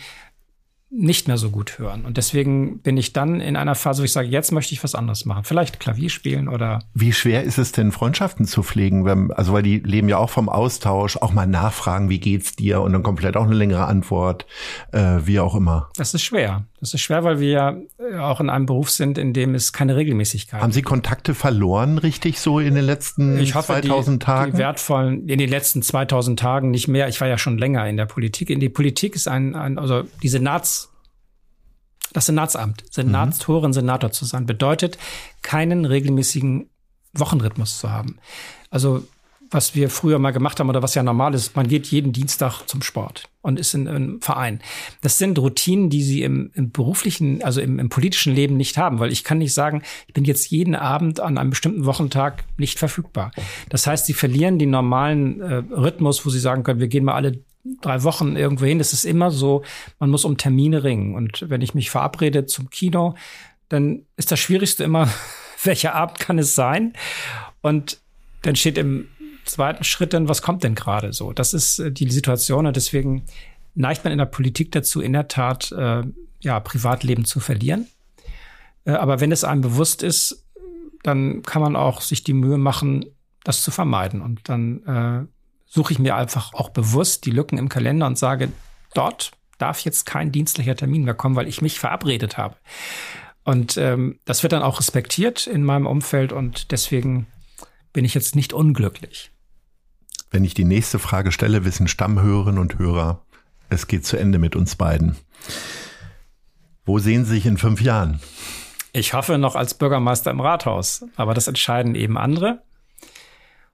nicht 0.94 1.26
mehr 1.26 1.38
so 1.38 1.50
gut 1.50 1.78
hören. 1.78 2.04
Und 2.04 2.18
deswegen 2.18 2.80
bin 2.80 2.98
ich 2.98 3.14
dann 3.14 3.40
in 3.40 3.56
einer 3.56 3.74
Phase, 3.74 4.02
wo 4.02 4.04
ich 4.04 4.12
sage, 4.12 4.28
jetzt 4.28 4.52
möchte 4.52 4.74
ich 4.74 4.84
was 4.84 4.94
anderes 4.94 5.24
machen. 5.24 5.44
Vielleicht 5.44 5.80
Klavier 5.80 6.10
spielen 6.10 6.48
oder. 6.48 6.80
Wie 6.92 7.14
schwer 7.14 7.44
ist 7.44 7.58
es 7.58 7.72
denn, 7.72 7.92
Freundschaften 7.92 8.46
zu 8.46 8.62
pflegen? 8.62 9.06
Wenn, 9.06 9.32
also, 9.32 9.54
weil 9.54 9.62
die 9.62 9.78
leben 9.78 10.10
ja 10.10 10.18
auch 10.18 10.28
vom 10.28 10.50
Austausch, 10.50 11.16
auch 11.16 11.32
mal 11.32 11.46
nachfragen, 11.46 12.10
wie 12.10 12.20
geht's 12.20 12.56
dir? 12.56 12.82
Und 12.82 12.92
dann 12.92 13.02
kommt 13.02 13.20
vielleicht 13.20 13.38
auch 13.38 13.46
eine 13.46 13.54
längere 13.54 13.86
Antwort, 13.86 14.46
äh, 14.92 15.20
wie 15.24 15.40
auch 15.40 15.54
immer. 15.54 15.88
Das 15.96 16.12
ist 16.12 16.22
schwer. 16.22 16.66
Das 16.80 16.92
ist 16.92 17.00
schwer, 17.00 17.24
weil 17.24 17.38
wir 17.38 17.48
ja 17.48 17.76
auch 18.20 18.40
in 18.40 18.50
einem 18.50 18.66
Beruf 18.66 18.90
sind, 18.90 19.16
in 19.16 19.32
dem 19.32 19.54
es 19.54 19.72
keine 19.72 19.96
Regelmäßigkeit 19.96 20.60
Haben 20.60 20.72
Sie 20.72 20.82
Kontakte 20.82 21.32
verloren, 21.34 21.96
richtig 21.98 22.40
so 22.40 22.58
in 22.58 22.74
den 22.74 22.84
letzten 22.84 23.38
ich 23.38 23.54
hoffe, 23.54 23.80
2000 23.80 24.20
die, 24.20 24.26
Tagen? 24.26 24.52
Die 24.52 24.58
wertvollen, 24.58 25.28
in 25.28 25.38
den 25.38 25.48
letzten 25.48 25.80
2000 25.80 26.38
Tagen 26.38 26.70
nicht 26.70 26.88
mehr. 26.88 27.08
Ich 27.08 27.20
war 27.20 27.28
ja 27.28 27.38
schon 27.38 27.56
länger 27.56 27.88
in 27.88 27.96
der 27.96 28.06
Politik. 28.06 28.50
In 28.50 28.58
die 28.58 28.68
Politik 28.68 29.14
ist 29.14 29.28
ein, 29.28 29.54
ein 29.54 29.78
also 29.78 30.02
die 30.22 30.28
Senats 30.28 30.81
das 32.12 32.26
Senatsamt, 32.26 32.84
Senatorin, 32.90 33.70
mhm. 33.70 33.74
Senator 33.74 34.12
zu 34.12 34.24
sein, 34.24 34.46
bedeutet, 34.46 34.98
keinen 35.42 35.84
regelmäßigen 35.84 36.68
Wochenrhythmus 37.14 37.78
zu 37.78 37.90
haben. 37.90 38.18
Also 38.70 39.04
was 39.52 39.74
wir 39.74 39.90
früher 39.90 40.18
mal 40.18 40.30
gemacht 40.30 40.58
haben 40.58 40.68
oder 40.70 40.82
was 40.82 40.94
ja 40.94 41.02
normal 41.02 41.34
ist, 41.34 41.56
man 41.56 41.68
geht 41.68 41.86
jeden 41.88 42.12
Dienstag 42.12 42.62
zum 42.66 42.82
Sport 42.82 43.28
und 43.42 43.60
ist 43.60 43.74
in 43.74 43.86
einem 43.86 44.20
Verein. 44.22 44.60
Das 45.02 45.18
sind 45.18 45.38
Routinen, 45.38 45.90
die 45.90 46.02
sie 46.02 46.22
im, 46.22 46.50
im 46.54 46.72
beruflichen, 46.72 47.42
also 47.42 47.60
im, 47.60 47.78
im, 47.78 47.88
politischen 47.88 48.34
Leben 48.34 48.56
nicht 48.56 48.78
haben, 48.78 48.98
weil 48.98 49.12
ich 49.12 49.24
kann 49.24 49.38
nicht 49.38 49.52
sagen, 49.52 49.82
ich 50.06 50.14
bin 50.14 50.24
jetzt 50.24 50.50
jeden 50.50 50.74
Abend 50.74 51.20
an 51.20 51.36
einem 51.36 51.50
bestimmten 51.50 51.84
Wochentag 51.84 52.44
nicht 52.56 52.78
verfügbar. 52.78 53.30
Das 53.68 53.86
heißt, 53.86 54.06
sie 54.06 54.14
verlieren 54.14 54.58
den 54.58 54.70
normalen 54.70 55.40
äh, 55.40 55.54
Rhythmus, 55.70 56.24
wo 56.24 56.30
sie 56.30 56.40
sagen 56.40 56.62
können, 56.62 56.80
wir 56.80 56.88
gehen 56.88 57.04
mal 57.04 57.14
alle 57.14 57.38
drei 57.64 58.02
Wochen 58.02 58.36
irgendwo 58.36 58.64
hin. 58.64 58.80
Es 58.80 58.92
ist 58.92 59.04
immer 59.04 59.30
so, 59.30 59.62
man 59.98 60.10
muss 60.10 60.24
um 60.24 60.36
Termine 60.36 60.84
ringen. 60.84 61.14
Und 61.14 61.48
wenn 61.48 61.62
ich 61.62 61.74
mich 61.74 61.90
verabrede 61.90 62.46
zum 62.46 62.70
Kino, 62.70 63.14
dann 63.68 64.04
ist 64.16 64.32
das 64.32 64.40
Schwierigste 64.40 64.84
immer, 64.84 65.08
welcher 65.62 65.94
Abend 65.94 66.18
kann 66.18 66.38
es 66.38 66.54
sein? 66.54 66.92
Und 67.60 68.00
dann 68.42 68.56
steht 68.56 68.78
im 68.78 69.08
zweiten 69.44 69.84
Schritt 69.84 70.12
dann, 70.12 70.28
was 70.28 70.42
kommt 70.42 70.64
denn 70.64 70.74
gerade 70.74 71.12
so? 71.12 71.32
Das 71.32 71.54
ist 71.54 71.78
äh, 71.78 71.92
die 71.92 72.10
Situation 72.10 72.66
und 72.66 72.76
deswegen 72.76 73.24
neigt 73.74 74.04
man 74.04 74.12
in 74.12 74.18
der 74.18 74.26
Politik 74.26 74.72
dazu, 74.72 75.00
in 75.00 75.12
der 75.12 75.28
Tat 75.28 75.72
äh, 75.72 76.02
ja 76.40 76.60
Privatleben 76.60 77.24
zu 77.24 77.40
verlieren. 77.40 77.86
Äh, 78.84 78.92
aber 78.92 79.20
wenn 79.20 79.32
es 79.32 79.44
einem 79.44 79.62
bewusst 79.62 80.02
ist, 80.02 80.44
dann 81.02 81.42
kann 81.42 81.62
man 81.62 81.76
auch 81.76 82.00
sich 82.00 82.22
die 82.22 82.32
Mühe 82.32 82.58
machen, 82.58 83.06
das 83.44 83.62
zu 83.62 83.70
vermeiden. 83.70 84.20
Und 84.20 84.48
dann 84.48 84.82
äh, 84.86 85.26
suche 85.72 85.94
ich 85.94 85.98
mir 85.98 86.16
einfach 86.16 86.52
auch 86.52 86.68
bewusst 86.68 87.24
die 87.24 87.30
Lücken 87.30 87.56
im 87.56 87.70
Kalender 87.70 88.06
und 88.06 88.18
sage, 88.18 88.52
dort 88.92 89.30
darf 89.56 89.80
jetzt 89.80 90.04
kein 90.04 90.30
dienstlicher 90.30 90.76
Termin 90.76 91.04
mehr 91.04 91.14
kommen, 91.14 91.34
weil 91.34 91.48
ich 91.48 91.62
mich 91.62 91.80
verabredet 91.80 92.36
habe. 92.36 92.56
Und 93.44 93.78
ähm, 93.78 94.18
das 94.26 94.42
wird 94.42 94.52
dann 94.52 94.62
auch 94.62 94.80
respektiert 94.80 95.46
in 95.46 95.64
meinem 95.64 95.86
Umfeld 95.86 96.32
und 96.32 96.72
deswegen 96.72 97.26
bin 97.94 98.04
ich 98.04 98.12
jetzt 98.12 98.36
nicht 98.36 98.52
unglücklich. 98.52 99.30
Wenn 100.30 100.44
ich 100.44 100.52
die 100.52 100.64
nächste 100.64 100.98
Frage 100.98 101.32
stelle, 101.32 101.64
wissen 101.64 101.88
Stammhörerinnen 101.88 102.60
und 102.60 102.78
Hörer, 102.78 103.22
es 103.70 103.86
geht 103.86 104.04
zu 104.04 104.18
Ende 104.18 104.38
mit 104.38 104.54
uns 104.54 104.76
beiden. 104.76 105.16
Wo 106.84 106.98
sehen 106.98 107.24
Sie 107.24 107.32
sich 107.32 107.46
in 107.46 107.56
fünf 107.56 107.80
Jahren? 107.80 108.20
Ich 108.92 109.14
hoffe 109.14 109.38
noch 109.38 109.56
als 109.56 109.72
Bürgermeister 109.72 110.30
im 110.30 110.40
Rathaus, 110.40 111.06
aber 111.16 111.32
das 111.32 111.48
entscheiden 111.48 111.94
eben 111.94 112.18
andere. 112.18 112.62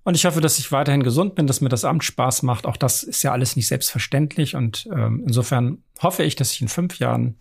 Und 0.08 0.14
ich 0.14 0.24
hoffe, 0.24 0.40
dass 0.40 0.58
ich 0.58 0.72
weiterhin 0.72 1.02
gesund 1.02 1.34
bin, 1.34 1.46
dass 1.46 1.60
mir 1.60 1.68
das 1.68 1.84
Amt 1.84 2.02
Spaß 2.02 2.42
macht. 2.42 2.64
Auch 2.64 2.78
das 2.78 3.02
ist 3.02 3.22
ja 3.22 3.32
alles 3.32 3.56
nicht 3.56 3.68
selbstverständlich. 3.68 4.56
Und 4.56 4.88
ähm, 4.90 5.22
insofern 5.26 5.82
hoffe 6.00 6.22
ich, 6.22 6.34
dass 6.34 6.50
ich 6.50 6.62
in 6.62 6.68
fünf 6.68 6.98
Jahren 6.98 7.36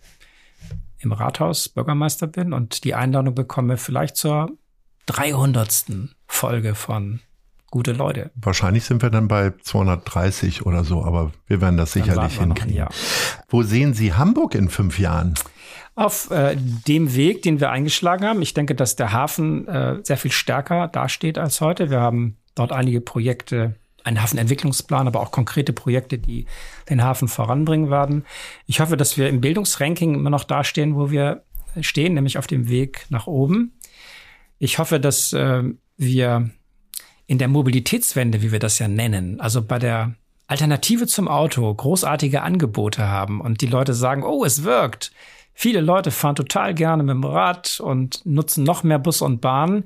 im 0.98 1.12
Rathaus 1.12 1.70
Bürgermeister 1.70 2.26
bin 2.26 2.52
und 2.52 2.84
die 2.84 2.94
Einladung 2.94 3.34
bekomme, 3.34 3.78
vielleicht 3.78 4.16
zur 4.16 4.50
300. 5.06 5.86
Folge 6.26 6.74
von 6.74 7.20
Gute 7.70 7.92
Leute. 7.92 8.32
Wahrscheinlich 8.34 8.84
sind 8.84 9.00
wir 9.00 9.08
dann 9.08 9.28
bei 9.28 9.54
230 9.62 10.66
oder 10.66 10.84
so, 10.84 11.02
aber 11.02 11.32
wir 11.46 11.62
werden 11.62 11.78
das 11.78 11.92
sicherlich 11.92 12.38
hinkriegen. 12.38 12.88
Wo 13.48 13.62
sehen 13.62 13.94
Sie 13.94 14.12
Hamburg 14.12 14.54
in 14.54 14.68
fünf 14.68 14.98
Jahren? 14.98 15.32
Auf 15.94 16.30
äh, 16.30 16.54
dem 16.56 17.14
Weg, 17.14 17.40
den 17.40 17.60
wir 17.60 17.70
eingeschlagen 17.70 18.26
haben. 18.26 18.42
Ich 18.42 18.52
denke, 18.52 18.74
dass 18.74 18.94
der 18.94 19.12
Hafen 19.12 19.66
äh, 19.68 20.00
sehr 20.02 20.18
viel 20.18 20.32
stärker 20.32 20.88
dasteht 20.88 21.38
als 21.38 21.62
heute. 21.62 21.88
Wir 21.88 22.00
haben 22.00 22.36
dort 22.58 22.72
einige 22.72 23.00
Projekte, 23.00 23.74
einen 24.04 24.22
Hafenentwicklungsplan, 24.22 25.06
aber 25.06 25.20
auch 25.20 25.30
konkrete 25.30 25.72
Projekte, 25.72 26.18
die 26.18 26.46
den 26.88 27.02
Hafen 27.02 27.28
voranbringen 27.28 27.90
werden. 27.90 28.24
Ich 28.66 28.80
hoffe, 28.80 28.96
dass 28.96 29.18
wir 29.18 29.28
im 29.28 29.40
Bildungsranking 29.40 30.14
immer 30.14 30.30
noch 30.30 30.44
dastehen, 30.44 30.96
wo 30.96 31.10
wir 31.10 31.44
stehen, 31.80 32.14
nämlich 32.14 32.38
auf 32.38 32.46
dem 32.46 32.68
Weg 32.68 33.06
nach 33.10 33.26
oben. 33.26 33.72
Ich 34.58 34.78
hoffe, 34.78 34.98
dass 34.98 35.32
äh, 35.32 35.62
wir 35.96 36.50
in 37.26 37.38
der 37.38 37.48
Mobilitätswende, 37.48 38.42
wie 38.42 38.52
wir 38.52 38.58
das 38.58 38.78
ja 38.78 38.88
nennen, 38.88 39.40
also 39.40 39.62
bei 39.62 39.78
der 39.78 40.14
Alternative 40.46 41.06
zum 41.06 41.28
Auto 41.28 41.72
großartige 41.72 42.40
Angebote 42.40 43.06
haben 43.06 43.40
und 43.42 43.60
die 43.60 43.66
Leute 43.66 43.92
sagen, 43.92 44.22
oh, 44.22 44.44
es 44.44 44.64
wirkt. 44.64 45.12
Viele 45.52 45.80
Leute 45.80 46.10
fahren 46.10 46.36
total 46.36 46.72
gerne 46.72 47.02
mit 47.02 47.14
dem 47.14 47.24
Rad 47.24 47.80
und 47.80 48.24
nutzen 48.24 48.64
noch 48.64 48.82
mehr 48.82 48.98
Bus 48.98 49.20
und 49.20 49.40
Bahn, 49.40 49.84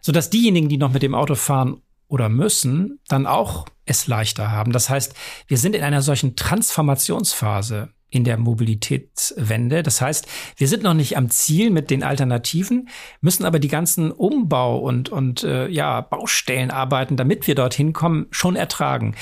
sodass 0.00 0.30
diejenigen, 0.30 0.68
die 0.68 0.78
noch 0.78 0.92
mit 0.92 1.02
dem 1.02 1.14
Auto 1.14 1.34
fahren 1.34 1.82
oder 2.08 2.28
müssen, 2.28 2.98
dann 3.08 3.26
auch 3.26 3.66
es 3.86 4.06
leichter 4.06 4.50
haben. 4.50 4.72
Das 4.72 4.90
heißt, 4.90 5.14
wir 5.46 5.58
sind 5.58 5.74
in 5.74 5.82
einer 5.82 6.02
solchen 6.02 6.36
Transformationsphase 6.36 7.90
in 8.10 8.24
der 8.24 8.38
Mobilitätswende. 8.38 9.82
Das 9.82 10.00
heißt, 10.00 10.26
wir 10.56 10.68
sind 10.68 10.82
noch 10.82 10.94
nicht 10.94 11.16
am 11.16 11.28
Ziel 11.30 11.70
mit 11.70 11.90
den 11.90 12.02
Alternativen, 12.02 12.88
müssen 13.20 13.44
aber 13.44 13.58
die 13.58 13.68
ganzen 13.68 14.10
Umbau- 14.12 14.78
und, 14.78 15.10
und 15.10 15.44
äh, 15.44 15.68
ja, 15.68 16.00
Baustellenarbeiten, 16.00 17.16
damit 17.16 17.46
wir 17.46 17.54
dorthin 17.54 17.92
kommen, 17.92 18.26
schon 18.30 18.56
ertragen. 18.56 19.14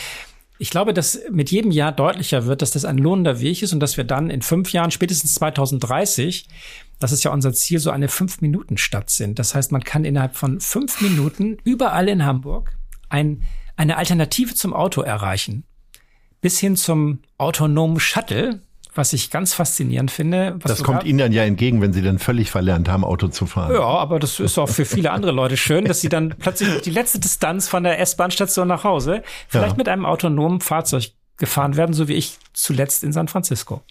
Ich 0.58 0.70
glaube, 0.70 0.94
dass 0.94 1.20
mit 1.30 1.50
jedem 1.50 1.70
Jahr 1.70 1.92
deutlicher 1.92 2.46
wird, 2.46 2.62
dass 2.62 2.70
das 2.70 2.84
ein 2.84 2.96
lohnender 2.96 3.40
Weg 3.40 3.62
ist 3.62 3.72
und 3.72 3.80
dass 3.80 3.96
wir 3.96 4.04
dann 4.04 4.30
in 4.30 4.40
fünf 4.40 4.72
Jahren, 4.72 4.90
spätestens 4.90 5.34
2030, 5.34 6.48
das 6.98 7.12
ist 7.12 7.24
ja 7.24 7.32
unser 7.32 7.52
Ziel, 7.52 7.78
so 7.78 7.90
eine 7.90 8.08
Fünf-Minuten-Stadt 8.08 9.10
sind. 9.10 9.38
Das 9.38 9.54
heißt, 9.54 9.70
man 9.70 9.84
kann 9.84 10.04
innerhalb 10.04 10.34
von 10.36 10.60
fünf 10.60 11.02
Minuten 11.02 11.58
überall 11.64 12.08
in 12.08 12.24
Hamburg 12.24 12.75
ein, 13.08 13.42
eine 13.76 13.96
Alternative 13.96 14.54
zum 14.54 14.72
Auto 14.72 15.02
erreichen. 15.02 15.64
Bis 16.40 16.58
hin 16.58 16.76
zum 16.76 17.20
autonomen 17.38 17.98
Shuttle, 17.98 18.60
was 18.94 19.12
ich 19.12 19.30
ganz 19.30 19.54
faszinierend 19.54 20.10
finde. 20.10 20.58
das 20.62 20.82
kommt 20.82 21.04
Ihnen 21.04 21.18
dann 21.18 21.32
ja 21.32 21.44
entgegen, 21.44 21.80
wenn 21.80 21.92
Sie 21.92 22.02
dann 22.02 22.18
völlig 22.18 22.50
verlernt 22.50 22.88
haben, 22.88 23.04
Auto 23.04 23.28
zu 23.28 23.46
fahren. 23.46 23.74
Ja, 23.74 23.82
aber 23.82 24.18
das 24.18 24.40
ist 24.40 24.58
auch 24.58 24.68
für 24.68 24.84
viele 24.84 25.10
andere 25.10 25.32
Leute 25.32 25.56
schön, 25.56 25.84
dass 25.84 26.00
sie 26.00 26.08
dann 26.08 26.34
plötzlich 26.38 26.82
die 26.82 26.90
letzte 26.90 27.18
Distanz 27.18 27.68
von 27.68 27.82
der 27.82 28.00
S-Bahn-Station 28.00 28.68
nach 28.68 28.84
Hause 28.84 29.22
vielleicht 29.48 29.72
ja. 29.72 29.76
mit 29.76 29.88
einem 29.88 30.06
autonomen 30.06 30.60
Fahrzeug 30.60 31.12
gefahren 31.36 31.76
werden, 31.76 31.92
so 31.92 32.08
wie 32.08 32.14
ich 32.14 32.38
zuletzt 32.52 33.04
in 33.04 33.12
San 33.12 33.28
Francisco. 33.28 33.82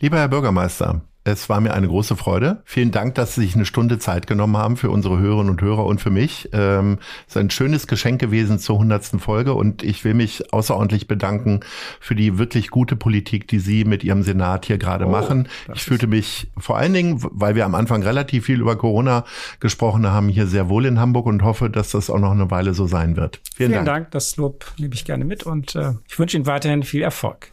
Lieber 0.00 0.18
Herr 0.18 0.28
Bürgermeister, 0.28 1.02
es 1.24 1.48
war 1.48 1.60
mir 1.60 1.72
eine 1.74 1.86
große 1.86 2.16
Freude. 2.16 2.62
Vielen 2.64 2.90
Dank, 2.90 3.14
dass 3.14 3.34
Sie 3.34 3.42
sich 3.42 3.54
eine 3.54 3.64
Stunde 3.64 3.98
Zeit 3.98 4.26
genommen 4.26 4.56
haben 4.56 4.76
für 4.76 4.90
unsere 4.90 5.18
Hörerinnen 5.18 5.50
und 5.50 5.60
Hörer 5.62 5.86
und 5.86 6.00
für 6.00 6.10
mich. 6.10 6.48
Ähm, 6.52 6.98
es 7.26 7.34
ist 7.34 7.40
ein 7.40 7.50
schönes 7.50 7.86
Geschenk 7.86 8.20
gewesen 8.20 8.58
zur 8.58 8.78
hundertsten 8.78 9.20
Folge 9.20 9.54
und 9.54 9.82
ich 9.82 10.04
will 10.04 10.14
mich 10.14 10.52
außerordentlich 10.52 11.06
bedanken 11.06 11.60
für 12.00 12.14
die 12.14 12.38
wirklich 12.38 12.70
gute 12.70 12.96
Politik, 12.96 13.46
die 13.46 13.60
Sie 13.60 13.84
mit 13.84 14.02
Ihrem 14.02 14.22
Senat 14.22 14.66
hier 14.66 14.78
gerade 14.78 15.06
oh, 15.06 15.10
machen. 15.10 15.48
Ich 15.74 15.82
fühlte 15.82 16.06
mich 16.06 16.50
vor 16.58 16.76
allen 16.76 16.92
Dingen, 16.92 17.18
weil 17.30 17.54
wir 17.54 17.66
am 17.66 17.74
Anfang 17.74 18.02
relativ 18.02 18.46
viel 18.46 18.60
über 18.60 18.76
Corona 18.76 19.24
gesprochen 19.60 20.06
haben, 20.06 20.28
hier 20.28 20.46
sehr 20.46 20.68
wohl 20.68 20.86
in 20.86 20.98
Hamburg 20.98 21.26
und 21.26 21.42
hoffe, 21.42 21.70
dass 21.70 21.92
das 21.92 22.10
auch 22.10 22.18
noch 22.18 22.32
eine 22.32 22.50
Weile 22.50 22.74
so 22.74 22.86
sein 22.86 23.16
wird. 23.16 23.40
Vielen, 23.54 23.70
Vielen 23.70 23.84
Dank. 23.84 23.86
Dank. 23.86 24.10
Das 24.10 24.36
Lob 24.36 24.64
nehme 24.78 24.94
ich 24.94 25.04
gerne 25.04 25.24
mit 25.24 25.44
und 25.44 25.76
äh, 25.76 25.92
ich 26.08 26.18
wünsche 26.18 26.36
Ihnen 26.36 26.46
weiterhin 26.46 26.82
viel 26.82 27.02
Erfolg. 27.02 27.52